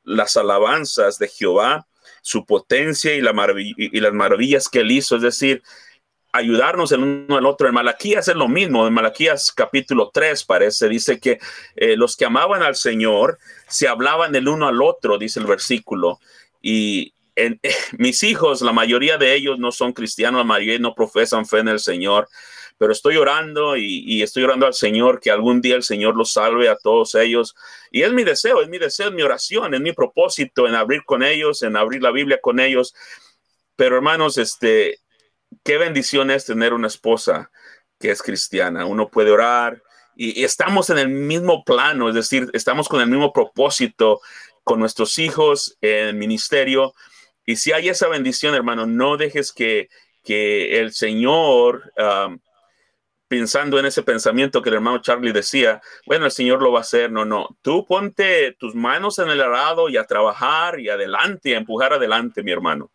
las 0.03 0.35
alabanzas 0.37 1.17
de 1.19 1.27
Jehová, 1.27 1.87
su 2.21 2.45
potencia 2.45 3.13
y, 3.15 3.19
y 3.77 3.99
las 3.99 4.13
maravillas 4.13 4.69
que 4.69 4.79
él 4.79 4.91
hizo, 4.91 5.15
es 5.15 5.21
decir, 5.21 5.63
ayudarnos 6.31 6.91
el 6.91 7.03
uno 7.03 7.37
al 7.37 7.45
otro. 7.45 7.67
En 7.67 7.73
Malaquías 7.73 8.27
es 8.27 8.35
lo 8.35 8.47
mismo, 8.47 8.87
en 8.87 8.93
Malaquías 8.93 9.51
capítulo 9.51 10.11
3 10.13 10.43
parece, 10.45 10.87
dice 10.89 11.19
que 11.19 11.39
eh, 11.75 11.95
los 11.95 12.15
que 12.15 12.25
amaban 12.25 12.63
al 12.63 12.75
Señor 12.75 13.37
se 13.67 13.87
hablaban 13.87 14.35
el 14.35 14.47
uno 14.47 14.67
al 14.67 14.81
otro, 14.81 15.17
dice 15.17 15.39
el 15.39 15.45
versículo, 15.45 16.19
y 16.61 17.13
en, 17.35 17.59
mis 17.97 18.23
hijos, 18.23 18.61
la 18.61 18.73
mayoría 18.73 19.17
de 19.17 19.33
ellos 19.35 19.59
no 19.59 19.71
son 19.71 19.93
cristianos, 19.93 20.39
la 20.39 20.45
mayoría 20.45 20.79
no 20.79 20.95
profesan 20.95 21.45
fe 21.45 21.59
en 21.59 21.67
el 21.67 21.79
Señor, 21.79 22.27
pero 22.77 22.93
estoy 22.93 23.17
orando 23.17 23.77
y, 23.77 24.23
estoy 24.23 24.43
orando 24.43 24.65
al 24.65 24.73
Señor 24.73 25.19
que 25.19 25.29
algún 25.29 25.61
día 25.61 25.75
el 25.75 25.83
Señor 25.83 26.15
los 26.15 26.33
salve 26.33 26.67
a 26.67 26.75
todos 26.75 27.13
ellos. 27.13 27.55
Y 27.91 28.01
es 28.01 28.11
mi 28.11 28.23
deseo, 28.23 28.59
es 28.59 28.69
mi 28.69 28.79
deseo, 28.79 29.09
es 29.09 29.13
mi 29.13 29.21
oración, 29.21 29.75
es 29.75 29.81
mi 29.81 29.91
propósito 29.91 30.67
en 30.67 30.73
abrir 30.73 31.03
con 31.05 31.21
ellos, 31.21 31.61
en 31.61 31.77
abrir 31.77 32.01
la 32.01 32.09
Biblia 32.09 32.39
con 32.41 32.59
ellos. 32.59 32.95
Pero 33.75 33.97
hermanos, 33.97 34.39
este, 34.39 34.97
qué 35.63 35.77
bendición 35.77 36.31
es 36.31 36.45
tener 36.45 36.73
una 36.73 36.87
esposa 36.87 37.51
que 37.99 38.11
es 38.11 38.21
cristiana. 38.21 38.85
Uno 38.85 39.09
puede 39.09 39.31
orar 39.31 39.81
y, 40.15 40.43
estamos 40.43 40.89
en 40.89 40.97
el 40.97 41.09
mismo 41.09 41.63
plano, 41.63 42.09
es 42.09 42.15
decir, 42.15 42.49
estamos 42.53 42.87
con 42.87 43.01
el 43.01 43.07
mismo 43.07 43.31
propósito 43.31 44.21
con 44.63 44.79
nuestros 44.79 45.17
hijos 45.17 45.77
en 45.81 46.07
el 46.07 46.15
ministerio. 46.15 46.93
Y 47.45 47.55
si 47.55 47.71
hay 47.71 47.89
esa 47.89 48.07
bendición, 48.07 48.53
hermano, 48.53 48.85
no 48.85 49.17
dejes 49.17 49.51
que, 49.51 49.89
que 50.23 50.79
el 50.79 50.93
Señor 50.93 51.91
um, 51.97 52.39
pensando 53.31 53.79
en 53.79 53.85
ese 53.85 54.03
pensamiento 54.03 54.61
que 54.61 54.67
el 54.67 54.75
hermano 54.75 55.01
Charlie 55.01 55.31
decía, 55.31 55.81
bueno, 56.05 56.25
el 56.25 56.31
Señor 56.31 56.61
lo 56.61 56.73
va 56.73 56.79
a 56.79 56.81
hacer, 56.81 57.09
no, 57.13 57.23
no, 57.23 57.57
tú 57.61 57.85
ponte 57.85 58.51
tus 58.59 58.75
manos 58.75 59.19
en 59.19 59.29
el 59.29 59.39
arado 59.39 59.87
y 59.87 59.95
a 59.95 60.03
trabajar 60.03 60.81
y 60.81 60.89
adelante, 60.89 61.55
a 61.55 61.59
empujar 61.59 61.93
adelante, 61.93 62.43
mi 62.43 62.51
hermano. 62.51 62.91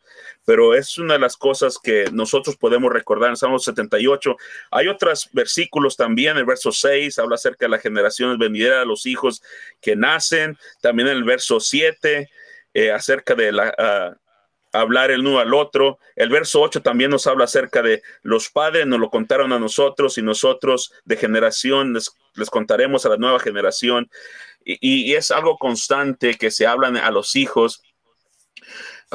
Pero 0.46 0.74
es 0.74 0.96
una 0.96 1.14
de 1.14 1.20
las 1.20 1.36
cosas 1.36 1.78
que 1.78 2.06
nosotros 2.12 2.56
podemos 2.56 2.90
recordar 2.90 3.28
en 3.28 3.36
Salmo 3.36 3.58
78. 3.58 4.36
Hay 4.70 4.88
otros 4.88 5.28
versículos 5.32 5.96
también, 5.96 6.38
el 6.38 6.46
verso 6.46 6.72
6 6.72 7.18
habla 7.18 7.34
acerca 7.34 7.66
de 7.66 7.70
las 7.70 7.82
generaciones 7.82 8.38
venideras, 8.38 8.86
los 8.86 9.04
hijos 9.04 9.42
que 9.82 9.94
nacen, 9.94 10.56
también 10.80 11.08
el 11.08 11.24
verso 11.24 11.60
7 11.60 12.30
eh, 12.72 12.90
acerca 12.90 13.34
de. 13.34 13.50
Ah, 13.76 14.16
hablar 14.72 15.10
el 15.10 15.20
uno 15.20 15.38
al 15.38 15.54
otro. 15.54 15.98
El 16.14 16.28
verso 16.28 16.60
8 16.60 16.82
también 16.82 17.10
nos 17.10 17.26
habla 17.26 17.44
acerca 17.44 17.82
de 17.82 18.02
los 18.22 18.50
padres, 18.50 18.86
nos 18.86 19.00
lo 19.00 19.10
contaron 19.10 19.52
a 19.52 19.58
nosotros 19.58 20.18
y 20.18 20.22
nosotros 20.22 20.92
de 21.04 21.16
generación 21.16 21.94
les, 21.94 22.10
contaremos 22.50 23.06
a 23.06 23.10
la 23.10 23.16
nueva 23.16 23.40
generación. 23.40 24.10
Y, 24.64 25.14
es 25.14 25.30
algo 25.30 25.58
constante 25.58 26.34
que 26.34 26.50
se 26.50 26.66
hablan 26.66 26.96
a 26.96 27.10
los 27.12 27.36
hijos. 27.36 27.82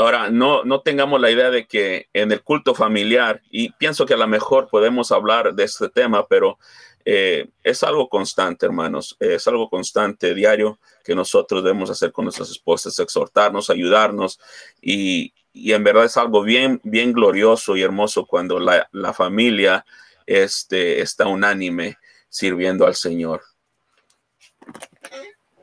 Ahora, 0.01 0.29
no, 0.29 0.63
no 0.63 0.81
tengamos 0.81 1.19
la 1.21 1.31
idea 1.31 1.49
de 1.49 1.65
que 1.65 2.07
en 2.13 2.31
el 2.31 2.41
culto 2.41 2.75
familiar, 2.75 3.41
y 3.49 3.71
pienso 3.73 4.05
que 4.05 4.13
a 4.13 4.17
lo 4.17 4.27
mejor 4.27 4.69
podemos 4.69 5.11
hablar 5.11 5.53
de 5.53 5.63
este 5.63 5.89
tema, 5.89 6.27
pero 6.27 6.57
eh, 7.05 7.49
es 7.63 7.83
algo 7.83 8.09
constante, 8.09 8.65
hermanos, 8.65 9.17
es 9.19 9.47
algo 9.47 9.69
constante, 9.69 10.33
diario, 10.33 10.79
que 11.03 11.15
nosotros 11.15 11.63
debemos 11.63 11.89
hacer 11.89 12.11
con 12.11 12.25
nuestras 12.25 12.49
esposas, 12.51 12.97
exhortarnos, 12.99 13.69
ayudarnos 13.69 14.39
y, 14.81 15.33
y 15.53 15.73
en 15.73 15.83
verdad 15.83 16.05
es 16.05 16.17
algo 16.17 16.43
bien, 16.43 16.79
bien 16.83 17.11
glorioso 17.11 17.75
y 17.75 17.81
hermoso 17.81 18.25
cuando 18.25 18.59
la, 18.59 18.87
la 18.91 19.13
familia 19.13 19.85
este, 20.25 21.01
está 21.01 21.27
unánime 21.27 21.97
sirviendo 22.29 22.85
al 22.85 22.95
Señor. 22.95 23.41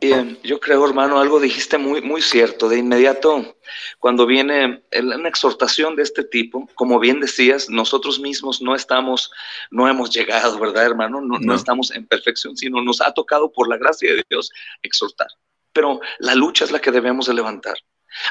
Bien, 0.01 0.39
yo 0.45 0.61
creo, 0.61 0.87
hermano, 0.87 1.19
algo 1.19 1.41
dijiste 1.41 1.77
muy, 1.77 2.01
muy 2.01 2.23
cierto. 2.23 2.69
De 2.69 2.79
inmediato, 2.79 3.57
cuando 3.99 4.27
viene 4.27 4.85
una 4.93 5.29
exhortación 5.29 5.97
de 5.97 6.05
este 6.05 6.23
tipo, 6.23 6.69
como 6.75 7.01
bien 7.01 7.21
decías, 7.21 7.69
nosotros 7.69 8.21
mismos 8.21 8.63
no 8.63 8.77
estamos, 8.77 9.31
no 9.71 9.89
hemos 9.89 10.11
llegado, 10.11 10.59
¿verdad, 10.61 10.87
hermano? 10.87 11.21
No, 11.21 11.39
no 11.41 11.55
estamos 11.55 11.91
en 11.91 12.07
perfección, 12.07 12.57
sino 12.57 12.81
nos 12.81 13.01
ha 13.01 13.13
tocado 13.13 13.51
por 13.51 13.69
la 13.69 13.77
gracia 13.77 14.15
de 14.15 14.25
Dios 14.31 14.51
exhortar. 14.83 15.29
Pero 15.73 16.01
la 16.21 16.35
lucha 16.37 16.65
es 16.65 16.71
la 16.71 16.81
que 16.81 16.93
debemos 16.93 17.27
de 17.27 17.35
levantar. 17.35 17.77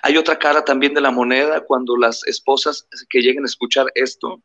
Hay 0.03 0.17
otra 0.17 0.37
cara 0.37 0.63
también 0.63 0.93
de 0.93 1.01
la 1.01 1.11
moneda 1.11 1.61
cuando 1.61 1.97
las 1.97 2.25
esposas 2.27 2.87
que 3.09 3.19
lleguen 3.19 3.43
a 3.43 3.47
escuchar 3.47 3.87
esto, 3.95 4.41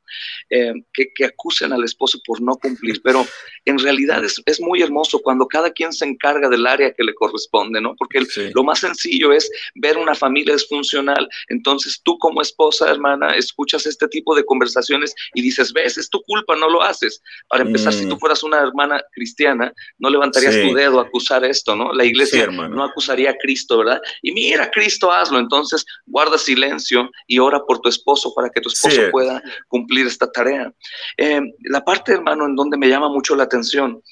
eh, 0.50 0.72
que, 0.92 1.24
acusen 1.24 1.72
al 1.72 1.84
esposo 1.84 2.18
por 2.26 2.40
no 2.40 2.56
cumplir, 2.56 3.00
pero 3.02 3.24
en 3.64 3.78
realidad 3.78 4.22
es, 4.24 4.60
muy 4.60 4.82
hermoso 4.82 5.20
cuando 5.20 5.46
cada 5.46 5.70
quien 5.70 5.92
se 5.92 6.04
encarga 6.04 6.48
del 6.48 6.66
área 6.66 6.92
que 6.92 7.04
le 7.04 7.14
corresponde, 7.14 7.80
¿no? 7.80 7.94
Porque 7.96 8.20
lo 8.54 8.64
más 8.64 8.80
sencillo 8.80 9.32
es 9.32 9.50
ver 9.74 9.96
una 9.96 10.14
familia 10.14 10.54
disfuncional, 10.54 11.28
entonces 11.48 12.00
tú 12.04 12.18
como 12.18 12.42
esposa, 12.42 12.90
hermana, 12.90 13.30
escuchas 13.30 13.86
este 13.86 14.08
tipo 14.08 14.34
de 14.34 14.44
conversaciones 14.44 15.14
y 15.34 15.42
dices, 15.42 15.72
ves, 15.72 15.96
es 15.98 16.10
tu 16.10 16.22
culpa, 16.22 16.56
no 16.56 16.68
lo 16.68 16.82
haces. 16.82 17.22
Para 17.48 17.62
empezar, 17.62 17.92
si 17.92 18.08
tú 18.08 18.16
mm. 18.16 18.18
fueras 18.18 18.42
una 18.42 18.58
hermana 18.58 19.02
cristiana, 19.12 19.72
no 19.98 20.10
levantarías 20.10 20.54
tu 20.54 20.74
dedo 20.74 21.00
a 21.00 21.04
acusar 21.04 21.44
esto, 21.44 21.74
¿no? 21.76 21.92
La 21.92 22.04
iglesia 22.04 22.46
no 22.46 22.84
acusaría 22.84 23.30
a 23.30 23.36
Cristo, 23.36 23.78
¿verdad? 23.78 24.00
Y 24.22 24.32
mira, 24.32 24.70
Cristo 24.70 25.10
hazlo, 25.22 25.38
entonces 25.38 25.84
guarda 26.06 26.36
silencio 26.38 27.10
y 27.26 27.38
ora 27.38 27.60
por 27.64 27.80
tu 27.80 27.88
esposo 27.88 28.32
para 28.34 28.50
que 28.50 28.60
tu 28.60 28.68
esposo 28.68 29.00
pueda 29.10 29.42
cumplir 29.68 30.06
esta 30.06 30.30
tarea. 30.30 30.72
Eh, 31.16 31.40
la 31.64 31.84
parte, 31.84 32.12
hermano, 32.12 32.46
en 32.46 32.54
donde 32.56 32.76
me 32.76 32.88
llama 32.88 33.08
mucho 33.08 33.34
la 33.34 33.44
atención, 33.44 34.02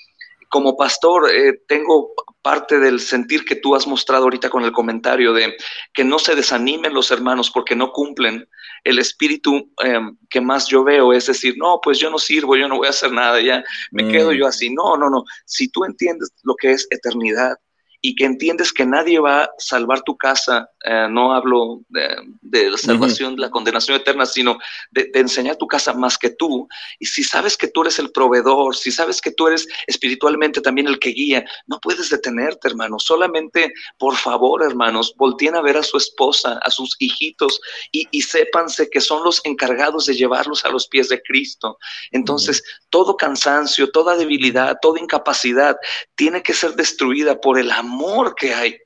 como 0.50 0.76
pastor, 0.76 1.30
eh, 1.30 1.62
tengo 1.68 2.12
parte 2.42 2.78
del 2.80 2.98
sentir 2.98 3.44
que 3.44 3.54
tú 3.54 3.76
has 3.76 3.86
mostrado 3.86 4.24
ahorita 4.24 4.50
con 4.50 4.64
el 4.64 4.72
comentario 4.72 5.32
de 5.32 5.56
que 5.94 6.02
no 6.02 6.18
se 6.18 6.34
desanimen 6.34 6.92
los 6.92 7.11
hermanos 7.12 7.50
porque 7.50 7.76
no 7.76 7.92
cumplen. 7.92 8.48
El 8.82 8.98
espíritu 8.98 9.70
em, 9.78 10.16
que 10.28 10.40
más 10.40 10.66
yo 10.66 10.82
veo 10.82 11.12
es 11.12 11.26
decir, 11.26 11.54
no, 11.56 11.80
pues 11.80 11.98
yo 11.98 12.11
no 12.11 12.18
sirvo, 12.18 12.56
yo 12.56 12.66
no 12.66 12.78
voy 12.78 12.88
a 12.88 12.90
hacer 12.90 13.12
nada, 13.12 13.40
ya 13.40 13.62
me 13.92 14.08
quedo 14.08 14.32
mm. 14.32 14.34
yo 14.34 14.46
así. 14.46 14.70
No, 14.74 14.96
no, 14.96 15.08
no. 15.08 15.22
Si 15.44 15.68
tú 15.68 15.84
entiendes 15.84 16.32
lo 16.42 16.56
que 16.56 16.72
es 16.72 16.86
eternidad, 16.90 17.56
y 18.03 18.14
que 18.14 18.24
entiendes 18.24 18.72
que 18.72 18.86
nadie 18.86 19.18
va 19.20 19.44
a 19.44 19.51
salvar 19.59 20.03
tu 20.03 20.16
casa, 20.16 20.70
eh, 20.84 21.07
no 21.11 21.34
hablo 21.34 21.82
de, 21.90 22.70
la 22.70 22.78
salvación, 22.78 23.36
de 23.36 23.42
la 23.42 23.51
condenación 23.51 23.96
eterna, 23.96 24.24
sino 24.24 24.59
de, 24.90 25.11
enseñar 25.14 25.57
tu 25.57 25.66
casa 25.66 25.92
más 25.92 26.16
que 26.16 26.30
tú. 26.30 26.66
Y 26.98 27.07
si 27.07 27.22
sabes 27.22 27.59
que 27.59 27.68
tú 27.68 27.82
eres 27.82 27.98
el 27.98 28.11
proveedor, 28.11 28.74
si 28.74 28.90
sabes 28.90 29.20
que 29.20 29.32
tú 29.32 29.48
eres 29.48 29.66
espiritualmente 29.86 30.62
también 30.62 30.86
el 30.86 30.98
que 30.98 31.11
guía, 31.11 31.44
no 31.66 31.78
puedes 31.78 32.09
detenerte, 32.09 32.68
hermano. 32.68 32.98
Solamente, 32.98 33.72
por 33.98 34.16
favor, 34.16 34.62
hermanos, 34.62 35.14
volteen 35.18 35.55
a 35.57 35.61
ver 35.61 35.76
a 35.76 35.82
su 35.82 35.98
esposa, 35.98 36.59
a 36.62 36.70
sus 36.70 36.96
hijitos 37.01 37.61
y, 37.92 38.09
y 38.11 38.22
sépanse 38.22 38.88
que 38.88 39.01
son 39.03 39.22
los 39.24 39.42
encargados 39.44 40.07
de 40.07 40.14
llevarlos 40.14 40.64
a 40.64 40.70
los 40.70 40.88
pies 40.88 41.11
de 41.11 41.20
Cristo. 41.22 41.76
Entonces, 42.12 42.62
todo 42.88 43.16
cansancio, 43.16 43.90
toda 43.90 44.16
debilidad, 44.16 44.78
toda 44.80 45.01
incapacidad 45.01 45.76
tiene 46.14 46.42
que 46.42 46.55
ser 46.55 46.74
destruida 46.74 47.38
por 47.38 47.59
el 47.59 47.70
amor 47.70 47.89
amor 47.91 48.34
que 48.34 48.55
hay 48.55 48.78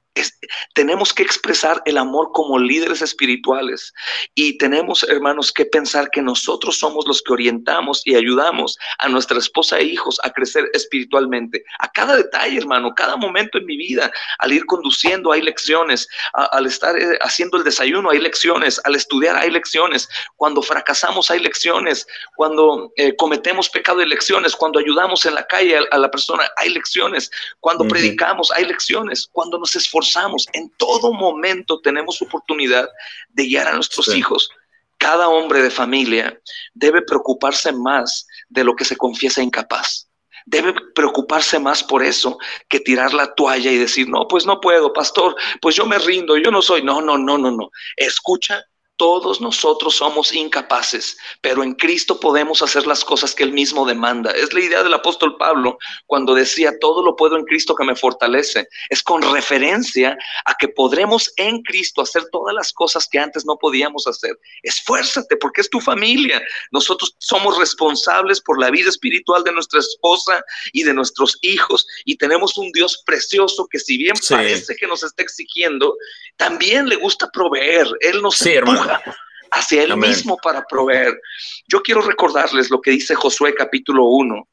tenemos 0.74 1.12
que 1.12 1.22
expresar 1.22 1.82
el 1.86 1.98
amor 1.98 2.30
como 2.32 2.58
líderes 2.58 3.02
espirituales 3.02 3.92
y 4.34 4.56
tenemos, 4.58 5.02
hermanos, 5.04 5.52
que 5.52 5.64
pensar 5.64 6.10
que 6.10 6.22
nosotros 6.22 6.78
somos 6.78 7.06
los 7.06 7.20
que 7.22 7.32
orientamos 7.32 8.02
y 8.04 8.14
ayudamos 8.14 8.78
a 8.98 9.08
nuestra 9.08 9.38
esposa 9.38 9.78
e 9.78 9.84
hijos 9.84 10.20
a 10.22 10.30
crecer 10.30 10.68
espiritualmente. 10.72 11.64
A 11.80 11.90
cada 11.90 12.16
detalle, 12.16 12.58
hermano, 12.58 12.94
cada 12.94 13.16
momento 13.16 13.58
en 13.58 13.66
mi 13.66 13.76
vida, 13.76 14.10
al 14.38 14.52
ir 14.52 14.64
conduciendo 14.66 15.32
hay 15.32 15.42
lecciones, 15.42 16.08
al 16.32 16.66
estar 16.66 16.96
eh, 16.96 17.18
haciendo 17.22 17.58
el 17.58 17.64
desayuno 17.64 18.10
hay 18.10 18.18
lecciones, 18.18 18.80
al 18.84 18.94
estudiar 18.94 19.36
hay 19.36 19.50
lecciones, 19.50 20.08
cuando 20.36 20.62
fracasamos 20.62 21.30
hay 21.30 21.40
lecciones, 21.40 22.06
cuando 22.36 22.92
eh, 22.96 23.14
cometemos 23.16 23.68
pecado 23.68 24.00
hay 24.00 24.06
lecciones, 24.06 24.54
cuando 24.54 24.78
ayudamos 24.78 25.24
en 25.24 25.34
la 25.34 25.44
calle 25.46 25.78
a, 25.90 25.98
la 25.98 26.10
persona 26.10 26.44
hay 26.56 26.70
lecciones, 26.70 27.30
cuando 27.60 27.86
predicamos 27.86 28.50
hay 28.52 28.64
lecciones, 28.64 29.28
cuando 29.32 29.58
nos 29.58 29.74
esforzamos 29.74 30.03
en 30.52 30.70
todo 30.76 31.12
momento 31.12 31.80
tenemos 31.80 32.20
oportunidad 32.22 32.88
de 33.28 33.44
guiar 33.46 33.68
a 33.68 33.74
nuestros 33.74 34.14
hijos. 34.14 34.50
Cada 34.98 35.28
hombre 35.28 35.62
de 35.62 35.70
familia 35.70 36.40
debe 36.72 37.02
preocuparse 37.02 37.72
más 37.72 38.26
de 38.48 38.64
lo 38.64 38.74
que 38.74 38.84
se 38.84 38.96
confiesa 38.96 39.42
incapaz. 39.42 40.08
Debe 40.46 40.74
preocuparse 40.94 41.58
más 41.58 41.82
por 41.82 42.02
eso 42.02 42.38
que 42.68 42.80
tirar 42.80 43.14
la 43.14 43.34
toalla 43.34 43.70
y 43.70 43.78
decir, 43.78 44.08
no, 44.08 44.28
pues 44.28 44.44
no 44.44 44.60
puedo, 44.60 44.92
pastor, 44.92 45.34
pues 45.60 45.74
yo 45.74 45.86
me 45.86 45.98
rindo, 45.98 46.36
yo 46.36 46.50
no 46.50 46.60
soy. 46.60 46.82
No, 46.82 47.00
no, 47.00 47.16
no, 47.16 47.38
no, 47.38 47.50
no. 47.50 47.70
Escucha 47.96 48.62
todos 48.96 49.40
nosotros 49.40 49.96
somos 49.96 50.32
incapaces, 50.32 51.16
pero 51.40 51.62
en 51.62 51.74
Cristo 51.74 52.20
podemos 52.20 52.62
hacer 52.62 52.86
las 52.86 53.04
cosas 53.04 53.34
que 53.34 53.42
Él 53.42 53.52
mismo 53.52 53.84
demanda. 53.84 54.30
Es 54.30 54.52
la 54.52 54.60
idea 54.60 54.82
del 54.82 54.94
apóstol 54.94 55.36
Pablo 55.36 55.78
cuando 56.06 56.34
decía, 56.34 56.72
todo 56.80 57.04
lo 57.04 57.16
puedo 57.16 57.36
en 57.36 57.44
Cristo 57.44 57.74
que 57.74 57.84
me 57.84 57.96
fortalece. 57.96 58.68
Es 58.90 59.02
con 59.02 59.22
referencia 59.22 60.16
a 60.44 60.54
que 60.54 60.68
podremos 60.68 61.32
en 61.36 61.62
Cristo 61.62 62.02
hacer 62.02 62.24
todas 62.30 62.54
las 62.54 62.72
cosas 62.72 63.08
que 63.10 63.18
antes 63.18 63.44
no 63.44 63.56
podíamos 63.56 64.06
hacer. 64.06 64.38
Esfuérzate 64.62 65.36
porque 65.36 65.60
es 65.60 65.70
tu 65.70 65.80
familia. 65.80 66.40
Nosotros 66.70 67.16
somos 67.18 67.58
responsables 67.58 68.40
por 68.40 68.60
la 68.60 68.70
vida 68.70 68.88
espiritual 68.88 69.42
de 69.44 69.52
nuestra 69.52 69.80
esposa 69.80 70.42
y 70.72 70.82
de 70.82 70.94
nuestros 70.94 71.38
hijos 71.42 71.86
y 72.04 72.16
tenemos 72.16 72.56
un 72.58 72.70
Dios 72.72 73.02
precioso 73.04 73.66
que 73.70 73.78
si 73.78 73.96
bien 73.96 74.14
parece 74.28 74.76
que 74.76 74.86
nos 74.86 75.02
está 75.02 75.22
exigiendo, 75.22 75.96
también 76.36 76.88
le 76.88 76.96
gusta 76.96 77.28
proveer. 77.32 77.86
Él 78.00 78.22
nos 78.22 78.36
sí, 78.36 78.54
hacia 79.50 79.82
Él 79.82 79.96
mismo 79.96 80.36
para 80.42 80.64
proveer. 80.64 81.20
Yo 81.68 81.80
quiero 81.82 82.00
recordarles 82.00 82.70
lo 82.70 82.80
que 82.80 82.90
dice 82.92 83.14
Josué 83.14 83.54
capítulo 83.54 84.04
1. 84.06 84.48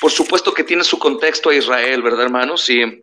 Por 0.00 0.10
supuesto 0.10 0.52
que 0.52 0.64
tiene 0.64 0.84
su 0.84 0.98
contexto 0.98 1.50
a 1.50 1.54
Israel, 1.54 2.02
¿verdad, 2.02 2.24
hermanos? 2.24 2.68
Y, 2.68 3.02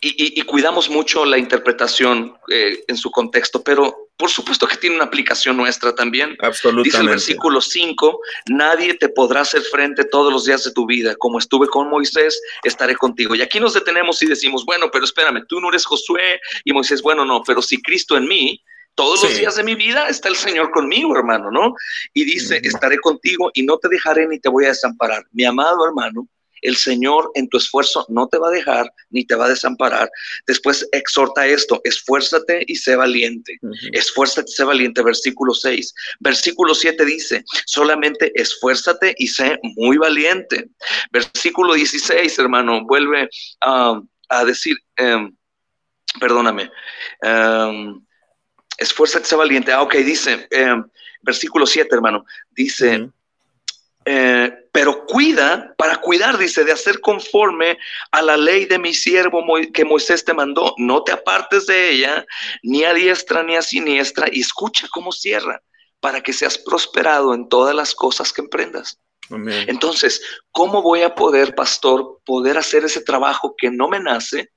y, 0.00 0.42
cuidamos 0.42 0.90
mucho 0.90 1.24
la 1.24 1.38
interpretación 1.38 2.36
eh, 2.52 2.84
en 2.86 2.96
su 2.96 3.10
contexto, 3.10 3.62
pero 3.62 4.10
por 4.16 4.30
supuesto 4.30 4.66
que 4.66 4.76
tiene 4.76 4.96
una 4.96 5.06
aplicación 5.06 5.56
nuestra 5.56 5.94
también. 5.94 6.36
Absolutamente. 6.40 6.88
Dice 6.88 7.02
el 7.02 7.08
versículo 7.08 7.60
5, 7.60 8.20
nadie 8.48 8.94
te 8.94 9.08
podrá 9.08 9.40
hacer 9.40 9.62
frente 9.62 10.04
todos 10.04 10.32
los 10.32 10.44
días 10.44 10.64
de 10.64 10.72
tu 10.72 10.86
vida. 10.86 11.14
Como 11.16 11.38
estuve 11.38 11.66
con 11.68 11.88
Moisés, 11.88 12.40
estaré 12.62 12.94
contigo. 12.94 13.34
Y 13.34 13.42
aquí 13.42 13.58
nos 13.58 13.74
detenemos 13.74 14.20
y 14.22 14.26
decimos, 14.26 14.64
bueno, 14.64 14.90
pero 14.90 15.04
espérame, 15.04 15.44
tú 15.48 15.60
no 15.60 15.70
eres 15.70 15.84
Josué 15.84 16.40
y 16.64 16.72
Moisés, 16.72 17.02
bueno, 17.02 17.24
no, 17.24 17.42
pero 17.42 17.62
si 17.62 17.80
Cristo 17.80 18.16
en 18.16 18.28
mí, 18.28 18.62
todos 18.96 19.22
los 19.22 19.36
días 19.36 19.54
de 19.54 19.62
mi 19.62 19.74
vida 19.74 20.08
está 20.08 20.28
el 20.28 20.36
Señor 20.36 20.70
conmigo, 20.70 21.16
hermano, 21.16 21.50
¿no? 21.50 21.74
Y 22.14 22.24
dice, 22.24 22.60
estaré 22.64 22.98
contigo 22.98 23.50
y 23.54 23.62
no 23.62 23.78
te 23.78 23.88
dejaré 23.88 24.26
ni 24.26 24.40
te 24.40 24.48
voy 24.48 24.64
a 24.64 24.68
desamparar. 24.68 25.24
Mi 25.32 25.44
amado 25.44 25.86
hermano, 25.86 26.26
el 26.62 26.76
Señor 26.76 27.30
en 27.34 27.46
tu 27.48 27.58
esfuerzo 27.58 28.06
no 28.08 28.26
te 28.26 28.38
va 28.38 28.48
a 28.48 28.52
dejar 28.52 28.90
ni 29.10 29.26
te 29.26 29.34
va 29.34 29.44
a 29.44 29.50
desamparar. 29.50 30.10
Después 30.46 30.88
exhorta 30.92 31.46
esto, 31.46 31.82
esfuérzate 31.84 32.64
y 32.66 32.74
sé 32.76 32.96
valiente. 32.96 33.58
Esfuérzate 33.92 34.50
y 34.50 34.54
sé 34.54 34.64
valiente, 34.64 35.02
versículo 35.02 35.52
6. 35.52 35.94
Versículo 36.20 36.74
7 36.74 37.04
dice, 37.04 37.44
solamente 37.66 38.32
esfuérzate 38.34 39.14
y 39.18 39.28
sé 39.28 39.58
muy 39.76 39.98
valiente. 39.98 40.70
Versículo 41.12 41.74
16, 41.74 42.38
hermano, 42.38 42.86
vuelve 42.86 43.28
a 43.60 44.44
decir, 44.46 44.76
em, 44.96 45.36
perdóname. 46.18 46.70
Um, 47.22 48.06
esfuérzate, 48.76 49.26
sé 49.26 49.36
valiente. 49.36 49.72
Ah, 49.72 49.82
ok, 49.82 49.94
dice, 49.96 50.46
eh, 50.50 50.76
versículo 51.22 51.66
7, 51.66 51.94
hermano, 51.94 52.24
dice, 52.50 53.10
eh, 54.04 54.52
pero 54.70 55.04
cuida, 55.06 55.74
para 55.76 55.96
cuidar, 55.96 56.38
dice, 56.38 56.64
de 56.64 56.72
hacer 56.72 57.00
conforme 57.00 57.78
a 58.12 58.22
la 58.22 58.36
ley 58.36 58.66
de 58.66 58.78
mi 58.78 58.94
siervo 58.94 59.44
que 59.72 59.84
Moisés 59.84 60.24
te 60.24 60.34
mandó. 60.34 60.74
No 60.78 61.02
te 61.02 61.12
apartes 61.12 61.66
de 61.66 61.90
ella, 61.90 62.24
ni 62.62 62.84
a 62.84 62.94
diestra 62.94 63.42
ni 63.42 63.56
a 63.56 63.62
siniestra, 63.62 64.28
y 64.30 64.40
escucha 64.40 64.86
cómo 64.92 65.10
cierra, 65.10 65.60
para 65.98 66.20
que 66.20 66.32
seas 66.32 66.56
prosperado 66.56 67.34
en 67.34 67.48
todas 67.48 67.74
las 67.74 67.94
cosas 67.94 68.32
que 68.32 68.42
emprendas. 68.42 69.00
Entonces, 69.66 70.22
¿cómo 70.52 70.82
voy 70.82 71.02
a 71.02 71.14
poder, 71.14 71.54
pastor, 71.56 72.20
poder 72.24 72.56
hacer 72.58 72.84
ese 72.84 73.00
trabajo 73.00 73.56
que 73.58 73.70
no 73.70 73.88
me 73.88 73.98
nace? 73.98 74.52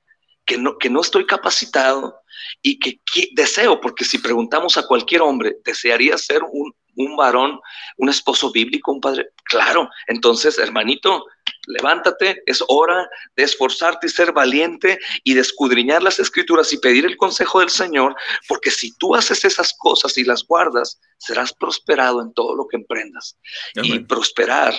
Que 0.50 0.58
no, 0.58 0.80
que 0.80 0.90
no 0.90 1.02
estoy 1.02 1.28
capacitado 1.28 2.24
y 2.64 2.80
que, 2.80 3.00
deseo, 3.34 3.80
porque 3.80 4.04
si 4.04 4.18
preguntamos 4.18 4.78
a 4.78 4.88
cualquier 4.88 5.22
hombre, 5.22 5.58
¿desearía 5.64 6.18
ser 6.18 6.42
un, 6.42 6.74
un 6.96 7.16
varón, 7.16 7.60
un 7.98 8.10
esposo 8.10 8.52
bíblico, 8.52 8.92
un 8.92 9.00
padre? 9.00 9.30
Claro, 9.44 9.88
entonces, 10.08 10.58
hermanito, 10.58 11.24
levántate, 11.68 12.42
es 12.48 12.64
hora 12.68 13.08
de 13.36 13.44
esforzarte 13.44 14.08
y 14.08 14.10
ser 14.10 14.32
valiente 14.32 14.98
y 15.24 15.36
de 15.36 15.42
escudriñar 15.42 16.02
las 16.02 16.18
escrituras 16.18 16.74
y 16.74 16.80
pedir 16.80 17.06
el 17.06 17.16
consejo 17.16 17.60
del 17.60 17.70
Señor, 17.70 18.16
porque 18.48 18.72
si 18.72 18.98
tú 18.98 19.14
haces 19.14 19.46
esas 19.46 19.76
cosas 19.78 20.18
y 20.18 20.24
las 20.24 20.44
guardas, 20.44 21.00
serás 21.20 21.54
prosperado 21.54 22.24
en 22.24 22.34
todo 22.34 22.56
lo 22.56 22.68
que 22.68 22.78
emprendas. 22.78 23.38
Y 23.76 24.00
prosperar 24.00 24.74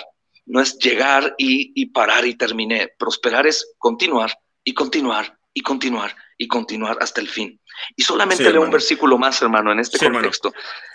no 0.45 0.59
es 0.59 0.77
llegar 0.79 1.33
y, 1.37 1.71
y 1.81 1.85
parar 1.85 2.25
y 2.25 2.35
terminé, 2.35 2.89
prosperar 2.99 3.47
es 3.47 3.73
continuar 3.77 4.37
y 4.65 4.73
continuar 4.73 5.39
y 5.53 5.61
continuar 5.61 6.15
y 6.37 6.47
continuar 6.47 6.97
hasta 7.01 7.21
el 7.21 7.27
fin. 7.27 7.59
Y 7.95 8.03
solamente 8.03 8.51
leo 8.51 8.61
un 8.61 8.71
versículo 8.71 9.17
más, 9.17 9.41
hermano, 9.41 9.71
en 9.71 9.79
este 9.79 9.97
contexto. 10.09 10.53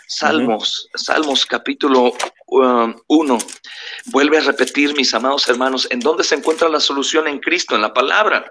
Salmos, 0.09 0.88
Salmos 0.94 1.46
capítulo 1.46 2.12
1. 2.46 2.94
Um, 3.09 3.38
Vuelve 4.07 4.38
a 4.38 4.40
repetir, 4.40 4.94
mis 4.96 5.12
amados 5.14 5.48
hermanos, 5.48 5.88
en 5.90 6.00
dónde 6.00 6.24
se 6.24 6.36
encuentra 6.36 6.68
la 6.68 6.80
solución 6.80 7.26
en 7.26 7.38
Cristo, 7.40 7.74
en 7.74 7.82
la 7.82 7.92
palabra. 7.92 8.50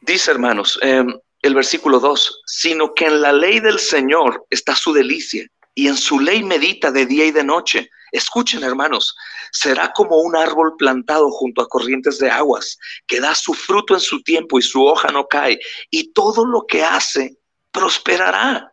Dice, 0.00 0.30
hermanos, 0.30 0.78
em, 0.82 1.12
el 1.42 1.54
versículo 1.54 1.98
2, 1.98 2.42
sino 2.46 2.94
que 2.94 3.06
en 3.06 3.20
la 3.20 3.32
ley 3.32 3.60
del 3.60 3.78
Señor 3.78 4.46
está 4.50 4.74
su 4.74 4.92
delicia 4.92 5.46
y 5.74 5.88
en 5.88 5.96
su 5.96 6.20
ley 6.20 6.42
medita 6.42 6.90
de 6.90 7.06
día 7.06 7.26
y 7.26 7.30
de 7.32 7.44
noche. 7.44 7.90
Escuchen, 8.14 8.62
hermanos, 8.62 9.16
será 9.50 9.92
como 9.92 10.18
un 10.18 10.36
árbol 10.36 10.76
plantado 10.78 11.28
junto 11.32 11.60
a 11.60 11.68
corrientes 11.68 12.20
de 12.20 12.30
aguas, 12.30 12.78
que 13.08 13.18
da 13.18 13.34
su 13.34 13.52
fruto 13.54 13.94
en 13.94 14.00
su 14.00 14.22
tiempo 14.22 14.56
y 14.56 14.62
su 14.62 14.84
hoja 14.86 15.08
no 15.08 15.26
cae, 15.26 15.58
y 15.90 16.12
todo 16.12 16.46
lo 16.46 16.64
que 16.64 16.84
hace 16.84 17.36
prosperará. 17.72 18.72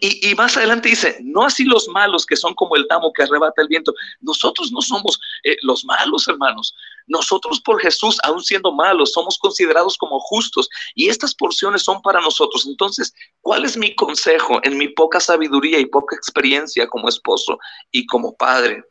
Y, 0.00 0.34
más 0.34 0.56
adelante 0.56 0.88
dice, 0.88 1.18
no 1.22 1.44
así 1.44 1.64
los 1.64 1.86
malos 1.88 2.26
que 2.26 2.34
son 2.34 2.54
como 2.54 2.74
el 2.74 2.88
tamo 2.88 3.12
que 3.12 3.22
arrebata 3.22 3.62
el 3.62 3.68
viento. 3.68 3.94
Nosotros 4.20 4.72
no 4.72 4.80
somos 4.80 5.20
eh, 5.44 5.56
los 5.62 5.84
malos, 5.84 6.26
hermanos. 6.26 6.74
Nosotros 7.06 7.60
por 7.60 7.80
Jesús, 7.80 8.18
aún 8.24 8.42
siendo 8.42 8.72
malos, 8.72 9.12
somos 9.12 9.38
considerados 9.38 9.96
como 9.96 10.18
justos 10.20 10.68
y 10.94 11.08
estas 11.08 11.34
porciones 11.34 11.82
son 11.82 12.02
para 12.02 12.20
nosotros. 12.20 12.66
Entonces, 12.66 13.12
¿cuál 13.40 13.64
es 13.64 13.76
mi 13.76 13.94
consejo 13.94 14.60
en 14.62 14.76
mi 14.76 14.88
poca 14.88 15.20
sabiduría 15.20 15.78
y 15.78 15.86
poca 15.86 16.16
experiencia 16.16 16.86
como 16.88 17.08
esposo 17.08 17.58
y 17.90 18.06
como 18.06 18.36
padre? 18.36 18.84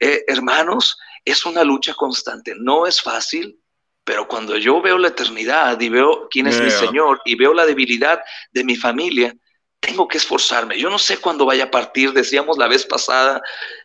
Eh, 0.00 0.24
hermanos, 0.26 0.96
es 1.24 1.44
una 1.44 1.64
lucha 1.64 1.94
constante. 1.94 2.54
No 2.56 2.86
es 2.86 3.00
fácil, 3.00 3.58
pero 4.04 4.28
cuando 4.28 4.56
yo 4.56 4.80
veo 4.80 4.98
la 4.98 5.08
eternidad 5.08 5.80
y 5.80 5.88
veo 5.88 6.28
quién 6.30 6.46
es 6.46 6.60
mi 6.60 6.70
Señor 6.70 7.20
y 7.24 7.34
veo 7.34 7.52
la 7.52 7.66
debilidad 7.66 8.20
de 8.52 8.62
mi 8.62 8.76
familia, 8.76 9.34
tengo 9.80 10.08
que 10.08 10.18
esforzarme. 10.18 10.78
Yo 10.78 10.90
no 10.90 10.98
sé 10.98 11.18
cuándo 11.18 11.46
vaya 11.46 11.64
a 11.64 11.70
partir, 11.70 12.12
decíamos 12.12 12.58
la 12.58 12.68
vez 12.68 12.84
pasada, 12.84 13.40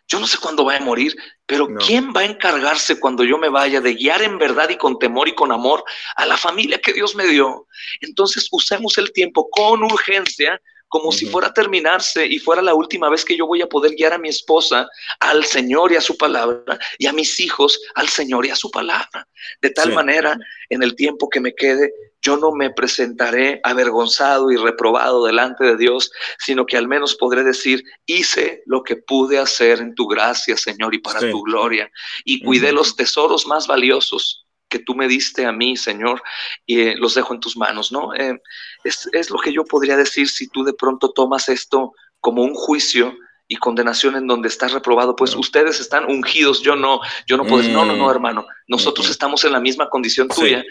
yo 0.08 0.18
no 0.18 0.26
sé 0.26 0.38
cuándo 0.38 0.64
vaya 0.64 0.80
a 0.80 0.84
morir, 0.84 1.14
pero 1.46 1.68
¿quién 1.86 2.12
va 2.14 2.22
a 2.22 2.24
encargarse 2.24 2.98
cuando 2.98 3.24
yo 3.24 3.38
me 3.38 3.48
vaya 3.48 3.80
de 3.80 3.94
guiar 3.94 4.22
en 4.22 4.38
verdad 4.38 4.68
y 4.70 4.76
con 4.76 4.98
temor 4.98 5.28
y 5.28 5.34
con 5.34 5.52
amor 5.52 5.84
a 6.16 6.26
la 6.26 6.36
familia 6.36 6.80
que 6.80 6.92
Dios 6.92 7.14
me 7.14 7.26
dio? 7.26 7.66
Entonces 8.00 8.48
usemos 8.50 8.98
el 8.98 9.12
tiempo 9.12 9.48
con 9.50 9.82
urgencia 9.84 10.60
como 10.92 11.10
si 11.10 11.24
fuera 11.24 11.48
a 11.48 11.54
terminarse 11.54 12.26
y 12.26 12.38
fuera 12.38 12.60
la 12.60 12.74
última 12.74 13.08
vez 13.08 13.24
que 13.24 13.34
yo 13.34 13.46
voy 13.46 13.62
a 13.62 13.66
poder 13.66 13.94
guiar 13.94 14.12
a 14.12 14.18
mi 14.18 14.28
esposa 14.28 14.86
al 15.20 15.42
Señor 15.46 15.90
y 15.90 15.96
a 15.96 16.02
su 16.02 16.18
palabra 16.18 16.78
y 16.98 17.06
a 17.06 17.14
mis 17.14 17.40
hijos 17.40 17.80
al 17.94 18.08
Señor 18.08 18.44
y 18.44 18.50
a 18.50 18.56
su 18.56 18.70
palabra. 18.70 19.26
De 19.62 19.70
tal 19.70 19.94
manera, 19.94 20.36
en 20.68 20.82
el 20.82 20.94
tiempo 20.94 21.30
que 21.30 21.40
me 21.40 21.54
quede, 21.54 21.90
yo 22.22 22.36
no 22.36 22.52
me 22.52 22.70
presentaré 22.70 23.60
avergonzado 23.64 24.50
y 24.50 24.56
reprobado 24.56 25.26
delante 25.26 25.64
de 25.64 25.76
Dios, 25.76 26.10
sino 26.38 26.64
que 26.64 26.76
al 26.76 26.88
menos 26.88 27.16
podré 27.16 27.42
decir, 27.42 27.82
hice 28.06 28.62
lo 28.66 28.82
que 28.82 28.96
pude 28.96 29.38
hacer 29.38 29.80
en 29.80 29.94
tu 29.94 30.06
gracia, 30.06 30.56
Señor, 30.56 30.94
y 30.94 30.98
para 30.98 31.20
tu 31.30 31.42
gloria, 31.42 31.90
y 32.24 32.42
cuidé 32.42 32.72
los 32.72 32.96
tesoros 32.96 33.46
más 33.46 33.66
valiosos 33.66 34.46
que 34.68 34.78
tú 34.78 34.94
me 34.94 35.06
diste 35.06 35.44
a 35.44 35.52
mí, 35.52 35.76
Señor, 35.76 36.22
y 36.64 36.80
eh, 36.80 36.94
los 36.96 37.14
dejo 37.14 37.34
en 37.34 37.40
tus 37.40 37.58
manos, 37.58 37.92
¿no? 37.92 38.14
Eh, 38.14 38.40
es, 38.84 39.06
es, 39.12 39.28
lo 39.28 39.38
que 39.38 39.52
yo 39.52 39.64
podría 39.64 39.98
decir 39.98 40.30
si 40.30 40.48
tú 40.48 40.64
de 40.64 40.72
pronto 40.72 41.12
tomas 41.12 41.50
esto 41.50 41.92
como 42.20 42.42
un 42.42 42.54
juicio 42.54 43.14
y 43.52 43.56
condenación 43.56 44.16
en 44.16 44.26
donde 44.26 44.48
estás 44.48 44.72
reprobado, 44.72 45.14
pues 45.14 45.36
ustedes 45.36 45.78
están 45.78 46.10
ungidos, 46.10 46.62
yo 46.62 46.74
no, 46.74 47.00
yo 47.26 47.36
no 47.36 47.44
puedo, 47.44 47.68
no, 47.68 47.84
no, 47.84 47.94
no, 47.94 48.06
mm. 48.06 48.10
hermano, 48.10 48.46
nosotros 48.66 49.10
estamos 49.10 49.44
en 49.44 49.52
la 49.52 49.60
misma 49.60 49.90
condición 49.90 50.26
tuya 50.28 50.64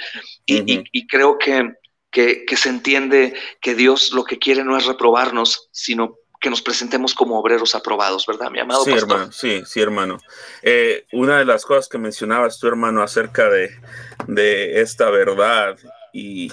y, 0.47 0.83
y, 0.91 1.05
creo 1.05 1.37
que, 1.37 1.75
que, 2.09 2.43
que 2.43 2.57
se 2.57 2.69
entiende 2.69 3.35
que 3.61 3.75
Dios 3.75 4.13
lo 4.13 4.23
que 4.23 4.39
quiere 4.39 4.63
no 4.63 4.75
es 4.75 4.87
reprobarnos, 4.87 5.69
sino 5.71 6.17
que 6.39 6.49
nos 6.49 6.63
presentemos 6.63 7.13
como 7.13 7.39
obreros 7.39 7.75
aprobados, 7.75 8.25
¿verdad, 8.25 8.49
mi 8.49 8.59
amado 8.59 8.83
sí, 8.83 8.91
Hermano, 8.93 9.31
sí, 9.31 9.61
sí, 9.63 9.79
hermano. 9.79 10.17
Eh, 10.63 11.05
una 11.11 11.37
de 11.37 11.45
las 11.45 11.65
cosas 11.65 11.87
que 11.87 11.99
mencionabas 11.99 12.57
tú, 12.57 12.65
hermano, 12.65 13.03
acerca 13.03 13.47
de, 13.47 13.69
de 14.25 14.81
esta 14.81 15.11
verdad 15.11 15.77
y 16.11 16.51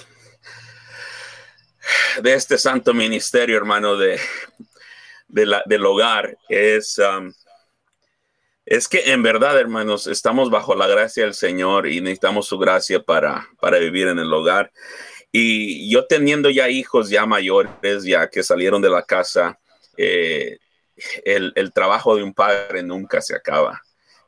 de 2.21 2.33
este 2.35 2.59
santo 2.59 2.93
ministerio, 2.93 3.57
hermano, 3.57 3.97
de, 3.97 4.19
de 5.29 5.45
la, 5.45 5.63
del 5.65 5.85
hogar, 5.85 6.37
es, 6.49 6.99
um, 6.99 7.31
es 8.65 8.87
que 8.87 9.11
en 9.11 9.23
verdad, 9.23 9.57
hermanos, 9.57 10.05
estamos 10.07 10.49
bajo 10.49 10.75
la 10.75 10.87
gracia 10.87 11.23
del 11.23 11.33
Señor 11.33 11.87
y 11.87 12.01
necesitamos 12.01 12.47
su 12.47 12.57
gracia 12.59 13.01
para, 13.01 13.47
para 13.59 13.79
vivir 13.79 14.07
en 14.07 14.19
el 14.19 14.31
hogar. 14.33 14.71
Y 15.31 15.89
yo 15.91 16.05
teniendo 16.05 16.49
ya 16.49 16.69
hijos 16.69 17.09
ya 17.09 17.25
mayores, 17.25 18.03
ya 18.03 18.29
que 18.29 18.43
salieron 18.43 18.81
de 18.81 18.89
la 18.89 19.03
casa, 19.03 19.59
eh, 19.97 20.57
el, 21.23 21.71
trabajo 21.73 22.15
de 22.15 22.23
un 22.23 22.33
padre 22.33 22.83
nunca 22.83 23.21
se 23.21 23.35
acaba. 23.35 23.81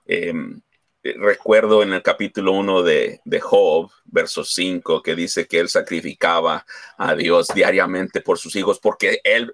Em, 0.05 0.61
recuerdo 1.03 1.81
en 1.81 1.93
el 1.93 2.03
capítulo 2.03 2.51
1 2.53 2.83
de, 2.83 3.19
de, 3.25 3.39
Job, 3.39 3.91
verso 4.05 4.43
5, 4.43 5.01
que 5.01 5.15
dice 5.15 5.47
que 5.47 5.59
él 5.59 5.69
sacrificaba 5.69 6.65
a 6.97 7.15
Dios 7.15 7.47
diariamente 7.53 8.21
por 8.21 8.37
sus 8.37 8.55
hijos, 8.55 8.79
porque 8.79 9.19
él 9.23 9.53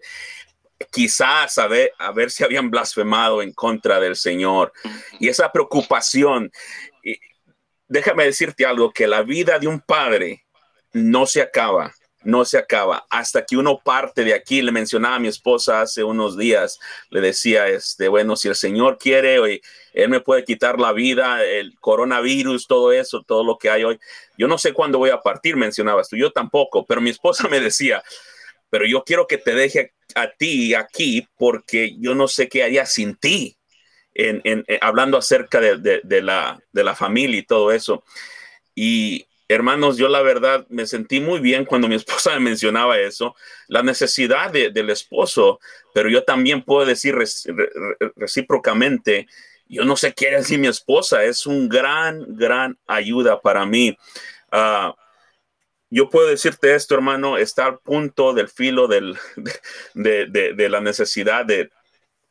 quizás 0.91 1.57
a 1.57 1.67
ver, 1.67 1.91
a 1.97 2.11
ver 2.11 2.32
si 2.32 2.43
habían 2.43 2.69
blasfemado 2.69 3.41
en 3.41 3.53
contra 3.53 3.99
del 3.99 4.15
Señor. 4.15 4.71
Y 5.19 5.28
esa 5.28 5.51
preocupación, 5.51 6.51
déjame 7.88 8.25
decirte 8.25 8.65
algo, 8.65 8.91
que 8.91 9.07
la 9.07 9.23
vida 9.23 9.59
de 9.59 9.67
un 9.67 9.80
padre 9.80 10.45
no 10.93 11.25
se 11.25 11.41
acaba 11.41 11.93
no 12.28 12.43
se 12.43 12.57
acaba 12.57 13.05
hasta 13.09 13.45
que 13.45 13.55
uno 13.55 13.80
parte 13.80 14.25
de 14.25 14.34
aquí. 14.34 14.61
Le 14.61 14.73
mencionaba 14.73 15.15
a 15.15 15.19
mi 15.19 15.30
esposa 15.30 15.82
hace 15.82 16.03
unos 16.03 16.38
días, 16.38 16.78
le 17.09 17.21
decía, 17.21 17.69
este, 17.69 18.09
bueno, 18.09 18.36
si 18.36 18.49
el 18.49 18.55
Señor 18.55 18.97
quiere, 18.97 19.39
hoy, 19.39 19.61
Él 19.93 20.09
me 20.09 20.19
puede 20.19 20.43
quitar 20.43 20.78
la 20.78 20.91
vida, 20.91 21.43
el 21.45 21.80
coronavirus, 21.80 22.67
todo 22.67 22.91
eso, 22.91 23.23
todo 23.25 23.45
lo 23.45 23.57
que 23.57 23.69
hay 23.69 23.86
hoy. 23.86 23.97
Yo 24.38 24.49
no 24.49 24.57
sé 24.57 24.73
cuándo 24.73 24.97
voy 24.97 25.09
a 25.09 25.21
partir, 25.21 25.55
mencionabas 25.55 26.09
tú, 26.09 26.17
yo 26.17 26.32
tampoco, 26.32 26.86
pero 26.86 26.99
mi 26.99 27.11
esposa 27.11 27.47
me 27.47 27.61
decía, 27.61 28.03
pero 28.70 28.86
yo 28.86 29.03
quiero 29.03 29.28
que 29.28 29.38
te 29.38 29.53
deje 29.53 29.93
a 30.15 30.32
ti 30.32 30.74
aquí 30.74 31.28
porque 31.38 31.95
yo 31.99 32.15
no 32.15 32.28
sé 32.28 32.47
qué 32.49 32.63
haría 32.63 32.86
sin 32.86 33.15
ti. 33.15 33.57
En, 34.20 34.65
hablando 34.82 35.18
acerca 35.18 35.61
de, 35.61 36.22
la, 36.24 36.59
de 36.72 36.84
la 36.84 36.95
familia 36.95 37.38
y 37.38 37.43
todo 37.43 37.72
eso. 37.72 38.03
Y, 38.74 39.28
hermanos, 39.47 39.97
yo 39.97 40.09
la 40.09 40.22
verdad 40.22 40.65
me 40.70 40.86
sentí 40.86 41.20
muy 41.20 41.39
bien 41.39 41.65
cuando 41.65 41.88
mi 41.88 41.95
esposa 42.03 42.34
me 42.34 42.39
mencionaba 42.41 42.99
eso, 42.99 43.36
la 43.68 43.84
necesidad 43.84 44.51
del 44.51 44.89
esposo, 44.89 45.59
pero 45.93 46.09
yo 46.09 46.24
también 46.24 46.63
puedo 46.63 46.86
decir 46.86 47.15
recíprocamente, 48.15 49.28
yo 49.70 49.84
no 49.84 49.97
sé 49.97 50.13
qué 50.13 50.32
decir 50.32 50.59
mi 50.59 50.68
esposa, 50.68 51.24
es 51.24 51.45
un 51.45 51.68
gran, 51.68 52.26
gran 52.38 52.78
ayuda 52.88 53.41
para 53.41 53.65
mí. 53.65 53.97
Ah, 54.51 54.95
yo 55.89 56.09
puedo 56.09 56.27
decirte 56.27 56.75
esto, 56.75 56.95
hermano, 56.95 57.38
está 57.38 57.65
al 57.65 57.79
punto 57.79 58.33
del 58.33 58.49
filo 58.49 58.88
del, 58.88 59.17
de 59.93 60.69
la 60.69 60.81
necesidad 60.81 61.45
de 61.45 61.69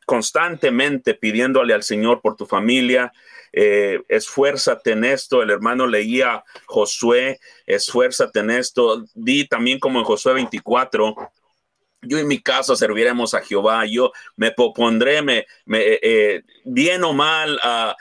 constantemente 0.05 1.15
pidiéndole 1.15 1.73
al 1.73 1.83
Señor 1.83 2.21
por 2.21 2.37
tu 2.37 2.45
familia, 2.45 3.11
eh, 3.51 4.01
esfuérzate 4.07 4.91
en 4.91 5.03
esto. 5.03 5.41
El 5.41 5.49
hermano 5.49 5.85
leía 5.85 6.43
Josué, 6.65 7.39
esfuérzate 7.65 8.39
en 8.39 8.51
esto. 8.51 9.03
Di 9.13 9.47
también 9.47 9.79
como 9.79 9.99
en 9.99 10.05
Josué 10.05 10.33
24, 10.33 11.13
yo 12.03 12.17
en 12.17 12.27
mi 12.27 12.41
casa 12.41 12.75
serviremos 12.75 13.33
a 13.33 13.41
Jehová, 13.41 13.85
yo 13.85 14.11
me 14.35 14.51
propondré, 14.51 15.21
me, 15.21 15.39
eh, 15.39 15.99
eh, 16.01 16.41
bien 16.63 17.03
o 17.03 17.13
mal, 17.13 17.59
a, 17.61 17.95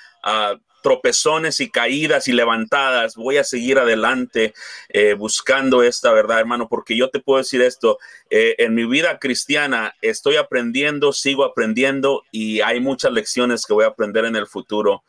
tropezones 0.86 1.58
y 1.58 1.68
caídas 1.68 2.28
y 2.28 2.32
levantadas, 2.32 3.16
voy 3.16 3.38
a 3.38 3.42
seguir 3.42 3.80
adelante 3.80 4.54
eh, 4.88 5.14
buscando 5.14 5.82
esta 5.82 6.12
verdad, 6.12 6.38
hermano, 6.38 6.68
porque 6.68 6.96
yo 6.96 7.10
te 7.10 7.18
puedo 7.18 7.38
decir 7.38 7.60
esto, 7.60 7.98
en 8.30 8.72
mi 8.76 8.84
vida 8.84 9.18
cristiana 9.18 9.96
estoy 10.00 10.36
aprendiendo, 10.36 11.12
sigo 11.12 11.44
aprendiendo 11.44 12.22
y 12.30 12.60
hay 12.60 12.78
muchas 12.78 13.10
lecciones 13.10 13.66
que 13.66 13.74
voy 13.74 13.84
a 13.84 13.88
aprender 13.88 14.26
en 14.26 14.36
el 14.36 14.46
futuro 14.46 15.02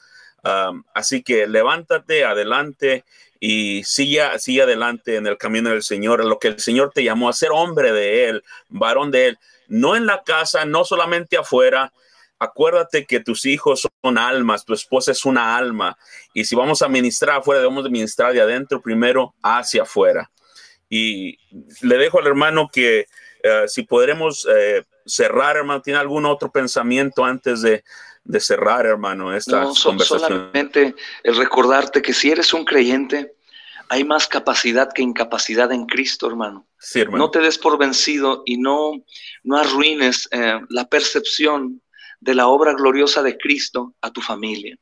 así 0.94 1.24
que 1.24 1.48
levántate, 1.48 2.26
adelante 2.26 3.04
y 3.40 3.84
sigue 3.84 4.22
adelante 4.22 5.16
en 5.16 5.28
el 5.28 5.38
camino 5.38 5.70
del 5.70 5.84
Señor, 5.84 6.26
lo 6.26 6.40
que 6.40 6.50
el 6.50 6.60
Señor 6.60 6.92
te 6.94 7.04
llamó 7.04 7.30
a 7.30 7.34
ser 7.34 7.50
hombre 7.52 7.92
de 7.92 8.30
Él, 8.30 8.44
varón 8.70 9.12
de 9.12 9.28
Él, 9.28 9.40
no 9.68 9.96
en 9.96 10.06
la 10.06 10.24
casa, 10.24 10.66
no 10.66 10.86
solamente 10.86 11.38
afuera. 11.38 11.92
Acuérdate 12.40 13.06
que 13.06 13.20
tus 13.20 13.46
hijos 13.46 13.88
son 14.02 14.18
almas, 14.18 14.64
tu 14.66 14.74
esposa 14.74 15.12
es 15.12 15.26
una 15.26 15.58
alma. 15.58 15.98
Y 16.34 16.46
si 16.46 16.56
vamos 16.56 16.82
a 16.82 16.88
ministrar 16.88 17.40
afuera, 17.40 17.62
debemos 17.62 17.90
ministrar 17.90 18.34
de 18.34 18.42
adentro 18.42 18.82
primero 18.82 19.34
hacia 19.42 19.84
afuera. 19.84 20.30
Y 20.90 21.38
le 21.82 21.98
dejo 21.98 22.20
al 22.20 22.28
hermano 22.28 22.70
que 22.72 23.08
eh, 23.44 23.64
si 23.68 23.84
podremos 23.84 24.48
eh, 24.50 24.84
cerrar, 25.06 25.58
hermano, 25.58 25.82
¿tiene 25.82 26.00
algún 26.00 26.26
otro 26.26 26.52
pensamiento 26.52 27.26
antes 27.26 27.62
de, 27.62 27.84
de 28.24 28.40
cerrar, 28.40 28.86
hermano, 28.86 29.36
esta 29.36 29.62
no, 29.62 29.74
Solamente 29.74 30.96
el 31.24 31.36
recordarte 31.38 32.02
que 32.02 32.14
si 32.14 32.30
eres 32.30 32.54
un 32.54 32.66
creyente, 32.66 33.34
hay 33.90 34.04
más 34.04 34.28
capacidad 34.28 34.92
que 34.94 35.02
incapacidad 35.02 35.72
en 35.72 35.86
Cristo, 35.86 36.28
hermano. 36.28 36.68
No 37.12 37.32
te 37.32 37.40
des 37.40 37.58
por 37.58 37.78
vencido 37.78 38.44
y 38.46 38.58
no, 38.58 38.92
no 39.44 39.58
arruines 39.58 40.28
eh, 40.32 40.60
la 40.70 40.88
percepción 40.88 41.82
de 42.20 42.36
la 42.36 42.48
obra 42.48 42.74
gloriosa 42.74 43.22
de 43.24 43.38
Cristo 43.38 43.96
a 44.02 44.12
tu 44.12 44.22
familia. 44.22 44.78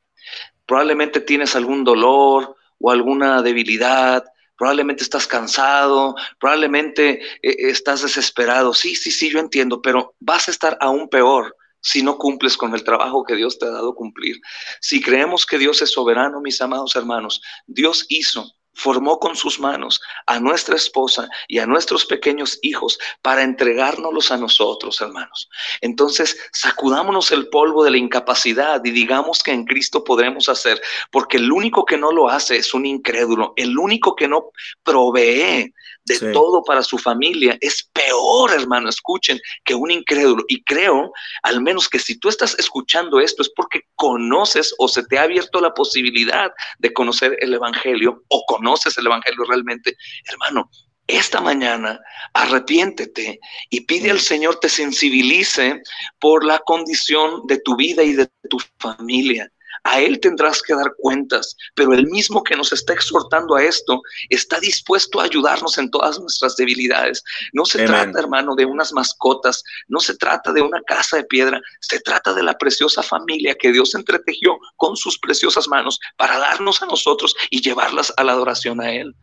Probablemente 0.66 1.22
tienes 1.22 1.56
algún 1.56 1.84
dolor 1.84 2.56
o 2.80 2.92
alguna 2.92 3.42
debilidad, 3.42 4.24
probablemente 4.58 5.04
estás 5.04 5.28
cansado, 5.28 6.16
probablemente 6.40 7.22
eh, 7.42 7.56
estás 7.70 8.02
desesperado. 8.02 8.74
Sí, 8.74 8.96
sí, 8.96 9.12
sí, 9.12 9.30
yo 9.30 9.40
entiendo, 9.40 9.82
pero 9.82 10.16
vas 10.20 10.48
a 10.48 10.52
estar 10.52 10.78
aún 10.82 11.10
peor 11.10 11.56
si 11.82 12.02
no 12.02 12.18
cumples 12.18 12.58
con 12.58 12.74
el 12.74 12.84
trabajo 12.84 13.24
que 13.24 13.36
Dios 13.36 13.60
te 13.60 13.66
ha 13.66 13.70
dado 13.70 13.94
cumplir. 13.94 14.40
Si 14.82 15.02
creemos 15.02 15.46
que 15.46 15.60
Dios 15.60 15.82
es 15.84 15.92
soberano, 15.92 16.42
mis 16.42 16.60
amados 16.60 16.96
hermanos, 16.96 17.42
Dios 17.68 18.06
hizo 18.10 18.52
formó 18.76 19.20
con 19.20 19.36
sus 19.36 19.60
manos 19.60 20.02
a 20.28 20.40
nuestra 20.40 20.76
esposa 20.76 21.28
y 21.48 21.60
a 21.60 21.66
nuestros 21.66 22.06
pequeños 22.06 22.60
hijos 22.62 23.00
para 23.22 23.42
entregárnoslos 23.42 24.32
a 24.32 24.38
nosotros, 24.38 25.00
hermanos. 25.02 25.50
Entonces, 25.82 26.38
sacudámonos 26.52 27.32
el 27.32 27.48
polvo 27.48 27.84
de 27.84 27.92
la 27.92 27.98
incapacidad 27.98 28.84
y 28.84 28.92
digamos 28.92 29.42
que 29.42 29.52
en 29.52 29.66
Cristo 29.66 30.04
podremos 30.04 30.50
hacer, 30.50 30.82
porque 31.12 31.38
el 31.38 31.52
único 31.52 31.86
que 31.86 31.98
no 31.98 32.12
lo 32.12 32.30
hace 32.30 32.58
es 32.58 32.74
un 32.74 32.86
incrédulo, 32.86 33.54
el 33.56 33.78
único 33.78 34.16
que 34.16 34.28
no 34.28 34.52
provee 34.84 35.74
de 36.06 36.32
todo 36.32 36.64
para 36.64 36.84
su 36.84 36.98
familia, 36.98 37.58
es 37.62 37.84
peor, 37.94 38.52
hermano, 38.54 38.90
escuchen, 38.90 39.40
que 39.64 39.74
un 39.74 39.92
incrédulo. 39.92 40.44
Y 40.48 40.64
creo, 40.64 41.12
al 41.44 41.62
menos 41.62 41.90
que 41.90 42.00
si 42.00 42.18
tú 42.20 42.30
estás 42.30 42.58
escuchando 42.60 43.20
esto 43.20 43.42
es 43.42 43.52
porque 43.56 43.82
conoces 43.96 44.74
o 44.78 44.88
se 44.88 45.04
te 45.04 45.18
ha 45.18 45.24
abierto 45.24 45.60
la 45.60 45.74
posibilidad 45.74 46.52
de 46.80 46.94
conocer 46.94 47.38
el 47.42 47.54
Evangelio 47.54 48.24
o 48.30 48.44
conoces 48.48 48.98
el 48.98 49.08
Evangelio 49.08 49.44
realmente, 49.46 49.96
hermano. 50.26 50.70
Esta 51.08 51.40
mañana 51.40 52.00
arrepiéntete 52.34 53.40
y 53.70 53.82
pide 53.82 54.10
al 54.10 54.20
Señor 54.20 54.60
te 54.60 54.70
sensibilice 54.70 55.84
por 56.18 56.44
la 56.44 56.58
condición 56.58 57.46
de 57.46 57.60
tu 57.60 57.76
vida 57.76 58.02
y 58.02 58.14
de 58.14 58.28
tu 58.50 58.58
familia 58.80 59.52
a 59.86 60.02
Él 60.02 60.20
tendrás 60.20 60.62
que 60.64 60.74
dar 60.74 60.94
cuentas, 60.98 61.56
pero 61.76 61.94
el 61.94 62.08
mismo 62.08 62.44
que 62.44 62.56
nos 62.56 62.74
está 62.74 62.94
exhortando 62.94 63.56
a 63.56 63.64
esto 63.64 64.02
está 64.30 64.60
dispuesto 64.60 65.22
a 65.22 65.26
ayudarnos 65.26 65.78
en 65.78 65.92
todas 65.92 66.20
nuestras 66.20 66.56
debilidades. 66.56 67.24
No 67.54 67.66
se 67.66 67.86
trata, 67.86 68.20
hermano, 68.20 68.56
de 68.56 68.66
unas 68.66 68.92
mascotas, 68.94 69.64
no 69.88 70.00
se 70.00 70.18
trata 70.18 70.52
de 70.52 70.62
una 70.62 70.82
casa 70.82 71.18
de 71.18 71.24
piedra, 71.26 71.62
se 71.80 72.00
trata 72.00 72.34
de 72.34 72.42
la 72.42 72.58
preciosa 72.58 73.04
familia 73.04 73.56
que 73.56 73.72
Dios 73.72 73.94
entretejió 73.94 74.58
con 74.76 74.98
sus 74.98 75.20
preciosas 75.20 75.68
manos 75.68 76.00
para 76.18 76.40
darnos 76.40 76.82
a 76.82 76.88
nosotros 76.88 77.36
y 77.52 77.62
llevarlas 77.62 78.12
a 78.18 78.24
la 78.24 78.32
adoración 78.32 78.82
a 78.82 78.92
Él. 78.92 79.16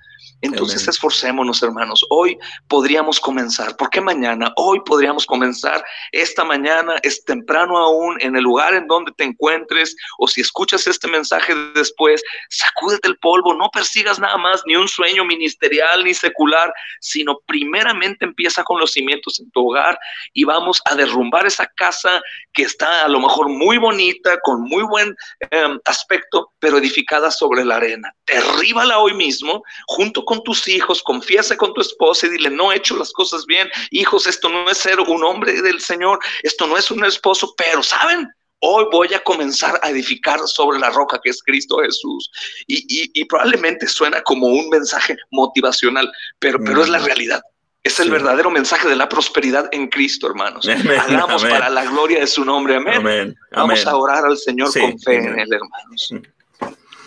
Entonces 0.43 0.87
esforcémonos, 0.89 1.63
hermanos. 1.63 2.05
Hoy 2.11 2.37
podríamos 2.67 3.21
comenzar. 3.21 3.77
¿Por 3.77 3.91
qué 3.91 4.01
mañana? 4.01 4.53
Hoy 4.57 4.81
podríamos 4.85 5.25
comenzar. 5.25 5.85
Esta 6.11 6.45
mañana 6.45 6.97
es 7.05 7.25
temprano 7.25 7.79
aún 7.79 8.17
en 8.21 8.35
el 8.35 8.43
lugar 8.43 8.75
en 8.75 8.89
donde 8.89 9.13
te 9.13 9.23
encuentres 9.23 9.95
o 10.19 10.27
si 10.27 10.41
escuchas 10.41 10.89
este 10.89 11.07
mensaje 11.07 11.55
después, 11.75 12.23
sacúdete 12.51 13.07
el 13.07 13.19
polvo. 13.19 13.55
No 13.55 13.71
persigas 13.71 14.19
nada 14.19 14.37
más 14.37 14.63
ni 14.67 14.75
un 14.75 14.89
sueño 14.89 15.25
ministerial 15.25 16.03
ni 16.03 16.13
secular, 16.13 16.75
sino 17.01 17.39
primeramente 17.47 18.25
empieza 18.25 18.65
con 18.65 18.81
los 18.81 18.91
cimientos 18.91 19.39
en 19.39 19.49
tu 19.53 19.71
hogar 19.71 19.97
y 20.33 20.43
vamos 20.43 20.83
a 20.87 20.97
derrumbar 20.97 21.47
esa 21.47 21.69
casa 21.77 22.21
que 22.53 22.63
está 22.63 23.05
a 23.05 23.09
lo 23.09 23.21
mejor 23.21 23.49
muy 23.49 23.79
bonita, 23.79 24.41
con 24.41 24.63
muy 24.63 24.83
buen 24.83 25.15
em, 25.51 25.79
aspecto, 25.85 26.53
pero 26.59 26.79
edificada 26.79 27.31
sobre 27.31 27.65
la 27.65 27.77
arena. 27.77 28.13
Derríbala 28.27 28.99
hoy 28.99 29.15
mismo 29.15 29.63
junto 29.87 30.25
con 30.25 30.32
con 30.33 30.43
tus 30.45 30.67
hijos, 30.67 31.03
confiesa 31.03 31.59
con 31.59 31.75
tu 31.75 31.83
esposa 31.83 32.27
y 32.27 32.31
dile, 32.31 32.49
no 32.49 32.73
he 32.73 32.77
hecho 32.77 32.97
las 32.97 33.13
cosas 33.13 33.45
bien. 33.45 33.69
Hijos, 33.91 34.27
esto 34.27 34.49
no 34.49 34.71
es 34.71 34.79
ser 34.79 34.99
un 34.99 35.23
hombre 35.23 35.61
del 35.61 35.79
Señor, 35.79 36.19
esto 36.43 36.67
no 36.67 36.79
es 36.79 36.91
un 36.91 37.05
esposo, 37.05 37.53
pero 37.55 37.83
¿saben? 37.83 38.27
Hoy 38.61 38.87
voy 38.91 39.13
a 39.13 39.23
comenzar 39.23 39.79
a 39.83 39.91
edificar 39.91 40.41
sobre 40.47 40.79
la 40.79 40.89
roca 40.89 41.21
que 41.23 41.29
es 41.29 41.43
Cristo 41.43 41.81
Jesús. 41.81 42.31
Y, 42.67 43.25
probablemente 43.27 43.87
suena 43.87 44.23
como 44.23 44.47
un 44.47 44.71
mensaje 44.71 45.17
motivacional, 45.33 46.11
pero, 46.39 46.59
pero 46.65 46.83
es 46.83 46.89
la 46.89 47.01
realidad. 47.01 47.43
Es 47.83 48.01
el 48.01 48.11
verdadero 48.11 48.51
mensaje 48.51 48.89
de 48.89 48.97
la 48.97 49.09
prosperidad 49.09 49.69
en 49.73 49.89
Cristo, 49.89 50.29
hermanos. 50.29 50.67
Hagamos 50.67 51.43
para 51.43 51.69
la 51.69 51.85
gloria 51.85 52.21
de 52.21 52.27
su 52.27 52.43
nombre. 52.43 52.77
Amén. 52.77 53.37
Vamos 53.51 53.87
a 53.87 53.97
orar 53.97 54.25
al 54.25 54.39
Señor 54.39 54.73
con 54.73 54.99
fe 54.99 55.17
en 55.17 55.39
él, 55.39 55.53
hermanos. 55.53 56.09
Mm. 56.11 56.67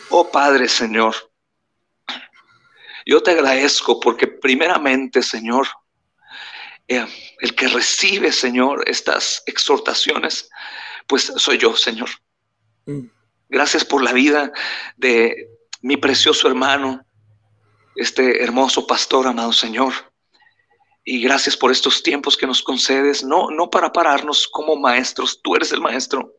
Oh 0.09 0.29
Padre, 0.29 0.67
Señor. 0.67 1.15
Yo 3.05 3.21
te 3.21 3.31
agradezco 3.31 3.99
porque 3.99 4.27
primeramente, 4.27 5.21
Señor, 5.21 5.67
eh, 6.87 7.05
el 7.39 7.55
que 7.55 7.67
recibe, 7.67 8.31
Señor, 8.31 8.83
estas 8.87 9.43
exhortaciones, 9.45 10.49
pues 11.07 11.31
soy 11.37 11.57
yo, 11.57 11.75
Señor. 11.75 12.09
Mm. 12.85 13.07
Gracias 13.49 13.85
por 13.85 14.03
la 14.03 14.11
vida 14.11 14.51
de 14.97 15.49
mi 15.81 15.97
precioso 15.97 16.47
hermano, 16.47 17.05
este 17.95 18.43
hermoso 18.43 18.87
pastor, 18.87 19.27
amado 19.27 19.53
Señor. 19.53 19.93
Y 21.03 21.21
gracias 21.21 21.55
por 21.55 21.71
estos 21.71 22.01
tiempos 22.01 22.35
que 22.35 22.47
nos 22.47 22.63
concedes, 22.63 23.23
no, 23.23 23.51
no 23.51 23.69
para 23.69 23.93
pararnos 23.93 24.47
como 24.47 24.75
maestros, 24.75 25.39
tú 25.43 25.55
eres 25.55 25.71
el 25.71 25.81
maestro, 25.81 26.33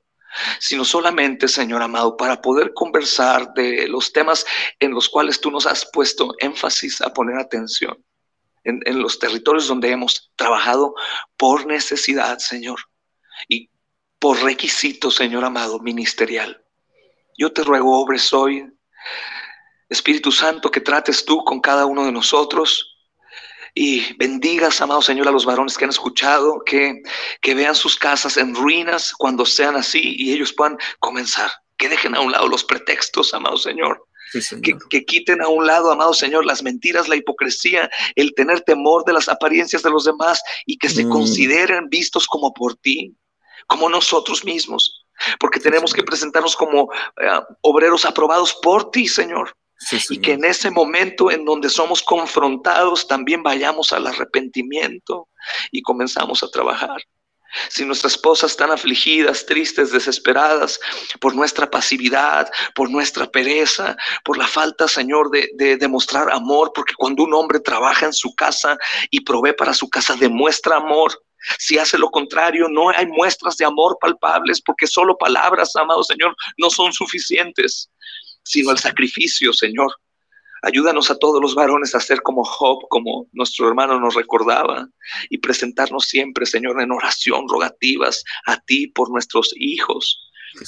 sino 0.59 0.85
solamente, 0.85 1.49
Señor 1.49 1.83
amado, 1.83 2.17
para 2.17 2.41
poder 2.41 2.73
conversar 2.75 3.53
de 3.55 3.89
los 3.89 4.13
temas 4.13 4.47
en 4.81 4.93
los 4.93 5.09
cuales 5.09 5.41
tú 5.41 5.51
nos 5.51 5.67
has 5.67 5.89
puesto 5.93 6.35
énfasis 6.39 7.01
a 7.01 7.13
poner 7.13 7.39
atención, 7.39 7.97
en, 8.65 8.81
en 8.85 9.01
los 9.01 9.19
territorios 9.19 9.69
donde 9.69 9.91
hemos 9.91 10.33
trabajado 10.37 10.95
por 11.37 11.67
necesidad, 11.67 12.39
Señor, 12.39 12.81
y 13.49 13.71
por 14.19 14.43
requisito, 14.43 15.11
Señor 15.11 15.45
amado, 15.45 15.79
ministerial. 15.81 16.63
Yo 17.39 17.53
te 17.53 17.63
ruego, 17.63 18.01
obres 18.01 18.33
hoy, 18.33 18.67
Espíritu 19.89 20.33
Santo, 20.33 20.71
que 20.71 20.81
trates 20.81 21.25
tú 21.25 21.45
con 21.45 21.61
cada 21.61 21.87
uno 21.87 22.05
de 22.05 22.13
nosotros 22.13 22.96
y 23.79 24.15
bendigas, 24.15 24.81
amado 24.81 25.03
Señor, 25.03 25.29
a 25.29 25.31
los 25.31 25.45
varones 25.45 25.77
que 25.77 25.85
han 25.85 25.91
escuchado, 25.91 26.63
que, 26.65 27.03
que 27.43 27.55
vean 27.55 27.75
sus 27.75 27.95
casas 27.95 28.39
en 28.39 28.55
ruinas 28.55 29.13
cuando 29.13 29.45
sean 29.45 29.77
así 29.77 30.17
y 30.17 30.33
ellos 30.33 30.55
puedan 30.55 30.79
comenzar. 30.99 31.51
Que 31.77 31.91
dejen 31.91 32.15
a 32.15 32.21
un 32.21 32.33
lado 32.33 32.49
los 32.49 32.65
pretextos, 32.65 33.35
amado 33.35 33.59
Señor. 33.59 34.03
que, 34.63 34.79
que, 34.89 35.05
quiten 35.05 35.43
a 35.43 35.49
un 35.49 35.67
lado, 35.67 35.93
amado 35.93 36.15
Señor, 36.15 36.47
las 36.47 36.63
mentiras, 36.63 37.07
la 37.07 37.17
hipocresía, 37.17 37.91
el 38.15 38.35
tener 38.35 38.63
temor 38.63 39.05
de 39.05 39.13
las 39.13 39.29
apariencias 39.29 39.83
de 39.83 39.91
los 39.91 40.07
demás 40.07 40.43
y 40.65 40.79
que 40.79 40.89
se 40.89 41.05
mm. 41.05 41.11
consideren 41.11 41.91
vistos 41.91 42.27
como 42.27 42.55
por 42.55 42.77
ti, 42.77 43.15
como 43.67 43.91
nosotros 43.91 44.43
mismos, 44.43 45.05
porque 45.39 45.61
tenemos 45.61 45.93
que 45.93 46.03
presentarnos 46.03 46.57
como 46.57 46.91
eh, 47.21 47.41
obreros 47.61 48.07
aprobados 48.07 48.55
por 48.63 48.91
ti, 48.91 49.07
Señor 49.07 49.55
y 50.11 50.21
que 50.21 50.33
en 50.33 50.45
ese 50.45 50.71
momento 50.71 51.31
en 51.31 51.45
donde 51.45 51.69
somos 51.69 52.03
confrontados 52.03 53.07
también 53.07 53.43
vayamos 53.43 53.93
al 53.93 54.07
arrepentimiento 54.07 55.29
y 55.71 55.83
comenzamos 55.83 56.43
a 56.43 56.49
trabajar. 56.49 57.03
Si 57.69 57.85
nuestras 57.85 58.15
esposas 58.15 58.51
están 58.51 58.71
afligidas, 58.71 59.47
tristes, 59.47 59.91
desesperadas 59.91 60.79
por 61.21 61.35
nuestra 61.35 61.71
pasividad, 61.71 62.51
por 62.75 62.91
nuestra 62.91 63.27
pereza, 63.31 63.97
por 64.25 64.37
la 64.37 64.47
falta, 64.47 64.89
Señor, 64.89 65.31
de, 65.31 65.77
demostrar 65.77 66.31
amor, 66.31 66.73
porque 66.75 66.95
cuando 66.95 67.23
un 67.23 67.35
hombre 67.35 67.61
trabaja 67.61 68.07
en 68.07 68.13
su 68.13 68.35
casa 68.35 68.77
y 69.11 69.21
provee 69.21 69.55
para 69.55 69.73
su 69.73 69.89
casa, 69.89 70.17
demuestra 70.17 70.77
amor. 70.77 71.13
Si 71.59 71.79
hace 71.79 71.97
lo 71.97 72.11
contrario, 72.11 72.67
no 72.69 72.91
hay 72.91 73.07
muestras 73.07 73.57
de 73.57 73.65
amor 73.65 73.97
palpables, 74.01 74.61
porque 74.61 74.87
solo 74.87 75.17
palabras, 75.17 75.77
amado 75.77 76.03
Señor, 76.03 76.35
no 76.59 76.71
son 76.71 76.93
suficientes 76.93 77.89
sino 78.47 78.71
el 78.71 78.79
sacrificio, 78.79 79.53
Señor. 79.53 79.93
Ayúdanos 80.63 81.11
a 81.11 81.19
todos 81.19 81.43
los 81.43 81.55
varones 81.55 81.95
a 81.95 82.01
ser 82.01 82.23
como 82.23 82.45
Job, 82.45 82.87
como 82.89 83.29
nuestro 83.33 83.69
hermano 83.69 84.01
nos 84.01 84.15
recordaba, 84.15 84.89
y 85.29 85.39
presentarnos 85.39 86.07
siempre, 86.07 86.47
Señor, 86.47 86.81
en 86.81 86.93
oración, 86.93 87.49
rogativas 87.49 88.25
a 88.47 88.59
ti 88.61 88.87
por 88.87 89.11
nuestros 89.11 89.53
hijos. 89.57 90.23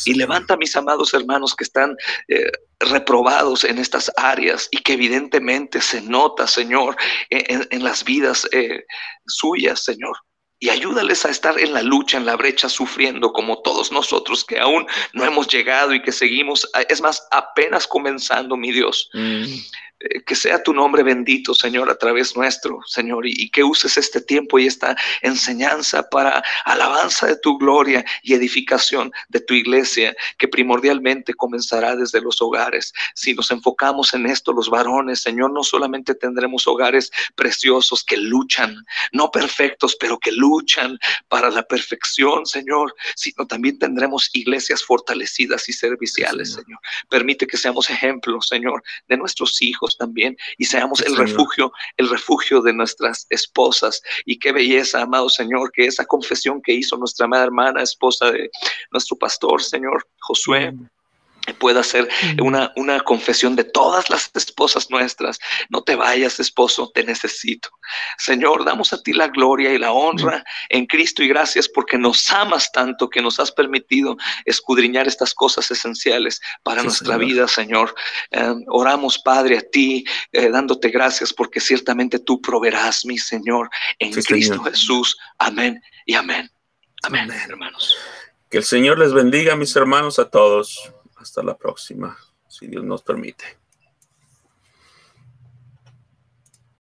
Y 0.04 0.14
levanta 0.14 0.54
a 0.54 0.56
mis 0.58 0.76
amados 0.76 1.14
hermanos 1.14 1.54
que 1.54 1.64
están 1.64 1.96
eh, 2.28 2.50
reprobados 2.80 3.64
en 3.64 3.78
estas 3.78 4.10
áreas 4.16 4.68
y 4.70 4.78
que 4.78 4.92
evidentemente 4.92 5.80
se 5.80 6.02
nota, 6.02 6.46
Señor, 6.46 6.96
en, 7.30 7.82
las 7.82 8.04
vidas 8.04 8.46
eh, 8.52 8.84
suyas, 9.26 9.82
Señor 9.84 10.16
y 10.60 10.70
ayúdales 10.70 11.24
a 11.24 11.30
estar 11.30 11.58
en 11.60 11.72
la 11.72 11.82
lucha, 11.82 12.16
en 12.16 12.26
la 12.26 12.36
brecha, 12.36 12.68
sufriendo 12.68 13.32
como 13.32 13.58
todos 13.62 13.92
nosotros 13.92 14.44
que 14.44 14.58
aún 14.58 14.86
no 15.12 15.24
hemos 15.24 15.46
llegado 15.48 15.94
y 15.94 16.02
que 16.02 16.12
seguimos, 16.12 16.68
es 16.88 17.00
más, 17.00 17.26
apenas 17.30 17.86
comenzando, 17.86 18.56
mi 18.56 18.72
Dios. 18.72 19.10
Mm. 19.12 19.44
Eh, 20.00 20.22
que 20.22 20.36
sea 20.36 20.62
tu 20.62 20.72
nombre 20.72 21.02
bendito, 21.02 21.54
Señor, 21.54 21.90
a 21.90 21.98
través 21.98 22.36
nuestro, 22.36 22.80
Señor, 22.86 23.26
y, 23.26 23.50
que 23.50 23.64
uses 23.64 23.96
este 23.96 24.20
tiempo 24.20 24.58
y 24.58 24.66
esta 24.66 24.96
enseñanza 25.22 26.08
para 26.08 26.44
alabanza 26.64 27.26
de 27.26 27.36
tu 27.36 27.58
gloria 27.58 28.04
y 28.22 28.34
edificación 28.34 29.10
de 29.28 29.40
tu 29.40 29.54
iglesia, 29.54 30.14
que 30.36 30.46
primordialmente 30.46 31.34
comenzará 31.34 31.96
desde 31.96 32.20
los 32.20 32.40
hogares. 32.40 32.92
Si 33.14 33.34
nos 33.34 33.50
enfocamos 33.50 34.14
en 34.14 34.26
esto, 34.26 34.52
los 34.52 34.70
varones, 34.70 35.20
Señor, 35.20 35.50
no 35.50 35.64
solamente 35.64 36.14
tendremos 36.14 36.68
hogares 36.68 37.10
preciosos 37.34 38.04
que 38.04 38.18
luchan, 38.18 38.84
no 39.10 39.32
perfectos, 39.32 39.96
pero 39.98 40.18
que 40.18 40.30
luchan 40.30 40.96
para 41.26 41.50
la 41.50 41.64
perfección, 41.64 42.46
Señor, 42.46 42.94
sino 43.16 43.46
también 43.48 43.78
tendremos 43.78 44.30
iglesias 44.32 44.84
fortalecidas 44.84 45.68
y 45.68 45.72
serviciales, 45.72 46.52
Señor. 46.52 46.78
Permite 47.08 47.48
que 47.48 47.56
seamos 47.56 47.90
ejemplos, 47.90 48.46
Señor, 48.46 48.84
de 49.08 49.16
nuestros 49.16 49.60
hijos 49.60 49.87
también 49.96 50.36
y 50.56 50.64
seamos 50.64 51.00
el 51.00 51.16
refugio, 51.16 51.72
el 51.96 52.08
refugio 52.08 52.60
de 52.60 52.72
nuestras 52.72 53.26
esposas. 53.30 54.02
Y 54.24 54.38
qué 54.38 54.52
belleza, 54.52 55.02
amado 55.02 55.28
Señor, 55.28 55.70
que 55.72 55.86
esa 55.86 56.04
confesión 56.04 56.60
que 56.62 56.72
hizo 56.72 56.96
nuestra 56.96 57.26
amada 57.26 57.44
hermana, 57.44 57.82
esposa 57.82 58.30
de 58.30 58.50
nuestro 58.90 59.16
pastor, 59.16 59.62
Señor 59.62 60.06
Josué 60.20 60.74
pueda 61.54 61.82
ser 61.82 62.08
una, 62.40 62.72
una 62.76 63.00
confesión 63.00 63.56
de 63.56 63.64
todas 63.64 64.10
las 64.10 64.30
esposas 64.34 64.90
nuestras. 64.90 65.38
No 65.70 65.82
te 65.82 65.94
vayas, 65.96 66.40
esposo, 66.40 66.90
te 66.94 67.04
necesito. 67.04 67.70
Señor, 68.18 68.64
damos 68.64 68.92
a 68.92 69.02
ti 69.02 69.12
la 69.12 69.28
gloria 69.28 69.72
y 69.72 69.78
la 69.78 69.92
honra 69.92 70.44
en 70.68 70.86
Cristo 70.86 71.22
y 71.22 71.28
gracias 71.28 71.68
porque 71.68 71.98
nos 71.98 72.30
amas 72.30 72.70
tanto 72.72 73.08
que 73.08 73.22
nos 73.22 73.38
has 73.40 73.52
permitido 73.52 74.16
escudriñar 74.44 75.06
estas 75.06 75.34
cosas 75.34 75.70
esenciales 75.70 76.40
para 76.62 76.82
nuestra 76.82 77.16
vida, 77.16 77.48
Señor. 77.48 77.94
Eh, 78.30 78.54
oramos, 78.68 79.18
Padre, 79.18 79.58
a 79.58 79.62
ti, 79.62 80.04
eh, 80.32 80.50
dándote 80.50 80.88
gracias 80.90 81.32
porque 81.32 81.60
ciertamente 81.60 82.18
tú 82.18 82.40
proveerás, 82.40 83.04
mi 83.04 83.18
Señor, 83.18 83.70
en 83.98 84.12
Cristo 84.12 84.62
Jesús. 84.62 85.16
Amén 85.38 85.80
y 86.06 86.14
amén. 86.14 86.50
Amén, 87.02 87.30
hermanos. 87.48 87.96
Que 88.50 88.58
el 88.58 88.64
Señor 88.64 88.98
les 88.98 89.12
bendiga, 89.12 89.56
mis 89.56 89.76
hermanos, 89.76 90.18
a 90.18 90.30
todos. 90.30 90.92
Hasta 91.18 91.42
la 91.42 91.56
próxima, 91.56 92.16
si 92.46 92.66
Dios 92.68 92.84
nos 92.84 93.02
permite. 93.02 93.44